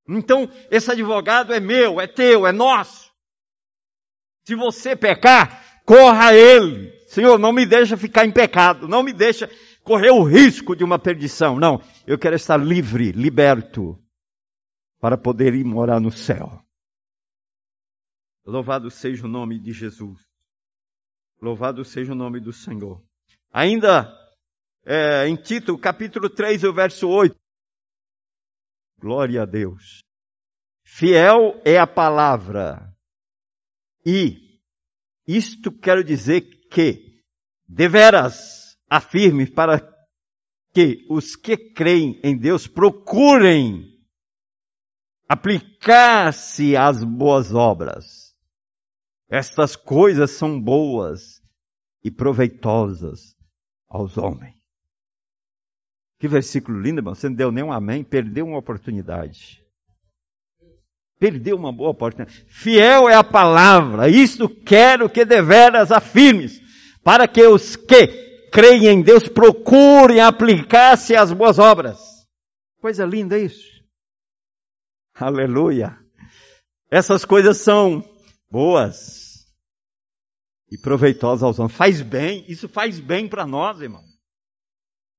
Então, 0.08 0.50
esse 0.70 0.90
advogado 0.90 1.52
é 1.52 1.60
meu, 1.60 2.00
é 2.00 2.06
teu, 2.06 2.46
é 2.46 2.52
nosso. 2.52 3.10
Se 4.46 4.54
você 4.54 4.96
pecar, 4.96 5.82
corra 5.84 6.28
a 6.28 6.34
ele. 6.34 6.92
Senhor, 7.12 7.38
não 7.38 7.52
me 7.52 7.66
deixa 7.66 7.94
ficar 7.94 8.24
em 8.24 8.32
pecado, 8.32 8.88
não 8.88 9.02
me 9.02 9.12
deixa 9.12 9.46
correr 9.84 10.10
o 10.10 10.24
risco 10.24 10.74
de 10.74 10.82
uma 10.82 10.98
perdição. 10.98 11.60
Não, 11.60 11.78
eu 12.06 12.18
quero 12.18 12.34
estar 12.34 12.56
livre, 12.56 13.12
liberto, 13.12 14.02
para 14.98 15.18
poder 15.18 15.52
ir 15.52 15.62
morar 15.62 16.00
no 16.00 16.10
céu. 16.10 16.64
Louvado 18.46 18.90
seja 18.90 19.26
o 19.26 19.28
nome 19.28 19.58
de 19.58 19.72
Jesus. 19.72 20.26
Louvado 21.38 21.84
seja 21.84 22.12
o 22.12 22.16
nome 22.16 22.40
do 22.40 22.50
Senhor. 22.50 23.04
Ainda 23.52 24.10
é, 24.82 25.28
em 25.28 25.36
Tito, 25.36 25.76
capítulo 25.76 26.30
3, 26.30 26.64
o 26.64 26.72
verso 26.72 27.10
8. 27.10 27.36
Glória 28.98 29.42
a 29.42 29.44
Deus. 29.44 30.02
Fiel 30.82 31.60
é 31.62 31.76
a 31.76 31.86
palavra. 31.86 32.90
E 34.02 34.58
isto 35.28 35.70
quero 35.70 36.02
dizer 36.02 36.61
que, 36.72 37.22
deveras, 37.68 38.76
afirme 38.88 39.46
para 39.50 39.80
que 40.72 41.06
os 41.08 41.36
que 41.36 41.56
creem 41.56 42.20
em 42.24 42.36
Deus 42.36 42.66
procurem 42.66 43.92
aplicar-se 45.28 46.76
às 46.76 47.02
boas 47.04 47.54
obras. 47.54 48.34
Estas 49.28 49.76
coisas 49.76 50.30
são 50.32 50.60
boas 50.60 51.40
e 52.04 52.10
proveitosas 52.10 53.34
aos 53.88 54.18
homens. 54.18 54.56
Que 56.18 56.28
versículo 56.28 56.80
lindo, 56.80 57.00
irmão. 57.00 57.14
Você 57.14 57.28
não 57.28 57.36
deu 57.36 57.50
nem 57.50 57.64
um 57.64 57.72
amém, 57.72 58.04
perdeu 58.04 58.46
uma 58.46 58.58
oportunidade. 58.58 59.62
Perdeu 61.18 61.56
uma 61.56 61.72
boa 61.72 61.90
oportunidade. 61.90 62.44
Fiel 62.48 63.08
é 63.08 63.14
a 63.14 63.24
palavra, 63.24 64.08
isto 64.08 64.48
quero 64.48 65.08
que 65.08 65.24
deveras 65.24 65.90
afirmes, 65.90 66.61
para 67.02 67.26
que 67.26 67.42
os 67.46 67.76
que 67.76 68.48
creem 68.50 68.86
em 68.86 69.02
Deus 69.02 69.28
procurem 69.28 70.20
aplicar-se 70.20 71.16
às 71.16 71.32
boas 71.32 71.58
obras. 71.58 71.98
Coisa 72.80 73.04
linda 73.04 73.38
isso. 73.38 73.70
Aleluia. 75.14 75.98
Essas 76.90 77.24
coisas 77.24 77.56
são 77.58 78.04
boas 78.50 79.46
e 80.70 80.78
proveitosas 80.78 81.42
aos 81.42 81.58
homens. 81.58 81.76
Faz 81.76 82.02
bem, 82.02 82.44
isso 82.48 82.68
faz 82.68 82.98
bem 82.98 83.28
para 83.28 83.46
nós, 83.46 83.80
irmão. 83.80 84.02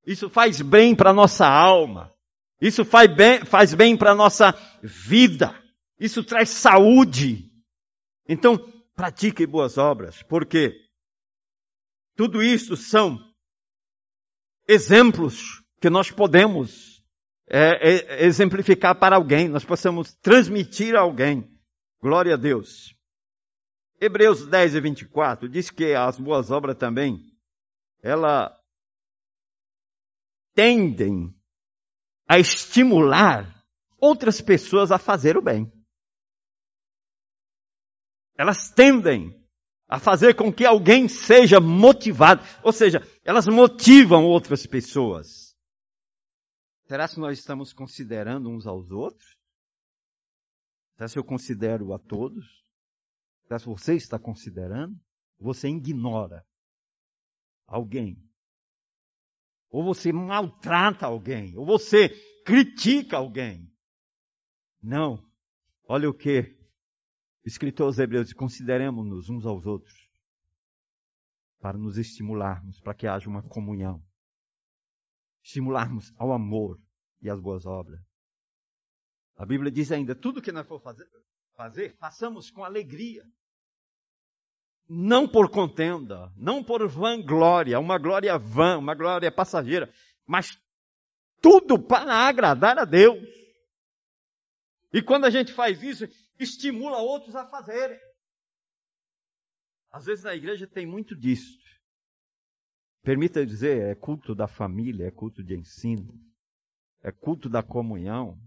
Isso 0.06 0.30
faz 0.30 0.62
bem 0.62 0.96
para 0.96 1.12
a 1.12 1.14
nossa 1.14 1.48
alma. 1.48 2.14
Isso 2.60 2.84
faz 2.86 3.14
bem, 3.16 3.46
faz 3.46 3.74
bem 3.74 3.98
para 3.98 4.12
a 4.12 4.16
nossa 4.16 4.54
vida. 4.82 5.56
Isso 6.00 6.24
traz 6.24 6.50
saúde. 6.50 7.50
Então, 8.28 8.58
pratique 8.96 9.46
boas 9.46 9.78
obras, 9.78 10.22
porque 10.24 10.74
tudo 12.16 12.42
isso 12.42 12.76
são 12.76 13.18
exemplos 14.68 15.64
que 15.82 15.90
nós 15.90 16.10
podemos 16.10 17.04
é, 17.48 17.90
é, 17.90 18.26
exemplificar 18.26 18.98
para 18.98 19.16
alguém, 19.16 19.48
nós 19.48 19.66
possamos 19.66 20.14
transmitir 20.16 20.96
a 20.96 21.02
alguém. 21.02 21.50
Glória 22.02 22.34
a 22.34 22.38
Deus. 22.38 22.96
Hebreus 24.00 24.46
10 24.48 24.76
e 24.76 24.82
24 24.82 25.50
diz 25.50 25.70
que 25.70 25.94
as 25.94 26.20
boas 26.20 26.52
obras 26.52 26.78
também, 26.78 27.20
ela 28.02 28.58
tendem 30.54 31.34
a 32.28 32.38
estimular 32.38 33.64
outras 33.98 34.42
pessoas 34.42 34.92
a 34.92 34.98
fazer 34.98 35.38
o 35.38 35.42
bem. 35.42 35.72
Elas 38.38 38.70
tendem 38.72 39.43
a 39.94 40.00
fazer 40.00 40.34
com 40.36 40.52
que 40.52 40.66
alguém 40.66 41.08
seja 41.08 41.60
motivado, 41.60 42.44
ou 42.64 42.74
seja, 42.74 43.00
elas 43.24 43.48
motivam 43.48 44.26
outras 44.26 44.66
pessoas. 44.66 45.56
Será 46.88 47.08
que 47.08 47.20
nós 47.20 47.38
estamos 47.38 47.74
considerando 47.74 48.50
uns 48.50 48.66
aos 48.66 48.90
outros? 48.90 49.38
Será 50.98 51.08
que 51.08 51.20
eu 51.20 51.24
considero 51.24 51.94
a 51.94 52.00
todos? 52.00 52.44
Será 53.44 53.60
que 53.60 53.68
você 53.68 53.94
está 53.94 54.18
considerando? 54.18 55.00
Você 55.40 55.70
ignora 55.70 56.44
alguém 57.68 58.18
ou 59.70 59.84
você 59.84 60.12
maltrata 60.12 61.06
alguém, 61.06 61.56
ou 61.56 61.68
você 61.68 62.10
critica 62.44 63.18
alguém. 63.18 63.72
Não. 64.82 65.24
Olha 65.88 66.10
o 66.10 66.14
que 66.16 66.56
escritor 67.46 67.88
aos 67.88 68.00
Hebreus 68.00 68.26
diz: 68.26 68.34
consideremos-nos 68.34 69.30
uns 69.30 69.46
aos 69.46 69.66
outros 69.66 70.10
para 71.60 71.78
nos 71.78 71.98
estimularmos, 71.98 72.80
para 72.82 72.94
que 72.94 73.08
haja 73.08 73.30
uma 73.30 73.42
comunhão. 73.42 74.04
Estimularmos 75.42 76.14
ao 76.18 76.32
amor 76.32 76.80
e 77.22 77.30
às 77.30 77.40
boas 77.40 77.66
obras. 77.66 78.02
A 79.36 79.46
Bíblia 79.46 79.72
diz 79.72 79.92
ainda: 79.92 80.16
tudo 80.16 80.42
que 80.42 80.52
nós 80.52 80.68
for 80.68 80.82
fazer, 80.82 81.08
fazer 81.56 81.96
façamos 81.98 82.50
com 82.52 82.64
alegria 82.64 83.24
não 84.88 85.28
por 85.28 85.50
contenda, 85.50 86.32
não 86.36 86.64
por 86.64 86.88
vanglória, 86.88 87.80
uma 87.80 87.98
glória 87.98 88.38
vã, 88.38 88.78
uma 88.78 88.94
glória 88.94 89.32
passageira, 89.32 89.92
mas 90.26 90.60
tudo 91.42 91.80
para 91.80 92.28
agradar 92.28 92.78
a 92.78 92.86
Deus. 92.86 93.18
E 94.94 95.02
quando 95.02 95.26
a 95.26 95.30
gente 95.30 95.52
faz 95.52 95.82
isso, 95.82 96.06
estimula 96.40 96.98
outros 96.98 97.36
a 97.36 97.48
fazerem. 97.48 98.00
Às 99.92 100.06
vezes 100.06 100.24
na 100.24 100.34
igreja 100.34 100.68
tem 100.68 100.86
muito 100.86 101.16
disso. 101.16 101.60
Permita 103.04 103.46
dizer, 103.46 103.82
é 103.82 103.96
culto 103.96 104.34
da 104.34 104.48
família, 104.48 105.08
é 105.08 105.12
culto 105.12 105.44
de 105.44 105.56
ensino, 105.56 106.14
é 107.02 107.12
culto 107.12 107.50
da 107.50 107.62
comunhão. 107.62 108.40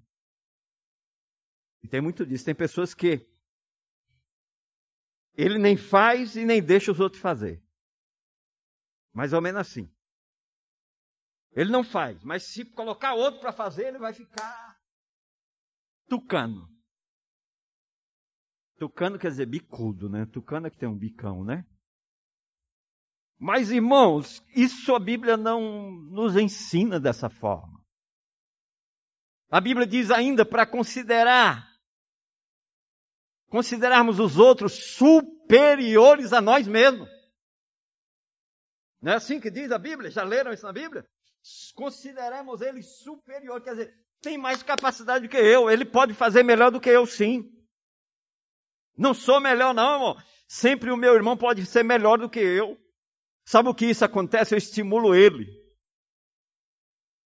E 1.82 1.88
tem 1.88 2.00
muito 2.00 2.24
disso. 2.26 2.44
Tem 2.44 2.54
pessoas 2.54 2.94
que 2.94 3.28
ele 5.34 5.58
nem 5.58 5.76
faz 5.76 6.34
e 6.34 6.44
nem 6.44 6.62
deixa 6.62 6.90
os 6.90 6.98
outros 6.98 7.20
fazer. 7.20 7.62
Mais 9.12 9.32
ou 9.32 9.40
menos 9.40 9.60
assim. 9.60 9.92
Ele 11.52 11.70
não 11.70 11.84
faz, 11.84 12.22
mas 12.22 12.42
se 12.42 12.64
colocar 12.64 13.14
outro 13.14 13.40
para 13.40 13.52
fazer, 13.52 13.86
ele 13.86 13.98
vai 13.98 14.12
ficar 14.12 14.78
tucano. 16.08 16.75
Tucano 18.78 19.18
quer 19.18 19.30
dizer 19.30 19.46
bicudo, 19.46 20.08
né? 20.08 20.26
Tucano 20.26 20.66
é 20.66 20.70
que 20.70 20.78
tem 20.78 20.88
um 20.88 20.96
bicão, 20.96 21.44
né? 21.44 21.64
Mas, 23.38 23.70
irmãos, 23.70 24.42
isso 24.54 24.94
a 24.94 24.98
Bíblia 24.98 25.36
não 25.36 25.90
nos 25.90 26.36
ensina 26.36 26.98
dessa 26.98 27.28
forma. 27.28 27.80
A 29.50 29.60
Bíblia 29.60 29.86
diz 29.86 30.10
ainda 30.10 30.44
para 30.44 30.66
considerar, 30.66 31.66
considerarmos 33.48 34.18
os 34.18 34.38
outros 34.38 34.94
superiores 34.96 36.32
a 36.32 36.40
nós 36.40 36.66
mesmos. 36.66 37.08
Não 39.00 39.12
é 39.12 39.16
assim 39.16 39.38
que 39.38 39.50
diz 39.50 39.70
a 39.70 39.78
Bíblia? 39.78 40.10
Já 40.10 40.24
leram 40.24 40.52
isso 40.52 40.64
na 40.64 40.72
Bíblia? 40.72 41.06
Consideramos 41.74 42.60
ele 42.60 42.82
superior, 42.82 43.62
quer 43.62 43.70
dizer, 43.70 43.94
tem 44.20 44.36
mais 44.36 44.62
capacidade 44.62 45.26
do 45.26 45.30
que 45.30 45.36
eu, 45.36 45.70
ele 45.70 45.84
pode 45.84 46.12
fazer 46.12 46.42
melhor 46.42 46.70
do 46.70 46.80
que 46.80 46.90
eu, 46.90 47.06
sim. 47.06 47.55
Não 48.96 49.12
sou 49.12 49.40
melhor, 49.40 49.74
não, 49.74 49.94
irmão. 49.94 50.16
Sempre 50.48 50.90
o 50.90 50.96
meu 50.96 51.14
irmão 51.14 51.36
pode 51.36 51.64
ser 51.66 51.82
melhor 51.82 52.18
do 52.18 52.30
que 52.30 52.40
eu. 52.40 52.78
Sabe 53.44 53.68
o 53.68 53.74
que 53.74 53.86
isso 53.86 54.04
acontece? 54.04 54.54
Eu 54.54 54.58
estimulo 54.58 55.14
ele. 55.14 55.46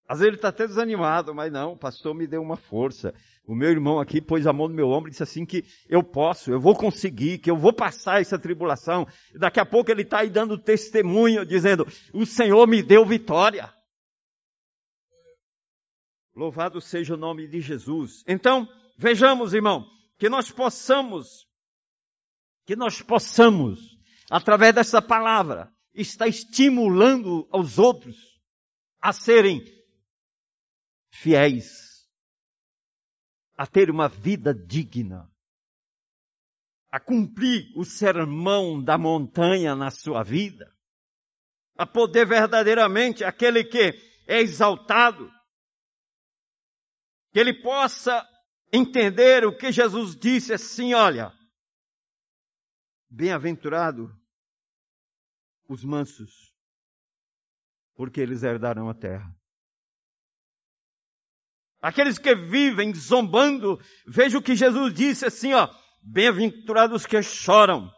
Às 0.08 0.18
vezes 0.18 0.28
ele 0.28 0.36
está 0.36 0.48
até 0.48 0.66
desanimado, 0.66 1.32
mas 1.32 1.52
não, 1.52 1.74
o 1.74 1.78
pastor 1.78 2.14
me 2.14 2.26
deu 2.26 2.42
uma 2.42 2.56
força. 2.56 3.14
O 3.46 3.54
meu 3.54 3.70
irmão 3.70 4.00
aqui 4.00 4.20
pôs 4.20 4.44
a 4.46 4.52
mão 4.52 4.66
no 4.66 4.74
meu 4.74 4.88
ombro 4.88 5.08
e 5.08 5.12
disse 5.12 5.22
assim 5.22 5.46
que 5.46 5.64
eu 5.88 6.02
posso, 6.02 6.50
eu 6.50 6.60
vou 6.60 6.74
conseguir, 6.74 7.38
que 7.38 7.50
eu 7.50 7.56
vou 7.56 7.72
passar 7.72 8.20
essa 8.20 8.36
tribulação. 8.36 9.06
Daqui 9.36 9.60
a 9.60 9.64
pouco 9.64 9.90
ele 9.90 10.02
está 10.02 10.18
aí 10.18 10.28
dando 10.28 10.58
testemunho, 10.58 11.46
dizendo, 11.46 11.86
o 12.12 12.26
Senhor 12.26 12.66
me 12.66 12.82
deu 12.82 13.06
vitória. 13.06 13.72
Louvado 16.34 16.80
seja 16.80 17.14
o 17.14 17.16
nome 17.16 17.46
de 17.46 17.60
Jesus. 17.60 18.24
Então, 18.26 18.68
vejamos, 18.98 19.54
irmão, 19.54 19.86
que 20.18 20.28
nós 20.28 20.50
possamos 20.50 21.46
que 22.66 22.76
nós 22.76 23.02
possamos, 23.02 23.98
através 24.30 24.74
dessa 24.74 25.02
palavra, 25.02 25.72
estar 25.94 26.28
estimulando 26.28 27.48
aos 27.50 27.78
outros 27.78 28.16
a 29.00 29.12
serem 29.12 29.62
fiéis, 31.10 32.08
a 33.56 33.66
ter 33.66 33.90
uma 33.90 34.08
vida 34.08 34.54
digna, 34.54 35.30
a 36.90 36.98
cumprir 36.98 37.72
o 37.76 37.84
sermão 37.84 38.82
da 38.82 38.98
montanha 38.98 39.74
na 39.74 39.90
sua 39.90 40.22
vida, 40.22 40.72
a 41.76 41.86
poder 41.86 42.26
verdadeiramente 42.26 43.24
aquele 43.24 43.64
que 43.64 43.92
é 44.26 44.40
exaltado, 44.40 45.30
que 47.32 47.38
ele 47.38 47.62
possa 47.62 48.26
entender 48.72 49.44
o 49.44 49.56
que 49.56 49.72
Jesus 49.72 50.16
disse 50.16 50.52
assim, 50.52 50.94
olha, 50.94 51.32
Bem-aventurado 53.10 54.08
os 55.68 55.84
mansos, 55.84 56.54
porque 57.94 58.20
eles 58.20 58.42
herdarão 58.42 58.88
a 58.88 58.94
terra. 58.94 59.34
Aqueles 61.82 62.18
que 62.18 62.34
vivem 62.34 62.94
zombando, 62.94 63.78
veja 64.06 64.38
o 64.38 64.42
que 64.42 64.54
Jesus 64.54 64.94
disse 64.94 65.24
assim, 65.24 65.52
ó, 65.54 65.68
bem-aventurados 66.02 67.06
que 67.06 67.20
choram, 67.22 67.90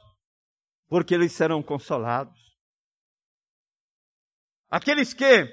porque 0.89 1.15
eles 1.15 1.33
serão 1.33 1.63
consolados. 1.63 2.41
Aqueles 4.71 5.13
que 5.13 5.47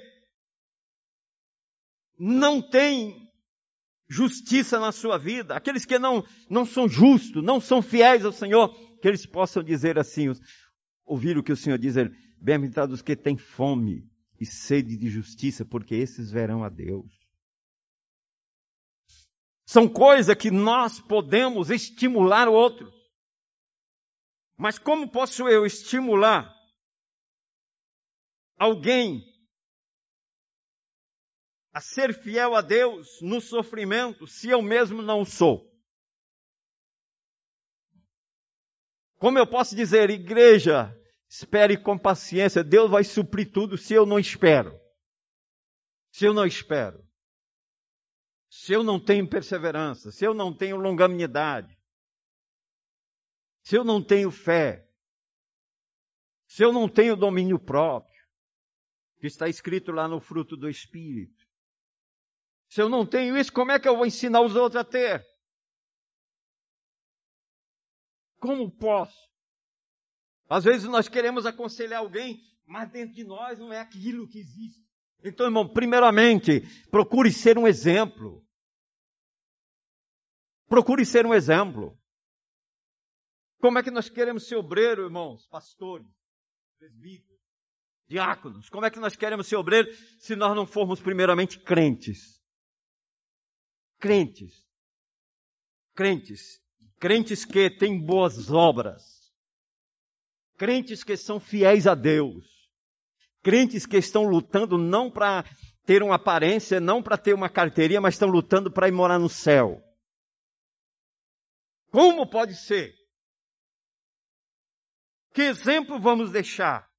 não 2.17 2.61
têm 2.61 3.29
justiça 4.07 4.79
na 4.79 4.91
sua 4.91 5.17
vida, 5.17 5.55
aqueles 5.55 5.85
que 5.85 5.99
não, 5.99 6.23
não 6.49 6.65
são 6.65 6.87
justos, 6.87 7.43
não 7.43 7.59
são 7.59 7.81
fiéis 7.81 8.25
ao 8.25 8.31
Senhor, 8.31 8.73
que 9.01 9.07
eles 9.07 9.25
possam 9.25 9.63
dizer 9.63 9.97
assim, 9.97 10.27
ouvir 11.05 11.37
o 11.37 11.43
que 11.43 11.51
o 11.51 11.57
Senhor 11.57 11.77
diz, 11.77 11.95
bem-aventurados 12.39 13.01
que 13.01 13.15
têm 13.15 13.37
fome 13.37 14.07
e 14.39 14.45
sede 14.45 14.97
de 14.97 15.09
justiça, 15.09 15.65
porque 15.65 15.95
esses 15.95 16.31
verão 16.31 16.63
a 16.63 16.69
Deus. 16.69 17.11
São 19.65 19.87
coisas 19.87 20.35
que 20.35 20.49
nós 20.49 20.99
podemos 20.99 21.69
estimular 21.69 22.47
o 22.47 22.53
outro. 22.53 22.91
Mas 24.57 24.79
como 24.79 25.09
posso 25.09 25.47
eu 25.47 25.65
estimular 25.65 26.53
alguém 28.57 29.23
a 31.71 31.79
ser 31.79 32.13
fiel 32.13 32.55
a 32.55 32.61
Deus 32.61 33.21
no 33.21 33.39
sofrimento 33.39 34.27
se 34.27 34.49
eu 34.49 34.61
mesmo 34.61 35.01
não 35.01 35.23
sou? 35.23 35.68
Como 39.19 39.37
eu 39.37 39.45
posso 39.45 39.75
dizer, 39.75 40.09
igreja, 40.09 40.97
espere 41.29 41.77
com 41.77 41.99
paciência, 41.99 42.63
Deus 42.63 42.89
vai 42.89 43.03
suprir 43.03 43.51
tudo 43.51 43.77
se 43.77 43.93
eu 43.93 44.05
não 44.05 44.17
espero. 44.17 44.79
Se 46.09 46.25
eu 46.25 46.33
não 46.33 46.45
espero. 46.45 47.05
Se 48.49 48.73
eu 48.73 48.81
não 48.81 48.99
tenho 48.99 49.29
perseverança, 49.29 50.09
se 50.09 50.25
eu 50.25 50.33
não 50.33 50.55
tenho 50.55 50.77
longanimidade, 50.77 51.77
se 53.61 53.75
eu 53.75 53.83
não 53.83 54.01
tenho 54.01 54.31
fé, 54.31 54.89
se 56.47 56.63
eu 56.63 56.71
não 56.71 56.87
tenho 56.89 57.15
domínio 57.15 57.59
próprio, 57.59 58.23
que 59.19 59.27
está 59.27 59.49
escrito 59.49 59.91
lá 59.91 60.07
no 60.07 60.21
fruto 60.21 60.55
do 60.55 60.69
Espírito. 60.69 61.45
Se 62.69 62.81
eu 62.81 62.87
não 62.87 63.05
tenho 63.05 63.37
isso, 63.37 63.51
como 63.51 63.71
é 63.71 63.79
que 63.79 63.87
eu 63.87 63.97
vou 63.97 64.05
ensinar 64.05 64.41
os 64.41 64.55
outros 64.55 64.79
a 64.79 64.83
ter? 64.85 65.28
Como 68.39 68.71
posso? 68.71 69.29
Às 70.49 70.63
vezes 70.63 70.87
nós 70.87 71.07
queremos 71.07 71.45
aconselhar 71.45 71.99
alguém, 71.99 72.41
mas 72.65 72.89
dentro 72.89 73.13
de 73.13 73.23
nós 73.23 73.59
não 73.59 73.71
é 73.71 73.79
aquilo 73.79 74.27
que 74.27 74.39
existe. 74.39 74.89
Então, 75.23 75.45
irmão, 75.45 75.67
primeiramente, 75.67 76.61
procure 76.89 77.31
ser 77.31 77.57
um 77.57 77.67
exemplo. 77.67 78.45
Procure 80.67 81.05
ser 81.05 81.25
um 81.25 81.33
exemplo. 81.33 81.99
Como 83.59 83.77
é 83.77 83.83
que 83.83 83.91
nós 83.91 84.09
queremos 84.09 84.47
ser 84.47 84.55
obreiro, 84.55 85.03
irmãos, 85.03 85.45
pastores, 85.47 86.07
presbíteros, 86.77 87.41
diáconos? 88.07 88.69
Como 88.69 88.85
é 88.85 88.89
que 88.89 88.99
nós 88.99 89.15
queremos 89.15 89.47
ser 89.47 89.57
obreiro 89.57 89.93
se 90.19 90.35
nós 90.35 90.55
não 90.55 90.65
formos 90.65 91.01
primeiramente 91.01 91.59
crentes? 91.59 92.41
Crentes. 93.99 94.65
Crentes. 95.93 96.61
Crentes 96.99 97.45
que 97.45 97.69
têm 97.69 97.97
boas 97.97 98.51
obras. 98.51 99.33
Crentes 100.57 101.03
que 101.03 101.15
são 101.15 101.39
fiéis 101.39 101.87
a 101.87 101.95
Deus. 101.95 102.45
Crentes 103.41 103.85
que 103.85 103.95
estão 103.95 104.23
lutando 104.23 104.77
não 104.77 105.09
para 105.09 105.45
ter 105.85 106.03
uma 106.03 106.15
aparência, 106.15 106.81
não 106.81 107.01
para 107.01 107.17
ter 107.17 107.33
uma 107.33 107.49
carteirinha, 107.49 108.01
mas 108.01 108.15
estão 108.15 108.27
lutando 108.27 108.69
para 108.69 108.89
ir 108.89 108.91
morar 108.91 109.17
no 109.17 109.29
céu. 109.29 109.81
Como 111.89 112.29
pode 112.29 112.53
ser? 112.55 112.93
Que 115.33 115.43
exemplo 115.43 115.99
vamos 115.99 116.31
deixar? 116.31 116.91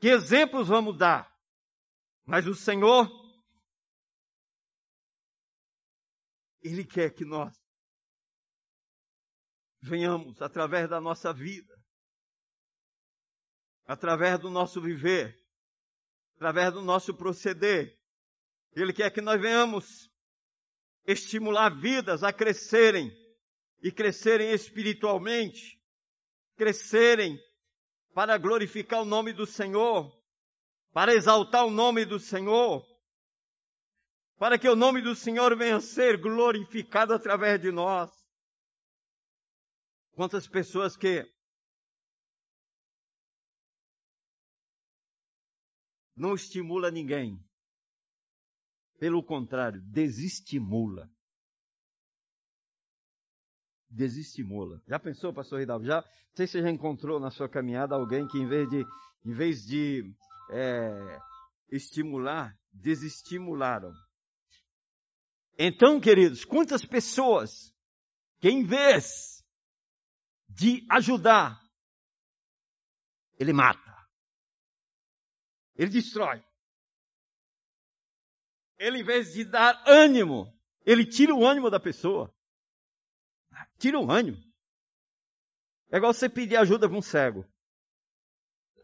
Que 0.00 0.08
exemplos 0.08 0.66
vamos 0.66 0.98
dar? 0.98 1.32
Mas 2.26 2.46
o 2.48 2.54
Senhor, 2.54 3.08
Ele 6.60 6.84
quer 6.84 7.10
que 7.10 7.24
nós 7.24 7.61
venhamos, 9.82 10.40
através 10.40 10.88
da 10.88 11.00
nossa 11.00 11.32
vida, 11.32 11.74
através 13.84 14.38
do 14.38 14.48
nosso 14.48 14.80
viver, 14.80 15.36
através 16.36 16.72
do 16.72 16.80
nosso 16.80 17.14
proceder, 17.14 17.98
Ele 18.74 18.92
quer 18.92 19.10
que 19.10 19.20
nós 19.20 19.40
venhamos 19.40 20.08
estimular 21.04 21.68
vidas 21.68 22.22
a 22.22 22.32
crescerem 22.32 23.10
e 23.82 23.90
crescerem 23.90 24.52
espiritualmente, 24.52 25.80
crescerem 26.56 27.36
para 28.14 28.38
glorificar 28.38 29.02
o 29.02 29.04
nome 29.04 29.32
do 29.32 29.46
Senhor, 29.46 30.12
para 30.92 31.12
exaltar 31.12 31.66
o 31.66 31.70
nome 31.70 32.04
do 32.04 32.20
Senhor, 32.20 32.86
para 34.38 34.58
que 34.58 34.68
o 34.68 34.76
nome 34.76 35.02
do 35.02 35.16
Senhor 35.16 35.56
venha 35.56 35.76
a 35.76 35.80
ser 35.80 36.18
glorificado 36.18 37.14
através 37.14 37.60
de 37.60 37.72
nós. 37.72 38.21
Quantas 40.12 40.46
pessoas 40.46 40.96
que 40.96 41.26
não 46.22 46.34
estimula 46.34 46.90
ninguém. 46.90 47.42
Pelo 48.98 49.22
contrário, 49.24 49.80
desestimula. 49.82 51.10
Desestimula. 53.90 54.80
Já 54.86 54.98
pensou, 54.98 55.34
pastor 55.34 55.60
Ridalgo? 55.60 55.84
Já, 55.84 55.96
não 55.96 56.36
sei 56.36 56.46
se 56.46 56.52
você 56.52 56.62
já 56.62 56.70
encontrou 56.70 57.18
na 57.18 57.30
sua 57.30 57.48
caminhada 57.48 57.94
alguém 57.94 58.26
que 58.28 58.38
em 58.38 58.46
vez 58.46 58.68
de, 58.68 58.86
em 59.24 59.32
vez 59.32 59.66
de 59.66 60.14
é, 60.50 61.18
estimular, 61.70 62.56
desestimularam. 62.72 63.92
Então, 65.58 66.00
queridos, 66.00 66.44
quantas 66.44 66.84
pessoas 66.84 67.74
que 68.40 68.48
em 68.48 68.64
vez 68.64 69.31
de 70.54 70.86
ajudar, 70.90 71.60
ele 73.38 73.52
mata. 73.52 73.92
Ele 75.74 75.90
destrói. 75.90 76.44
Ele, 78.78 78.98
em 78.98 79.04
vez 79.04 79.32
de 79.32 79.44
dar 79.44 79.82
ânimo, 79.86 80.52
ele 80.84 81.06
tira 81.06 81.34
o 81.34 81.44
ânimo 81.44 81.70
da 81.70 81.80
pessoa. 81.80 82.34
Tira 83.78 83.98
o 83.98 84.10
ânimo. 84.10 84.38
É 85.90 85.96
igual 85.96 86.12
você 86.12 86.28
pedir 86.28 86.56
ajuda 86.56 86.88
para 86.88 86.98
um 86.98 87.02
cego. 87.02 87.44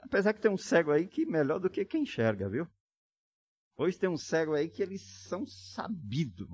Apesar 0.01 0.33
que 0.33 0.41
tem 0.41 0.51
um 0.51 0.59
cego 0.59 0.93
aí 0.93 1.07
que 1.07 1.23
é 1.23 1.27
melhor 1.27 1.59
do 1.59 1.71
que 1.71 1.85
quem 1.85 2.03
enxerga, 2.03 2.49
viu? 2.49 2.67
Hoje 3.77 3.99
tem 3.99 4.09
um 4.09 4.17
cego 4.17 4.55
aí 4.55 4.69
que 4.69 4.83
eles 4.83 5.03
são 5.29 5.47
sabidos, 5.47 6.49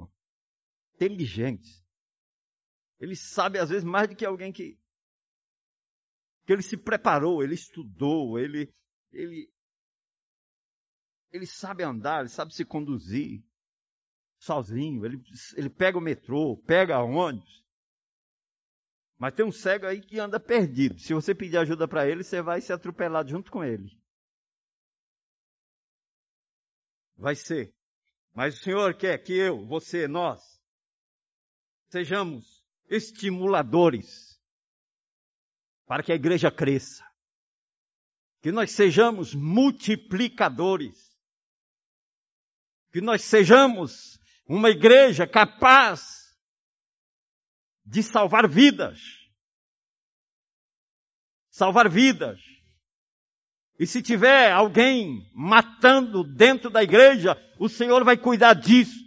inteligentes. 0.95 1.83
Ele 2.99 3.17
sabe 3.17 3.59
às 3.59 3.71
vezes 3.71 3.85
mais 3.85 4.09
do 4.09 4.17
que 4.17 4.25
alguém 4.25 4.53
que 4.53 4.79
que 6.45 6.53
ele 6.53 6.63
se 6.63 6.77
preparou, 6.77 7.43
ele 7.43 7.55
estudou, 7.55 8.39
ele 8.39 8.73
ele 9.13 9.51
ele 11.33 11.47
sabe 11.47 11.83
andar, 11.83 12.21
ele 12.21 12.29
sabe 12.29 12.55
se 12.55 12.65
conduzir 12.65 13.43
sozinho, 14.39 15.05
ele, 15.05 15.21
ele 15.57 15.71
pega 15.71 15.99
o 15.99 16.01
metrô, 16.01 16.57
pega 16.65 17.03
ônibus. 17.03 17.65
Mas 19.19 19.35
tem 19.35 19.45
um 19.45 19.53
cego 19.53 19.87
aí 19.87 20.01
que 20.01 20.19
anda 20.19 20.39
perdido. 20.39 20.99
Se 20.99 21.15
você 21.15 21.35
pedir 21.35 21.57
ajuda 21.57 21.89
para 21.89 22.07
ele, 22.09 22.23
você 22.23 22.43
vai 22.43 22.61
ser 22.61 22.75
atropelado 22.75 23.31
junto 23.31 23.51
com 23.51 23.65
ele. 23.65 23.99
Vai 27.17 27.35
ser. 27.35 27.75
Mas 28.35 28.59
o 28.59 28.63
Senhor 28.63 28.95
quer 28.95 29.19
que 29.19 29.33
eu, 29.33 29.65
você, 29.67 30.07
nós, 30.07 30.61
sejamos 31.89 32.65
estimuladores 32.89 34.34
para 35.87 36.03
que 36.03 36.13
a 36.13 36.15
igreja 36.15 36.51
cresça. 36.51 37.05
Que 38.43 38.53
nós 38.53 38.73
sejamos 38.73 39.35
multiplicadores. 39.35 41.15
Que 42.93 43.01
nós 43.01 43.23
sejamos 43.23 44.19
uma 44.47 44.71
igreja 44.71 45.27
capaz 45.27 46.25
de 47.85 48.03
salvar 48.03 48.49
vidas. 48.49 49.01
Salvar 51.51 51.89
vidas. 51.89 52.41
E 53.79 53.87
se 53.87 54.03
tiver 54.03 54.53
alguém 54.53 55.31
matando 55.35 56.23
dentro 56.23 56.71
da 56.71 56.83
igreja, 56.83 57.37
o 57.59 57.69
Senhor 57.69 58.05
vai 58.05 58.17
cuidar 58.17 58.55
disso. 58.55 59.03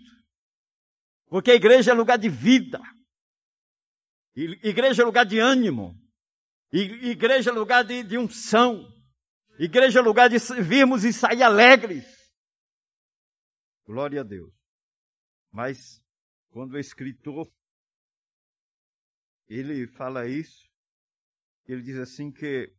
Porque 1.29 1.51
a 1.51 1.55
igreja 1.55 1.91
é 1.91 1.93
lugar 1.93 2.17
de 2.17 2.29
vida. 2.29 2.81
Igreja 4.35 5.01
é 5.01 5.05
lugar 5.05 5.25
de 5.25 5.39
ânimo. 5.39 5.95
Igreja 6.71 7.49
é 7.49 7.53
lugar 7.53 7.83
de, 7.83 8.03
de 8.03 8.17
unção. 8.17 8.93
Igreja 9.57 9.99
é 9.99 10.01
lugar 10.01 10.29
de 10.29 10.37
virmos 10.61 11.03
e 11.03 11.13
sair 11.13 11.41
alegres. 11.41 12.05
Glória 13.85 14.21
a 14.21 14.23
Deus. 14.23 14.53
Mas 15.51 16.03
quando 16.49 16.73
o 16.73 16.79
escritor 16.79 17.49
ele 19.47 19.87
fala 19.87 20.27
isso, 20.27 20.69
ele 21.65 21.81
diz 21.81 21.97
assim 21.97 22.31
que 22.31 22.75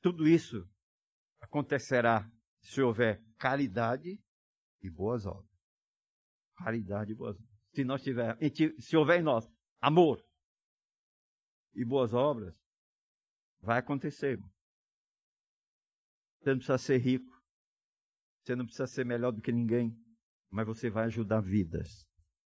tudo 0.00 0.26
isso 0.26 0.66
acontecerá 1.40 2.30
se 2.62 2.80
houver 2.80 3.22
caridade 3.38 4.18
e 4.82 4.90
boas 4.90 5.26
obras. 5.26 5.50
Caridade 6.56 7.12
e 7.12 7.14
boas 7.14 7.36
obras. 7.36 7.50
Se 7.74 7.84
nós 7.84 8.02
tiver, 8.02 8.36
se 8.78 8.96
houver 8.96 9.20
em 9.20 9.22
nós 9.22 9.46
amor 9.80 10.24
e 11.74 11.84
boas 11.84 12.12
obras, 12.12 12.54
vai 13.60 13.78
acontecer. 13.78 14.38
Você 16.38 16.50
não 16.50 16.56
precisa 16.56 16.78
ser 16.78 16.98
rico. 16.98 17.30
Você 18.42 18.56
não 18.56 18.64
precisa 18.64 18.86
ser 18.86 19.04
melhor 19.04 19.32
do 19.32 19.40
que 19.40 19.52
ninguém. 19.52 19.94
Mas 20.50 20.66
você 20.66 20.88
vai 20.88 21.04
ajudar 21.04 21.40
vidas. 21.40 22.06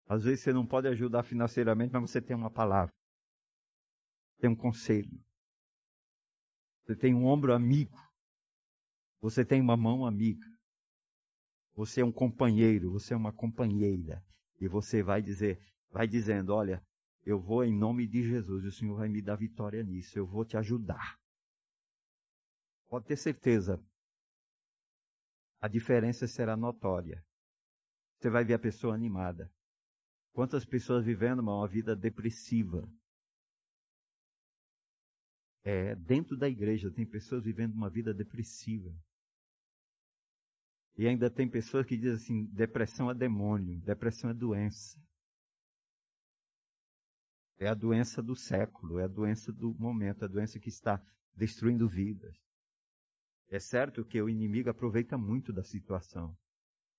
Às 0.08 0.24
vezes 0.24 0.42
você 0.42 0.54
não 0.54 0.66
pode 0.66 0.88
ajudar 0.88 1.24
financeiramente, 1.24 1.94
mas 1.94 2.10
você 2.10 2.22
tem 2.22 2.36
uma 2.36 2.52
palavra. 2.52 2.94
Tem 4.40 4.50
um 4.50 4.56
conselho. 4.56 5.20
Você 6.84 6.96
tem 6.96 7.14
um 7.14 7.26
ombro 7.26 7.54
amigo. 7.54 7.98
Você 9.22 9.44
tem 9.44 9.60
uma 9.62 9.76
mão 9.76 10.06
amiga. 10.06 10.46
Você 11.76 12.02
é 12.02 12.06
um 12.06 12.12
companheiro, 12.12 12.92
você 12.92 13.14
é 13.14 13.18
uma 13.18 13.32
companheira. 13.32 14.24
E 14.60 14.68
você 14.68 15.04
vai 15.04 15.22
dizer, 15.22 15.60
vai 15.92 16.08
dizendo, 16.08 16.54
olha, 16.54 16.84
eu 17.28 17.42
vou 17.42 17.62
em 17.66 17.78
nome 17.78 18.08
de 18.08 18.24
Jesus, 18.24 18.64
o 18.64 18.72
Senhor 18.72 18.96
vai 18.96 19.10
me 19.10 19.22
dar 19.22 19.36
vitória 19.36 19.84
nisso, 19.84 20.18
eu 20.18 20.26
vou 20.26 20.46
te 20.46 20.56
ajudar. 20.56 21.20
Pode 22.88 23.06
ter 23.06 23.18
certeza. 23.18 23.84
A 25.60 25.68
diferença 25.68 26.26
será 26.26 26.56
notória. 26.56 27.22
Você 28.18 28.30
vai 28.30 28.46
ver 28.46 28.54
a 28.54 28.60
pessoa 28.60 28.96
animada. 28.96 29.52
Quantas 30.32 30.64
pessoas 30.64 31.04
vivendo 31.04 31.40
uma 31.40 31.68
vida 31.68 31.98
depressiva? 31.98 32.90
É, 35.66 35.96
dentro 35.96 36.38
da 36.38 36.48
igreja 36.48 36.90
tem 36.90 37.06
pessoas 37.06 37.44
vivendo 37.44 37.74
uma 37.74 37.90
vida 37.90 38.14
depressiva. 38.14 38.96
E 40.98 41.06
ainda 41.06 41.30
tem 41.30 41.50
pessoas 41.50 41.86
que 41.86 41.98
dizem 41.98 42.14
assim: 42.14 42.46
depressão 42.54 43.12
é 43.12 43.14
demônio, 43.14 43.82
depressão 43.82 44.30
é 44.30 44.34
doença. 44.34 44.98
É 47.60 47.68
a 47.68 47.74
doença 47.74 48.22
do 48.22 48.36
século, 48.36 49.00
é 49.00 49.06
a 49.06 49.08
doença 49.08 49.52
do 49.52 49.74
momento, 49.80 50.24
a 50.24 50.28
doença 50.28 50.60
que 50.60 50.70
está 50.70 51.02
destruindo 51.36 51.90
vidas. 51.90 52.36
É 53.50 53.60
certo 53.60 54.06
que 54.06 54.22
o 54.22 54.30
inimigo 54.30 54.70
aproveita 54.70 55.18
muito 55.18 55.52
da 55.52 55.64
situação, 55.64 56.38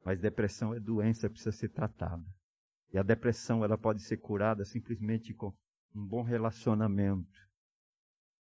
mas 0.05 0.21
depressão 0.21 0.75
é 0.75 0.81
doença, 0.81 1.29
precisa 1.29 1.53
ser 1.53 1.69
tratada. 1.69 2.25
E 2.93 2.99
a 2.99 3.03
depressão 3.03 3.65
ela 3.65 3.77
pode 3.77 4.03
ser 4.03 4.17
curada 4.17 4.65
simplesmente 4.65 5.35
com 5.35 5.55
um 5.95 6.07
bom 6.07 6.23
relacionamento, 6.23 7.39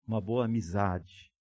uma 0.06 0.20
boa 0.20 0.46
amizade, 0.46 1.32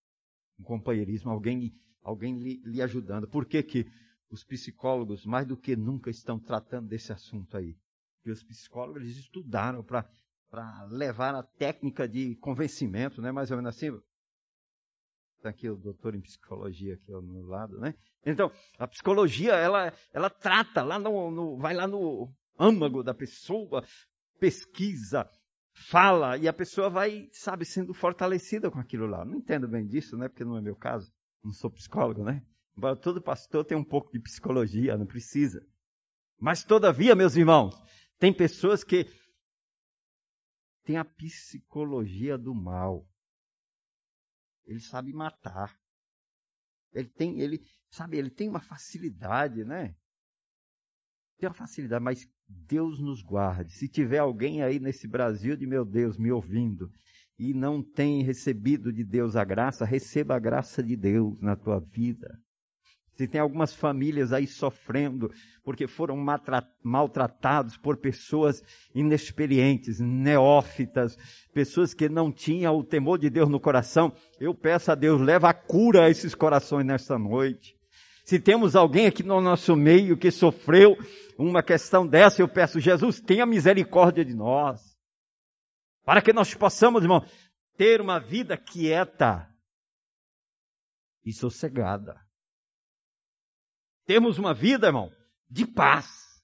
um 0.59 0.63
companheirismo, 0.63 1.31
alguém, 1.31 1.75
alguém 2.03 2.39
lhe, 2.39 2.63
lhe 2.65 2.83
ajudando. 2.83 3.27
Por 3.27 3.47
que, 3.47 3.63
que 3.63 3.87
os 4.31 4.45
psicólogos, 4.45 5.25
mais 5.25 5.47
do 5.47 5.57
que 5.57 5.75
nunca, 5.75 6.11
estão 6.11 6.39
tratando 6.39 6.89
desse 6.89 7.13
assunto 7.13 7.57
aí? 7.57 7.77
Porque 8.17 8.31
os 8.31 8.43
psicólogos 8.45 9.03
eles 9.03 9.17
estudaram 9.17 9.83
para 9.83 10.09
levar 10.91 11.35
a 11.35 11.43
técnica 11.43 12.09
de 12.09 12.37
convencimento, 12.37 13.23
né? 13.23 13.31
mais 13.31 13.51
ou 13.51 13.57
menos 13.57 13.77
assim. 13.77 13.91
Está 15.37 15.51
aqui 15.51 15.71
o 15.71 15.77
doutor 15.77 16.15
em 16.15 16.21
psicologia 16.21 16.95
aqui 16.95 17.13
ao 17.13 17.23
meu 17.23 17.47
lado, 17.47 17.79
né? 17.79 17.95
Então, 18.27 18.53
a 18.79 18.87
psicologia, 18.87 19.55
ela, 19.55 19.91
ela 20.13 20.29
trata 20.29 20.83
lá 20.83 20.99
no, 20.99 21.31
no 21.31 21.57
vai 21.57 21.73
lá 21.73 21.87
no 21.87 22.31
âmago 22.59 23.03
da 23.03 23.15
pessoa, 23.15 23.83
pesquisa, 24.39 25.27
fala, 25.89 26.37
e 26.37 26.47
a 26.47 26.53
pessoa 26.53 26.91
vai, 26.91 27.29
sabe, 27.33 27.65
sendo 27.65 27.95
fortalecida 27.95 28.71
com 28.71 28.79
aquilo 28.79 29.07
lá. 29.07 29.25
Não 29.25 29.37
entendo 29.37 29.67
bem 29.67 29.87
disso, 29.87 30.17
né? 30.19 30.29
Porque 30.29 30.45
não 30.45 30.59
é 30.59 30.61
meu 30.61 30.77
caso. 30.77 31.11
Não 31.43 31.53
sou 31.53 31.71
psicólogo, 31.71 32.23
né? 32.23 32.43
Embora 32.77 32.97
todo 32.97 33.23
pastor 33.23 33.65
tenha 33.65 33.81
um 33.81 33.85
pouco 33.85 34.13
de 34.13 34.21
psicologia, 34.21 34.99
não 34.99 35.07
precisa. 35.07 35.67
Mas, 36.39 36.65
todavia, 36.65 37.15
meus 37.15 37.35
irmãos, 37.35 37.75
tem 38.19 38.33
pessoas 38.33 38.85
que 38.85 39.07
têm 40.85 40.97
a 40.97 41.05
psicologia 41.05 42.37
do 42.37 42.55
mal. 42.55 43.07
Ele 44.65 44.81
sabe 44.81 45.13
matar. 45.13 45.79
Ele 46.93 47.09
tem, 47.09 47.41
ele, 47.41 47.65
sabe, 47.89 48.17
ele 48.17 48.31
tem 48.31 48.49
uma 48.49 48.61
facilidade, 48.61 49.65
né? 49.65 49.95
Tem 51.39 51.49
uma 51.49 51.55
facilidade, 51.55 52.05
mas 52.05 52.29
Deus 52.49 53.01
nos 53.01 53.23
guarde. 53.23 53.73
Se 53.73 53.89
tiver 53.89 54.19
alguém 54.19 54.63
aí 54.63 54.79
nesse 54.79 55.07
Brasil 55.07 55.57
de 55.57 55.67
meu 55.67 55.85
Deus 55.85 56.19
me 56.19 56.31
ouvindo 56.31 56.91
e 57.39 57.55
não 57.55 57.83
tem 57.83 58.23
recebido 58.23 58.93
de 58.93 59.05
Deus 59.05 59.37
a 59.37 59.45
graça, 59.45 59.85
receba 59.85 60.37
a 60.37 60.39
graça 60.39 60.83
de 60.83 60.97
Deus 60.97 61.41
na 61.41 61.57
tua 61.57 61.81
vida. 61.81 62.39
Se 63.21 63.29
tem 63.29 63.39
algumas 63.39 63.75
famílias 63.75 64.33
aí 64.33 64.47
sofrendo 64.47 65.31
porque 65.63 65.87
foram 65.87 66.17
maltratados 66.83 67.77
por 67.77 67.99
pessoas 67.99 68.63
inexperientes, 68.95 70.01
neófitas, 70.01 71.19
pessoas 71.53 71.93
que 71.93 72.09
não 72.09 72.33
tinham 72.33 72.75
o 72.75 72.83
temor 72.83 73.19
de 73.19 73.29
Deus 73.29 73.51
no 73.51 73.61
coração, 73.61 74.11
eu 74.41 74.55
peço 74.55 74.91
a 74.91 74.95
Deus, 74.95 75.21
leva 75.21 75.51
a 75.51 75.53
cura 75.53 76.07
a 76.07 76.09
esses 76.09 76.35
corações 76.35 76.87
nesta 76.87 77.19
noite. 77.19 77.77
Se 78.25 78.41
temos 78.41 78.75
alguém 78.75 79.07
aqui 79.07 79.23
no 79.23 79.39
nosso 79.39 79.77
meio 79.77 80.17
que 80.17 80.31
sofreu 80.31 80.97
uma 81.37 81.63
questão 81.63 82.07
dessa, 82.07 82.41
eu 82.41 82.49
peço, 82.49 82.81
Jesus, 82.81 83.21
tenha 83.21 83.45
misericórdia 83.45 84.25
de 84.25 84.33
nós. 84.33 84.97
Para 86.07 86.23
que 86.23 86.33
nós 86.33 86.55
possamos, 86.55 87.03
irmão, 87.03 87.23
ter 87.77 88.01
uma 88.01 88.19
vida 88.19 88.57
quieta 88.57 89.47
e 91.23 91.35
sossegada. 91.35 92.30
Temos 94.11 94.39
uma 94.39 94.53
vida, 94.53 94.89
irmão, 94.89 95.09
de 95.49 95.65
paz. 95.65 96.43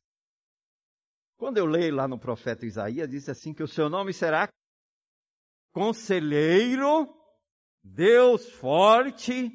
Quando 1.36 1.58
eu 1.58 1.66
leio 1.66 1.96
lá 1.96 2.06
no 2.06 2.16
profeta 2.16 2.64
Isaías, 2.64 3.10
diz 3.10 3.28
assim 3.28 3.52
que 3.52 3.60
o 3.60 3.66
seu 3.66 3.90
nome 3.90 4.12
será 4.12 4.48
conselheiro, 5.72 7.12
Deus 7.82 8.48
forte, 8.52 9.50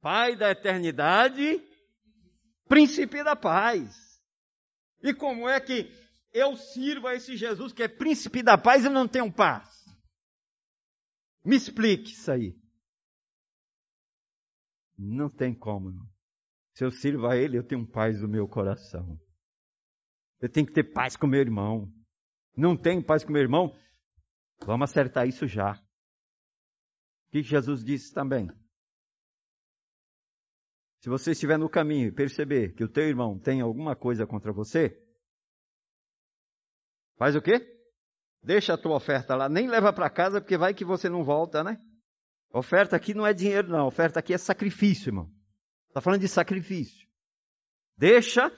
Pai 0.00 0.36
da 0.36 0.52
eternidade, 0.52 1.60
príncipe 2.68 3.24
da 3.24 3.34
paz. 3.34 4.22
E 5.02 5.12
como 5.12 5.48
é 5.48 5.60
que 5.60 5.90
eu 6.32 6.56
sirvo 6.56 7.08
a 7.08 7.16
esse 7.16 7.36
Jesus 7.36 7.72
que 7.72 7.82
é 7.82 7.88
príncipe 7.88 8.40
da 8.40 8.56
paz 8.56 8.84
e 8.84 8.88
não 8.88 9.08
tenho 9.08 9.32
paz? 9.32 9.68
Me 11.44 11.56
explique 11.56 12.12
isso 12.12 12.30
aí. 12.30 12.56
Não 14.96 15.28
tem 15.28 15.52
como. 15.52 15.90
Não. 15.90 16.11
Se 16.74 16.84
eu 16.84 16.90
sirvo 16.90 17.26
a 17.26 17.36
Ele, 17.36 17.58
eu 17.58 17.66
tenho 17.66 17.86
paz 17.86 18.20
no 18.20 18.28
meu 18.28 18.48
coração. 18.48 19.18
Eu 20.40 20.48
tenho 20.48 20.66
que 20.66 20.72
ter 20.72 20.92
paz 20.92 21.16
com 21.16 21.26
meu 21.26 21.40
irmão. 21.40 21.92
Não 22.56 22.76
tenho 22.76 23.04
paz 23.04 23.24
com 23.24 23.32
meu 23.32 23.42
irmão? 23.42 23.76
Vamos 24.64 24.90
acertar 24.90 25.26
isso 25.26 25.46
já. 25.46 25.72
O 25.72 27.32
que 27.32 27.42
Jesus 27.42 27.84
disse 27.84 28.12
também? 28.12 28.48
Se 31.00 31.08
você 31.08 31.32
estiver 31.32 31.58
no 31.58 31.68
caminho 31.68 32.08
e 32.08 32.12
perceber 32.12 32.74
que 32.74 32.84
o 32.84 32.88
teu 32.88 33.04
irmão 33.04 33.38
tem 33.38 33.60
alguma 33.60 33.96
coisa 33.96 34.26
contra 34.26 34.52
você, 34.52 34.96
faz 37.16 37.34
o 37.34 37.42
quê? 37.42 37.68
Deixa 38.42 38.74
a 38.74 38.78
tua 38.78 38.96
oferta 38.96 39.34
lá, 39.34 39.48
nem 39.48 39.68
leva 39.68 39.92
para 39.92 40.10
casa, 40.10 40.40
porque 40.40 40.56
vai 40.56 40.74
que 40.74 40.84
você 40.84 41.08
não 41.08 41.24
volta, 41.24 41.62
né? 41.64 41.80
Oferta 42.52 42.96
aqui 42.96 43.14
não 43.14 43.26
é 43.26 43.32
dinheiro, 43.32 43.68
não. 43.68 43.86
Oferta 43.86 44.20
aqui 44.20 44.34
é 44.34 44.38
sacrifício, 44.38 45.08
irmão. 45.08 45.32
Está 45.92 46.00
falando 46.00 46.22
de 46.22 46.28
sacrifício. 46.28 47.06
Deixa, 47.98 48.50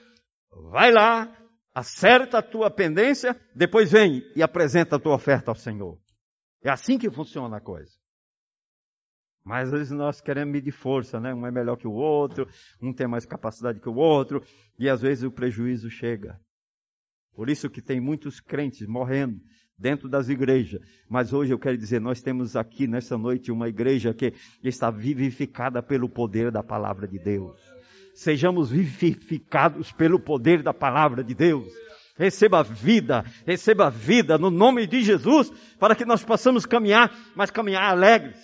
vai 0.71 0.89
lá, 0.89 1.27
acerta 1.73 2.37
a 2.37 2.41
tua 2.41 2.71
pendência, 2.71 3.35
depois 3.53 3.91
vem 3.91 4.21
e 4.37 4.41
apresenta 4.41 4.95
a 4.95 4.99
tua 4.99 5.15
oferta 5.15 5.51
ao 5.51 5.55
Senhor. 5.55 5.99
É 6.63 6.69
assim 6.71 6.97
que 6.97 7.11
funciona 7.11 7.57
a 7.57 7.61
coisa. 7.61 7.91
Mas 9.43 9.67
às 9.67 9.79
vezes 9.79 9.91
nós 9.91 10.21
queremos 10.21 10.53
medir 10.53 10.71
força, 10.71 11.19
né? 11.19 11.33
Um 11.33 11.45
é 11.45 11.51
melhor 11.51 11.75
que 11.75 11.85
o 11.85 11.91
outro, 11.91 12.47
um 12.81 12.93
tem 12.93 13.05
mais 13.05 13.25
capacidade 13.25 13.81
que 13.81 13.89
o 13.89 13.95
outro, 13.95 14.41
e 14.79 14.89
às 14.89 15.01
vezes 15.01 15.25
o 15.25 15.31
prejuízo 15.31 15.89
chega. 15.89 16.39
Por 17.33 17.49
isso 17.49 17.69
que 17.69 17.81
tem 17.81 17.99
muitos 17.99 18.39
crentes 18.39 18.87
morrendo 18.87 19.41
dentro 19.77 20.07
das 20.07 20.29
igrejas. 20.29 20.81
Mas 21.09 21.33
hoje 21.33 21.53
eu 21.53 21.59
quero 21.59 21.77
dizer, 21.77 21.99
nós 21.99 22.21
temos 22.21 22.55
aqui 22.55 22.87
nessa 22.87 23.17
noite 23.17 23.51
uma 23.51 23.67
igreja 23.67 24.13
que 24.13 24.33
está 24.63 24.89
vivificada 24.89 25.81
pelo 25.83 26.09
poder 26.09 26.51
da 26.51 26.63
palavra 26.63 27.07
de 27.07 27.19
Deus. 27.19 27.59
Sejamos 28.13 28.71
vivificados 28.71 29.91
pelo 29.91 30.19
poder 30.19 30.63
da 30.63 30.73
palavra 30.73 31.23
de 31.23 31.35
Deus. 31.35 31.67
Receba 32.17 32.63
vida, 32.63 33.23
receba 33.45 33.89
vida 33.89 34.37
no 34.37 34.49
nome 34.49 34.87
de 34.87 35.01
Jesus, 35.01 35.51
para 35.77 35.95
que 35.95 36.05
nós 36.05 36.23
possamos 36.23 36.65
caminhar, 36.65 37.13
mas 37.35 37.51
caminhar 37.51 37.91
alegres. 37.91 38.39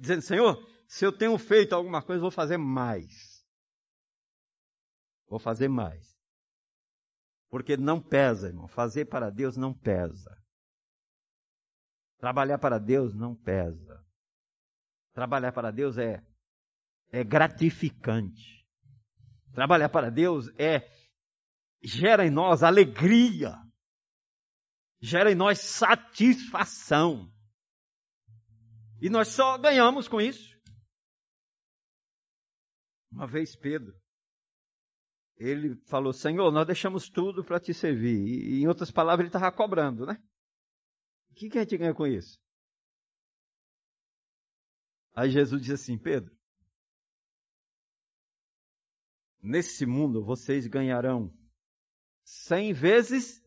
Dizendo, 0.00 0.22
Senhor, 0.22 0.58
se 0.86 1.04
eu 1.04 1.12
tenho 1.12 1.36
feito 1.36 1.74
alguma 1.74 2.00
coisa, 2.00 2.22
vou 2.22 2.30
fazer 2.30 2.56
mais. 2.56 3.44
Vou 5.28 5.38
fazer 5.38 5.68
mais. 5.68 6.17
Porque 7.50 7.76
não 7.76 8.00
pesa, 8.00 8.48
irmão. 8.48 8.68
Fazer 8.68 9.06
para 9.06 9.30
Deus 9.30 9.56
não 9.56 9.72
pesa. 9.72 10.36
Trabalhar 12.18 12.58
para 12.58 12.78
Deus 12.78 13.14
não 13.14 13.34
pesa. 13.34 14.04
Trabalhar 15.14 15.52
para 15.52 15.70
Deus 15.70 15.96
é, 15.96 16.22
é 17.10 17.24
gratificante. 17.24 18.66
Trabalhar 19.52 19.88
para 19.88 20.10
Deus 20.10 20.48
é 20.58 20.88
gera 21.82 22.26
em 22.26 22.30
nós 22.30 22.62
alegria. 22.62 23.54
Gera 25.00 25.30
em 25.30 25.34
nós 25.34 25.60
satisfação. 25.60 27.32
E 29.00 29.08
nós 29.08 29.28
só 29.28 29.56
ganhamos 29.56 30.08
com 30.08 30.20
isso. 30.20 30.58
Uma 33.10 33.26
vez 33.26 33.56
Pedro 33.56 33.96
ele 35.38 35.76
falou: 35.86 36.12
Senhor, 36.12 36.50
nós 36.50 36.66
deixamos 36.66 37.08
tudo 37.08 37.44
para 37.44 37.60
te 37.60 37.72
servir. 37.72 38.18
E, 38.26 38.62
em 38.62 38.66
outras 38.66 38.90
palavras, 38.90 39.20
ele 39.20 39.28
estava 39.28 39.54
cobrando, 39.54 40.04
né? 40.04 40.20
O 41.30 41.34
que, 41.34 41.48
que 41.48 41.58
a 41.58 41.62
gente 41.62 41.78
ganha 41.78 41.94
com 41.94 42.06
isso? 42.06 42.38
Aí 45.14 45.30
Jesus 45.30 45.62
disse 45.62 45.74
assim: 45.74 45.98
Pedro, 45.98 46.36
nesse 49.40 49.86
mundo 49.86 50.24
vocês 50.24 50.66
ganharão 50.66 51.32
cem 52.24 52.72
vezes 52.72 53.40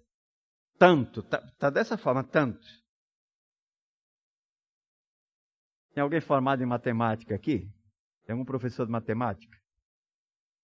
tanto. 0.77 1.21
Tá, 1.23 1.39
tá 1.59 1.69
dessa 1.69 1.97
forma, 1.97 2.23
tanto. 2.23 2.65
Tem 5.93 6.01
alguém 6.01 6.21
formado 6.21 6.63
em 6.63 6.65
matemática 6.65 7.35
aqui? 7.35 7.69
Tem 8.25 8.33
algum 8.33 8.45
professor 8.45 8.85
de 8.85 8.91
matemática? 8.91 9.60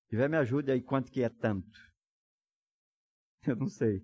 Tiver, 0.09 0.29
me 0.29 0.37
ajude 0.37 0.71
aí 0.71 0.81
quanto 0.81 1.11
que 1.11 1.21
é 1.21 1.29
tanto. 1.29 1.79
Eu 3.45 3.55
não 3.55 3.67
sei. 3.67 4.03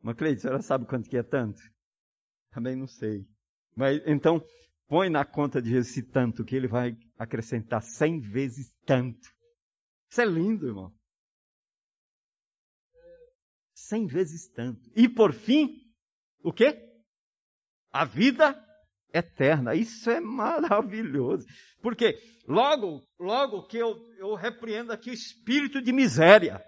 Mas 0.00 0.16
Cleide, 0.16 0.38
a 0.38 0.40
senhora 0.40 0.62
sabe 0.62 0.86
quanto 0.86 1.08
que 1.08 1.16
é 1.16 1.22
tanto? 1.22 1.60
Também 2.50 2.76
não 2.76 2.86
sei. 2.86 3.26
Mas 3.74 4.00
então, 4.06 4.44
põe 4.86 5.08
na 5.08 5.24
conta 5.24 5.60
de 5.60 5.74
esse 5.74 6.02
tanto 6.02 6.44
que 6.44 6.54
ele 6.54 6.68
vai 6.68 6.96
acrescentar 7.16 7.82
cem 7.82 8.20
vezes 8.20 8.72
tanto. 8.84 9.28
Isso 10.10 10.20
é 10.20 10.24
lindo, 10.24 10.66
irmão. 10.66 10.94
Cem 13.74 14.06
vezes 14.06 14.48
tanto. 14.48 14.90
E 14.96 15.08
por 15.08 15.32
fim, 15.32 15.92
o 16.42 16.52
quê? 16.52 16.84
A 17.90 18.04
vida 18.04 18.54
eterna. 19.12 19.74
Isso 19.74 20.10
é 20.10 20.20
maravilhoso. 20.20 21.46
Porque 21.82 22.18
logo, 22.46 23.02
logo 23.18 23.66
que 23.66 23.78
eu, 23.78 23.96
eu 24.18 24.34
repreendo 24.34 24.92
aqui 24.92 25.10
o 25.10 25.14
espírito 25.14 25.80
de 25.80 25.92
miséria. 25.92 26.62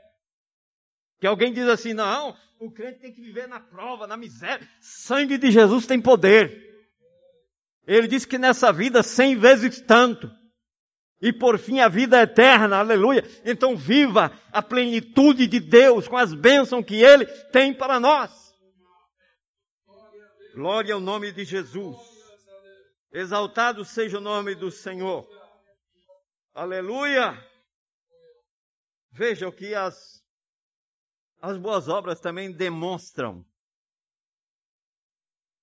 Que 1.21 1.27
alguém 1.27 1.53
diz 1.53 1.69
assim: 1.69 1.93
não, 1.93 2.37
o 2.59 2.71
crente 2.71 3.01
tem 3.01 3.13
que 3.13 3.21
viver 3.21 3.47
na 3.47 3.61
prova, 3.61 4.07
na 4.07 4.17
miséria. 4.17 4.67
Sangue 4.81 5.39
de 5.39 5.51
Jesus 5.51 5.87
tem 5.87 6.01
poder. 6.01 6.69
Ele 7.87 8.07
diz 8.07 8.25
que 8.25 8.39
nessa 8.39 8.73
vida 8.73 9.03
cem 9.03 9.37
vezes 9.37 9.81
tanto. 9.81 10.31
E 11.23 11.33
por 11.33 11.59
fim 11.59 11.81
a 11.81 11.89
vida 11.89 12.23
eterna, 12.23 12.79
aleluia. 12.79 13.23
Então 13.45 13.77
viva 13.77 14.33
a 14.51 14.63
plenitude 14.63 15.47
de 15.47 15.61
Deus 15.61 16.09
com 16.09 16.17
as 16.17 16.33
bênçãos 16.33 16.85
que 16.85 17.03
Ele 17.03 17.27
tem 17.53 17.75
para 17.75 18.01
nós. 18.01 18.31
Glória 20.55 20.95
ao 20.95 21.01
nome 21.01 21.31
de 21.33 21.45
Jesus. 21.45 22.10
Exaltado 23.13 23.85
seja 23.85 24.19
o 24.19 24.21
nome 24.21 24.55
do 24.55 24.71
Senhor. 24.71 25.29
Aleluia! 26.55 27.33
Veja 29.11 29.51
que 29.51 29.75
as, 29.75 30.25
as 31.41 31.59
boas 31.59 31.89
obras 31.89 32.21
também 32.21 32.53
demonstram 32.53 33.45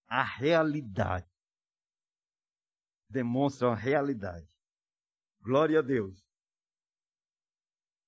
a 0.08 0.24
realidade. 0.24 1.28
Demonstram 3.10 3.72
a 3.72 3.76
realidade. 3.76 4.54
Glória 5.40 5.80
a 5.80 5.82
Deus. 5.82 6.22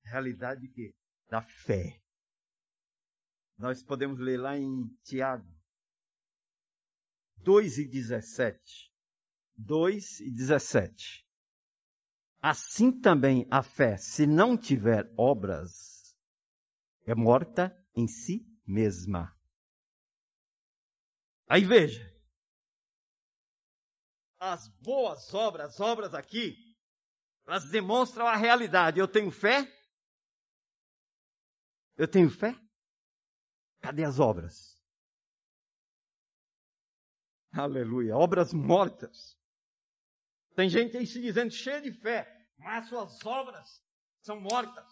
Realidade 0.03 0.61
de 0.61 0.67
quê? 0.67 0.95
Da 1.29 1.41
fé. 1.41 2.01
Nós 3.57 3.81
podemos 3.81 4.19
ler 4.19 4.37
lá 4.37 4.57
em 4.57 4.87
Tiago 5.03 5.47
2 7.37 7.77
e 7.77 7.87
17. 7.87 8.88
2 9.59 10.21
e 10.21 10.31
17. 10.31 11.25
Assim 12.41 12.91
também 13.01 13.45
a 13.51 13.61
fé, 13.61 13.97
se 13.97 14.25
não 14.25 14.57
tiver 14.57 15.11
obras, 15.17 16.15
é 17.05 17.13
morta 17.13 17.75
em 17.93 18.07
si 18.07 18.47
mesma. 18.65 19.35
Aí 21.47 21.65
veja, 21.65 22.01
as 24.39 24.69
boas 24.81 25.33
obras, 25.33 25.73
as 25.73 25.79
obras 25.79 26.13
aqui, 26.13 26.55
elas 27.45 27.69
demonstram 27.69 28.27
a 28.27 28.35
realidade. 28.35 28.99
Eu 28.99 29.07
tenho 29.07 29.31
fé? 29.31 29.67
Eu 31.97 32.07
tenho 32.07 32.29
fé? 32.29 32.55
Cadê 33.81 34.05
as 34.05 34.19
obras? 34.19 34.79
Aleluia, 37.51 38.15
obras 38.15 38.53
mortas. 38.53 39.38
Tem 40.59 40.67
gente 40.67 40.97
aí 40.97 41.07
se 41.07 41.21
dizendo 41.21 41.53
cheia 41.53 41.81
de 41.81 41.89
fé, 41.89 42.27
mas 42.57 42.89
suas 42.89 43.25
obras 43.25 43.81
são 44.21 44.41
mortas. 44.41 44.85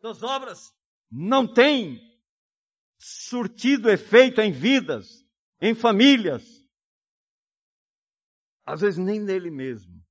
Suas 0.00 0.20
obras 0.24 0.74
não 1.08 1.46
têm 1.46 2.00
surtido 2.98 3.88
efeito 3.88 4.40
em 4.40 4.50
vidas, 4.50 5.24
em 5.60 5.76
famílias. 5.76 6.42
Às 8.66 8.80
vezes 8.80 8.98
nem 8.98 9.20
nele 9.20 9.48
mesmo. 9.48 10.04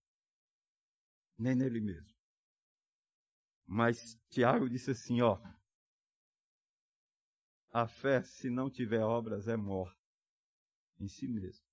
Nem 1.38 1.54
nele 1.54 1.82
mesmo. 1.82 2.16
Mas 3.66 4.18
Tiago 4.30 4.70
disse 4.70 4.92
assim, 4.92 5.20
ó. 5.20 5.38
A 7.74 7.86
fé, 7.86 8.24
se 8.24 8.50
não 8.50 8.70
tiver 8.70 9.04
obras, 9.04 9.46
é 9.50 9.58
morta. 9.58 10.00
em 11.02 11.10
si 11.10 11.28
mesmo. 11.28 11.67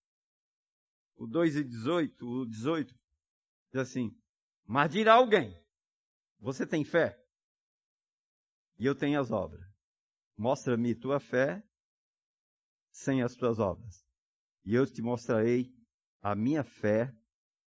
O 1.17 1.27
2 1.27 1.57
e 1.57 1.65
18, 1.65 2.27
o 2.27 2.47
18, 2.47 2.95
diz 3.73 3.81
assim: 3.81 4.17
Mas 4.67 4.91
dirá 4.91 5.15
alguém: 5.15 5.57
Você 6.41 6.67
tem 6.67 6.85
fé? 6.85 7.19
E 8.79 8.87
eu 8.87 8.95
tenho 8.95 9.21
as 9.21 9.31
obras. 9.31 9.65
Mostra-me 10.37 10.95
tua 10.95 11.21
fé 11.21 11.63
sem 12.91 13.23
as 13.23 13.35
tuas 13.35 13.59
obras. 13.59 14.05
E 14.65 14.75
eu 14.75 14.87
te 14.87 15.01
mostrarei 15.01 15.73
a 16.21 16.35
minha 16.35 16.65
fé 16.65 17.15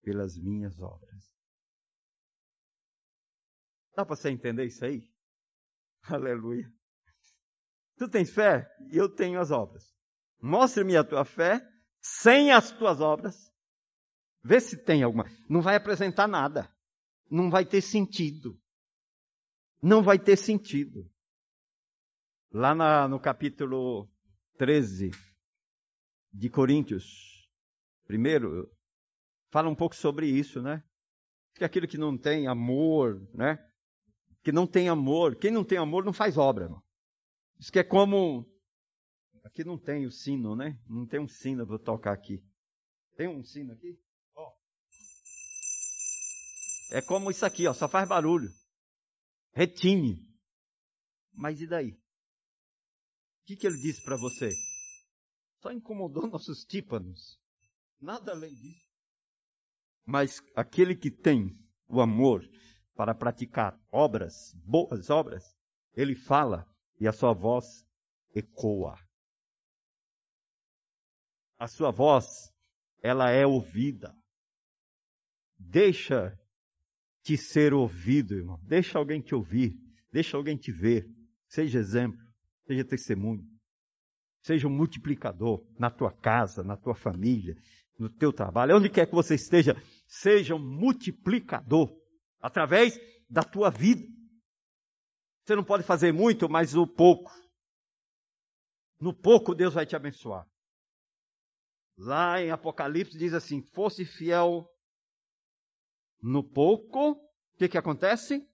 pelas 0.02 0.38
minhas 0.38 0.80
obras. 0.80 1.32
Dá 3.96 4.06
para 4.06 4.16
você 4.16 4.30
entender 4.30 4.66
isso 4.66 4.84
aí? 4.84 5.10
Aleluia. 6.04 6.72
Tu 7.98 8.10
tens 8.10 8.32
fé 8.32 8.70
eu 8.92 9.14
tenho 9.14 9.40
as 9.40 9.52
obras. 9.52 9.96
Mostre-me 10.40 10.96
a 10.96 11.04
tua 11.04 11.26
fé 11.26 11.60
sem 12.02 12.52
as 12.52 12.72
tuas 12.72 13.02
obras. 13.02 13.52
Vê 14.44 14.60
se 14.60 14.78
tem 14.78 15.04
alguma. 15.04 15.26
Não 15.50 15.62
vai 15.62 15.76
apresentar 15.76 16.28
nada. 16.28 16.72
Não 17.30 17.50
vai 17.50 17.66
ter 17.66 17.82
sentido. 17.82 18.60
Não 19.82 20.02
vai 20.02 20.18
ter 20.18 20.38
sentido. 20.38 21.10
Lá 22.52 22.74
na, 22.74 23.08
no 23.08 23.20
capítulo 23.20 24.10
13 24.58 25.12
de 26.32 26.50
Coríntios, 26.50 27.50
primeiro, 28.06 28.72
fala 29.50 29.70
um 29.70 29.76
pouco 29.76 29.96
sobre 29.96 30.28
isso, 30.28 30.62
né? 30.62 30.84
Que 31.56 31.64
aquilo 31.64 31.88
que 31.88 31.98
não 31.98 32.18
tem 32.18 32.48
amor, 32.48 33.22
né? 33.34 33.60
Que 34.44 34.52
não 34.52 34.66
tem 34.66 34.88
amor. 34.88 35.36
Quem 35.36 35.52
não 35.52 35.64
tem 35.64 35.78
amor 35.78 36.06
não 36.06 36.14
faz 36.14 36.38
obra. 36.38 36.70
Diz 37.58 37.70
que 37.70 37.80
é 37.80 37.84
como. 37.84 38.46
Aqui 39.48 39.64
não 39.64 39.78
tem 39.78 40.06
o 40.06 40.12
sino, 40.12 40.58
né? 40.58 40.78
Não 40.90 41.08
tem 41.08 41.22
um 41.22 41.28
sino 41.28 41.66
para 41.66 41.80
tocar 41.80 42.12
aqui. 42.12 42.44
Tem 43.16 43.30
um 43.30 43.42
sino 43.46 43.72
aqui? 43.72 43.98
Ó. 44.36 44.54
É 46.92 47.02
como 47.02 47.32
isso 47.32 47.46
aqui, 47.46 47.66
ó. 47.66 47.74
Só 47.74 47.88
faz 47.88 48.10
barulho. 48.10 48.50
Retine. 49.54 50.38
Mas 51.32 51.62
e 51.62 51.68
daí? 51.68 51.92
O 51.92 51.98
que, 53.46 53.56
que 53.56 53.66
ele 53.66 53.78
disse 53.78 54.04
para 54.04 54.18
você? 54.18 54.52
Só 55.62 55.72
incomodou 55.72 56.28
nossos 56.28 56.66
tímpanos. 56.66 57.40
Nada 58.02 58.34
além 58.34 58.54
disso. 58.54 58.86
Mas 60.06 60.44
aquele 60.58 60.94
que 60.94 61.10
tem 61.10 61.58
o 61.88 62.02
amor 62.02 62.44
para 62.96 63.16
praticar 63.16 63.80
obras, 63.90 64.54
boas 64.56 65.10
obras, 65.10 65.56
ele 65.94 66.16
fala 66.16 66.70
e 67.00 67.08
a 67.08 67.14
sua 67.14 67.32
voz 67.32 67.88
ecoa. 68.36 69.07
A 71.58 71.68
sua 71.68 71.92
voz, 71.92 72.54
ela 73.02 73.32
é 73.32 73.46
ouvida. 73.46 74.16
Deixa 75.58 76.38
te 77.24 77.36
ser 77.36 77.74
ouvido, 77.74 78.36
irmão. 78.36 78.60
Deixa 78.64 78.98
alguém 78.98 79.22
te 79.22 79.34
ouvir. 79.34 79.76
Deixa 80.12 80.38
alguém 80.38 80.56
te 80.56 80.72
ver. 80.72 81.10
Seja 81.48 81.80
exemplo. 81.80 82.26
Seja 82.66 82.86
testemunho. 82.86 83.44
Seja 84.42 84.68
um 84.68 84.72
multiplicador 84.72 85.66
na 85.78 85.90
tua 85.90 86.12
casa, 86.12 86.64
na 86.64 86.78
tua 86.78 86.96
família, 86.96 87.56
no 88.00 88.10
teu 88.10 88.32
trabalho, 88.32 88.78
onde 88.78 88.90
quer 88.90 89.08
que 89.08 89.16
você 89.16 89.36
esteja. 89.36 89.76
Seja 90.08 90.56
um 90.56 90.60
multiplicador 90.60 91.92
através 92.40 93.00
da 93.30 93.44
tua 93.44 93.70
vida. 93.70 94.08
Você 95.44 95.56
não 95.56 95.64
pode 95.64 95.84
fazer 95.84 96.14
muito, 96.14 96.48
mas 96.48 96.76
o 96.76 96.86
pouco. 96.86 97.32
No 99.00 99.14
pouco 99.14 99.56
Deus 99.56 99.74
vai 99.74 99.86
te 99.86 99.96
abençoar. 99.96 100.48
Lá 101.98 102.42
em 102.42 102.52
Apocalipse 102.52 103.18
diz 103.18 103.34
assim: 103.34 103.62
fosse 103.62 104.06
fiel 104.06 104.70
no 106.22 106.44
pouco, 106.44 107.12
o 107.12 107.58
que, 107.58 107.68
que 107.68 107.78
acontece? 107.78 108.48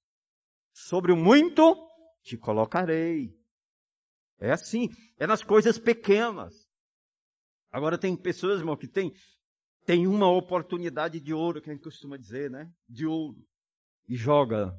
Sobre 0.72 1.12
o 1.12 1.18
muito 1.18 1.76
te 2.24 2.38
colocarei. 2.38 3.38
É 4.40 4.52
assim, 4.52 4.90
é 5.18 5.28
nas 5.28 5.44
coisas 5.44 5.78
pequenas. 5.78 6.68
Agora 7.72 7.98
tem 7.98 8.16
pessoas, 8.16 8.60
irmão, 8.60 8.78
que 8.78 8.88
tem, 8.88 9.14
tem 9.86 10.08
uma 10.08 10.30
oportunidade 10.30 11.20
de 11.20 11.34
ouro, 11.34 11.62
que 11.62 11.70
a 11.70 11.74
gente 11.74 11.84
costuma 11.84 12.18
dizer, 12.18 12.50
né? 12.50 12.72
De 12.88 13.06
ouro. 13.06 13.46
E 14.08 14.16
joga 14.16 14.78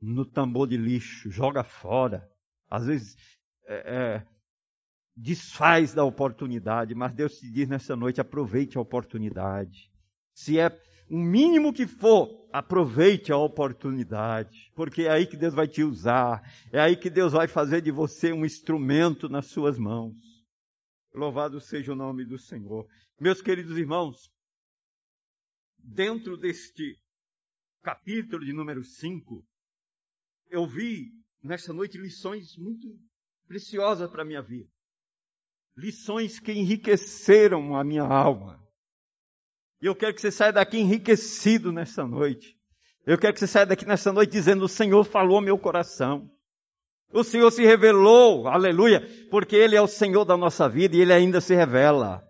no 0.00 0.24
tambor 0.24 0.68
de 0.68 0.76
lixo, 0.76 1.30
joga 1.30 1.64
fora. 1.64 2.30
Às 2.68 2.86
vezes 2.86 3.16
é, 3.64 3.74
é, 3.74 4.26
desfaz 5.16 5.94
da 5.94 6.04
oportunidade, 6.04 6.94
mas 6.94 7.14
Deus 7.14 7.38
te 7.38 7.50
diz 7.50 7.68
nessa 7.68 7.96
noite: 7.96 8.20
aproveite 8.20 8.76
a 8.76 8.80
oportunidade. 8.80 9.90
Se 10.34 10.58
é 10.58 10.68
o 11.08 11.16
mínimo 11.16 11.72
que 11.72 11.86
for, 11.86 12.46
aproveite 12.52 13.32
a 13.32 13.36
oportunidade, 13.38 14.70
porque 14.74 15.02
é 15.02 15.10
aí 15.10 15.26
que 15.26 15.36
Deus 15.36 15.54
vai 15.54 15.66
te 15.66 15.82
usar, 15.82 16.42
é 16.70 16.80
aí 16.80 16.96
que 16.96 17.08
Deus 17.08 17.32
vai 17.32 17.48
fazer 17.48 17.80
de 17.80 17.90
você 17.90 18.32
um 18.32 18.44
instrumento 18.44 19.28
nas 19.28 19.46
suas 19.46 19.78
mãos. 19.78 20.14
Louvado 21.14 21.60
seja 21.60 21.92
o 21.92 21.96
nome 21.96 22.24
do 22.26 22.38
Senhor. 22.38 22.86
Meus 23.18 23.40
queridos 23.40 23.78
irmãos, 23.78 24.30
dentro 25.78 26.36
deste 26.36 26.98
capítulo 27.82 28.44
de 28.44 28.52
número 28.52 28.84
5, 28.84 29.42
eu 30.50 30.66
vi 30.66 31.12
nessa 31.42 31.72
noite 31.72 31.96
lições 31.96 32.56
muito 32.56 32.98
preciosas 33.46 34.10
para 34.10 34.22
a 34.22 34.24
minha 34.24 34.42
vida. 34.42 34.75
Lições 35.76 36.38
que 36.38 36.52
enriqueceram 36.52 37.76
a 37.76 37.84
minha 37.84 38.04
alma. 38.04 38.62
E 39.82 39.86
eu 39.86 39.94
quero 39.94 40.14
que 40.14 40.20
você 40.20 40.30
saia 40.30 40.52
daqui 40.52 40.78
enriquecido 40.78 41.70
nessa 41.70 42.06
noite. 42.06 42.56
Eu 43.06 43.18
quero 43.18 43.34
que 43.34 43.40
você 43.40 43.46
saia 43.46 43.66
daqui 43.66 43.84
nessa 43.84 44.12
noite 44.12 44.30
dizendo: 44.30 44.64
O 44.64 44.68
Senhor 44.68 45.04
falou 45.04 45.40
meu 45.40 45.58
coração. 45.58 46.30
O 47.12 47.22
Senhor 47.22 47.50
se 47.50 47.64
revelou, 47.64 48.48
aleluia, 48.48 49.06
porque 49.30 49.54
Ele 49.54 49.76
é 49.76 49.80
o 49.80 49.86
Senhor 49.86 50.24
da 50.24 50.36
nossa 50.36 50.68
vida 50.68 50.96
e 50.96 51.00
Ele 51.00 51.12
ainda 51.12 51.40
se 51.40 51.54
revela. 51.54 52.26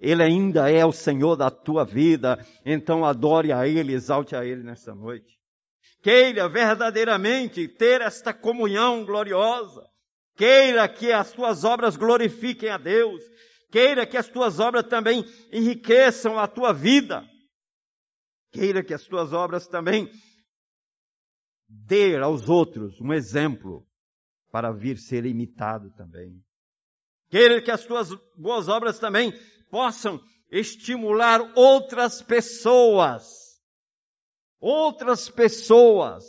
Ele 0.00 0.22
ainda 0.22 0.70
é 0.70 0.84
o 0.84 0.92
Senhor 0.92 1.36
da 1.36 1.50
tua 1.50 1.84
vida, 1.84 2.44
então 2.64 3.04
adore 3.04 3.52
a 3.52 3.68
Ele, 3.68 3.92
exalte 3.92 4.34
a 4.34 4.44
Ele 4.44 4.64
nessa 4.64 4.92
noite 4.92 5.40
queira 6.02 6.48
verdadeiramente 6.48 7.68
ter 7.68 8.00
esta 8.00 8.34
comunhão 8.34 9.04
gloriosa, 9.04 9.88
queira 10.36 10.88
que 10.88 11.12
as 11.12 11.32
tuas 11.32 11.64
obras 11.64 11.96
glorifiquem 11.96 12.70
a 12.70 12.78
Deus, 12.78 13.22
queira 13.70 14.06
que 14.06 14.16
as 14.16 14.28
tuas 14.28 14.58
obras 14.58 14.86
também 14.86 15.24
enriqueçam 15.52 16.38
a 16.38 16.46
tua 16.46 16.72
vida, 16.72 17.24
queira 18.50 18.82
que 18.82 18.94
as 18.94 19.04
tuas 19.04 19.32
obras 19.32 19.66
também 19.66 20.10
dê 21.68 22.16
aos 22.16 22.48
outros 22.48 23.00
um 23.00 23.12
exemplo 23.12 23.86
para 24.50 24.72
vir 24.72 24.98
ser 24.98 25.24
imitado 25.24 25.90
também. 25.96 26.42
Queira 27.30 27.62
que 27.62 27.70
as 27.70 27.84
tuas 27.84 28.10
boas 28.36 28.68
obras 28.68 28.98
também 28.98 29.32
possam 29.70 30.20
estimular 30.50 31.40
outras 31.56 32.20
pessoas 32.20 33.42
outras 34.62 35.28
pessoas, 35.28 36.24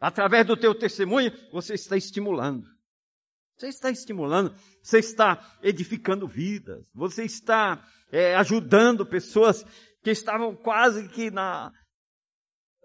através 0.00 0.46
do 0.46 0.56
teu 0.56 0.74
testemunho, 0.74 1.30
você 1.52 1.74
está 1.74 1.98
estimulando. 1.98 2.66
Você 3.56 3.68
está 3.68 3.90
estimulando, 3.90 4.54
você 4.82 4.98
está 4.98 5.58
edificando 5.62 6.26
vidas, 6.26 6.90
você 6.92 7.24
está 7.24 7.86
é, 8.10 8.34
ajudando 8.34 9.06
pessoas 9.06 9.64
que 10.02 10.10
estavam 10.10 10.56
quase 10.56 11.08
que 11.08 11.30
na 11.30 11.72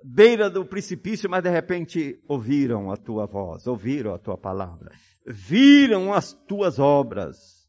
beira 0.04 0.50
do 0.50 0.66
precipício, 0.66 1.30
mas 1.30 1.44
de 1.44 1.50
repente 1.50 2.22
ouviram 2.28 2.92
a 2.92 2.98
tua 2.98 3.26
voz, 3.26 3.68
ouviram 3.68 4.14
a 4.14 4.20
tua 4.20 4.38
palavra, 4.38 4.92
viram 5.26 6.14
as 6.14 6.34
tuas 6.34 6.80
obras. 6.80 7.60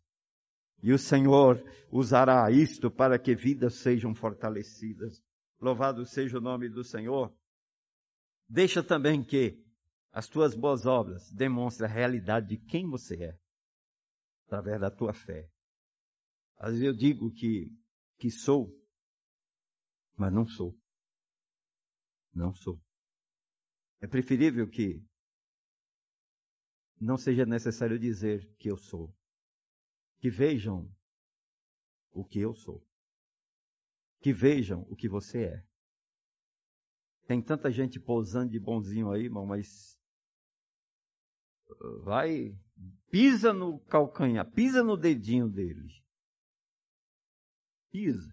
E 0.82 0.92
o 0.92 0.98
Senhor 0.98 1.62
usará 1.90 2.50
isto 2.50 2.90
para 2.90 3.18
que 3.18 3.34
vidas 3.34 3.74
sejam 3.74 4.14
fortalecidas. 4.14 5.20
Louvado 5.60 6.06
seja 6.06 6.38
o 6.38 6.40
nome 6.40 6.68
do 6.68 6.82
Senhor. 6.82 7.32
Deixa 8.48 8.82
também 8.82 9.22
que 9.22 9.58
as 10.12 10.28
tuas 10.28 10.54
boas 10.54 10.86
obras 10.86 11.30
demonstrem 11.32 11.88
a 11.88 11.92
realidade 11.92 12.48
de 12.48 12.58
quem 12.58 12.88
você 12.88 13.22
é, 13.22 13.38
através 14.46 14.80
da 14.80 14.90
tua 14.90 15.12
fé. 15.12 15.48
Às 16.56 16.72
vezes 16.72 16.86
eu 16.86 16.94
digo 16.94 17.32
que, 17.32 17.70
que 18.18 18.30
sou, 18.30 18.70
mas 20.16 20.32
não 20.32 20.46
sou. 20.46 20.76
Não 22.34 22.54
sou. 22.54 22.80
É 24.00 24.06
preferível 24.06 24.68
que 24.68 25.02
não 27.00 27.16
seja 27.16 27.46
necessário 27.46 27.98
dizer 27.98 28.46
que 28.58 28.70
eu 28.70 28.76
sou. 28.76 29.14
Que 30.18 30.30
vejam 30.30 30.90
o 32.12 32.24
que 32.24 32.38
eu 32.38 32.54
sou 32.54 32.84
que 34.20 34.32
vejam 34.32 34.86
o 34.88 34.94
que 34.94 35.08
você 35.08 35.44
é. 35.44 35.64
Tem 37.26 37.42
tanta 37.42 37.70
gente 37.70 37.98
pousando 37.98 38.50
de 38.50 38.60
bonzinho 38.60 39.10
aí, 39.10 39.24
irmão, 39.24 39.46
mas 39.46 39.98
vai, 42.02 42.54
pisa 43.10 43.52
no 43.52 43.78
calcanhar, 43.86 44.50
pisa 44.50 44.82
no 44.82 44.96
dedinho 44.96 45.48
dele 45.48 46.00
pisa. 47.90 48.32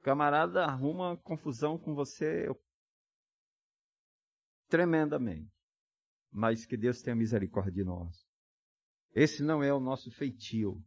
O 0.00 0.02
camarada 0.02 0.64
arruma 0.64 1.16
confusão 1.18 1.78
com 1.78 1.94
você 1.94 2.48
tremendamente. 4.68 5.52
Mas 6.30 6.64
que 6.64 6.76
Deus 6.76 7.02
tenha 7.02 7.14
misericórdia 7.14 7.72
de 7.72 7.84
nós. 7.84 8.26
Esse 9.14 9.42
não 9.42 9.62
é 9.62 9.72
o 9.72 9.78
nosso 9.78 10.10
feitio. 10.10 10.82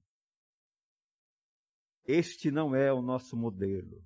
Este 2.03 2.51
não 2.51 2.75
é 2.75 2.91
o 2.91 3.01
nosso 3.01 3.37
modelo. 3.37 4.03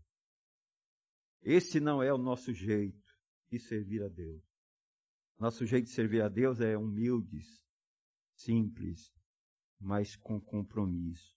Este 1.42 1.80
não 1.80 2.04
é 2.04 2.14
o 2.14 2.18
nosso 2.18 2.54
jeito 2.54 3.10
de 3.50 3.58
servir 3.58 4.04
a 4.04 4.10
Deus. 4.10 4.44
Nosso 5.40 5.66
jeito 5.66 5.86
de 5.86 5.92
servir 5.92 6.22
a 6.22 6.28
Deus 6.28 6.60
é 6.60 6.78
humildes, 6.78 7.64
simples, 8.36 9.10
mas 9.80 10.18
com 10.18 10.40
compromisso. 10.42 11.34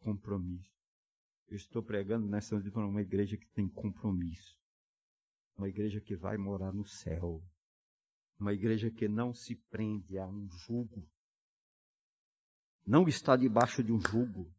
Compromisso. 0.00 0.68
Eu 1.46 1.56
estou 1.56 1.80
pregando 1.80 2.26
nessa 2.26 2.56
noite 2.56 2.72
para 2.72 2.84
uma 2.84 3.00
igreja 3.00 3.36
que 3.36 3.48
tem 3.50 3.68
compromisso. 3.68 4.58
Uma 5.56 5.68
igreja 5.68 6.00
que 6.00 6.16
vai 6.16 6.36
morar 6.36 6.72
no 6.72 6.84
céu. 6.84 7.40
Uma 8.38 8.52
igreja 8.52 8.90
que 8.90 9.06
não 9.06 9.32
se 9.32 9.54
prende 9.70 10.18
a 10.18 10.26
um 10.26 10.48
jugo. 10.50 11.08
Não 12.84 13.06
está 13.06 13.36
debaixo 13.36 13.84
de 13.84 13.92
um 13.92 14.00
jugo. 14.00 14.52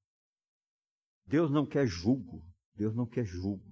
Deus 1.25 1.51
não 1.51 1.65
quer 1.65 1.85
jugo. 1.85 2.45
Deus 2.73 2.95
não 2.95 3.05
quer 3.05 3.25
jugo. 3.25 3.69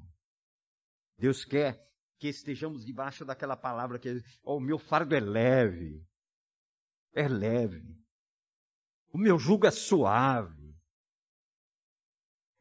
Deus 1.18 1.46
quer 1.46 1.89
que 2.20 2.28
estejamos 2.28 2.86
debaixo 2.86 3.24
daquela 3.24 3.56
palavra 3.56 3.98
que 3.98 4.22
oh, 4.44 4.58
o 4.58 4.60
meu 4.60 4.78
fardo 4.78 5.16
é 5.16 5.20
leve. 5.20 6.04
É 7.14 7.28
leve. 7.28 7.82
O 9.12 9.18
meu 9.18 9.40
jugo 9.40 9.66
é 9.66 9.72
suave. 9.72 10.76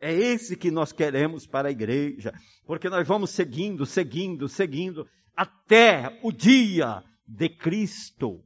É 0.00 0.12
esse 0.12 0.56
que 0.56 0.70
nós 0.70 0.92
queremos 0.92 1.44
para 1.44 1.68
a 1.68 1.72
igreja, 1.72 2.32
porque 2.64 2.88
nós 2.88 3.06
vamos 3.06 3.30
seguindo, 3.30 3.84
seguindo, 3.84 4.48
seguindo 4.48 5.08
até 5.36 6.20
o 6.22 6.30
dia 6.30 7.02
de 7.26 7.48
Cristo. 7.48 8.44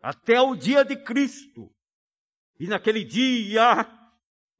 Até 0.00 0.40
o 0.40 0.56
dia 0.56 0.84
de 0.84 0.96
Cristo. 0.96 1.70
E 2.58 2.66
naquele 2.66 3.04
dia 3.04 3.86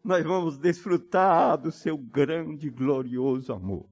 nós 0.05 0.22
vamos 0.22 0.59
desfrutar 0.59 1.57
do 1.57 1.72
seu 1.72 1.97
grande 1.97 2.66
e 2.66 2.70
glorioso 2.70 3.53
amor. 3.53 3.91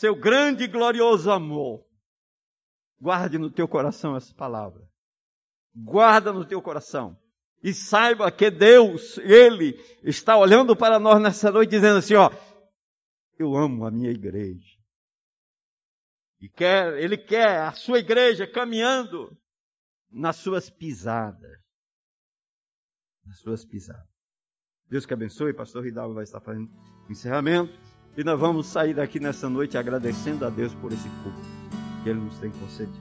Seu 0.00 0.16
grande 0.16 0.64
e 0.64 0.66
glorioso 0.66 1.30
amor. 1.30 1.86
Guarde 2.98 3.36
no 3.36 3.50
teu 3.50 3.68
coração 3.68 4.16
essa 4.16 4.34
palavra. 4.34 4.82
Guarda 5.74 6.32
no 6.32 6.42
teu 6.42 6.62
coração. 6.62 7.20
E 7.62 7.74
saiba 7.74 8.32
que 8.32 8.50
Deus, 8.50 9.18
Ele, 9.18 9.74
está 10.02 10.38
olhando 10.38 10.74
para 10.74 10.98
nós 10.98 11.20
nessa 11.20 11.50
noite 11.50 11.68
dizendo 11.68 11.98
assim, 11.98 12.14
ó, 12.14 12.30
eu 13.38 13.54
amo 13.54 13.84
a 13.84 13.90
minha 13.90 14.10
igreja. 14.10 14.74
E 16.40 16.48
quer, 16.48 16.96
Ele 16.98 17.18
quer 17.18 17.60
a 17.60 17.72
sua 17.72 17.98
igreja 17.98 18.50
caminhando 18.50 19.38
nas 20.10 20.36
suas 20.36 20.70
pisadas. 20.70 21.60
Nas 23.26 23.38
suas 23.40 23.66
pisadas. 23.66 24.08
Deus 24.88 25.04
que 25.04 25.12
abençoe, 25.12 25.52
pastor 25.52 25.84
Ridalgo 25.84 26.14
vai 26.14 26.24
estar 26.24 26.40
fazendo 26.40 26.70
encerramento. 27.10 27.89
E 28.16 28.24
nós 28.24 28.38
vamos 28.38 28.66
sair 28.66 28.94
daqui 28.94 29.20
nessa 29.20 29.48
noite 29.48 29.78
agradecendo 29.78 30.44
a 30.44 30.50
Deus 30.50 30.74
por 30.74 30.92
esse 30.92 31.08
culto 31.22 31.40
que 32.02 32.08
Ele 32.08 32.20
nos 32.20 32.38
tem 32.38 32.50
concedido. 32.50 32.98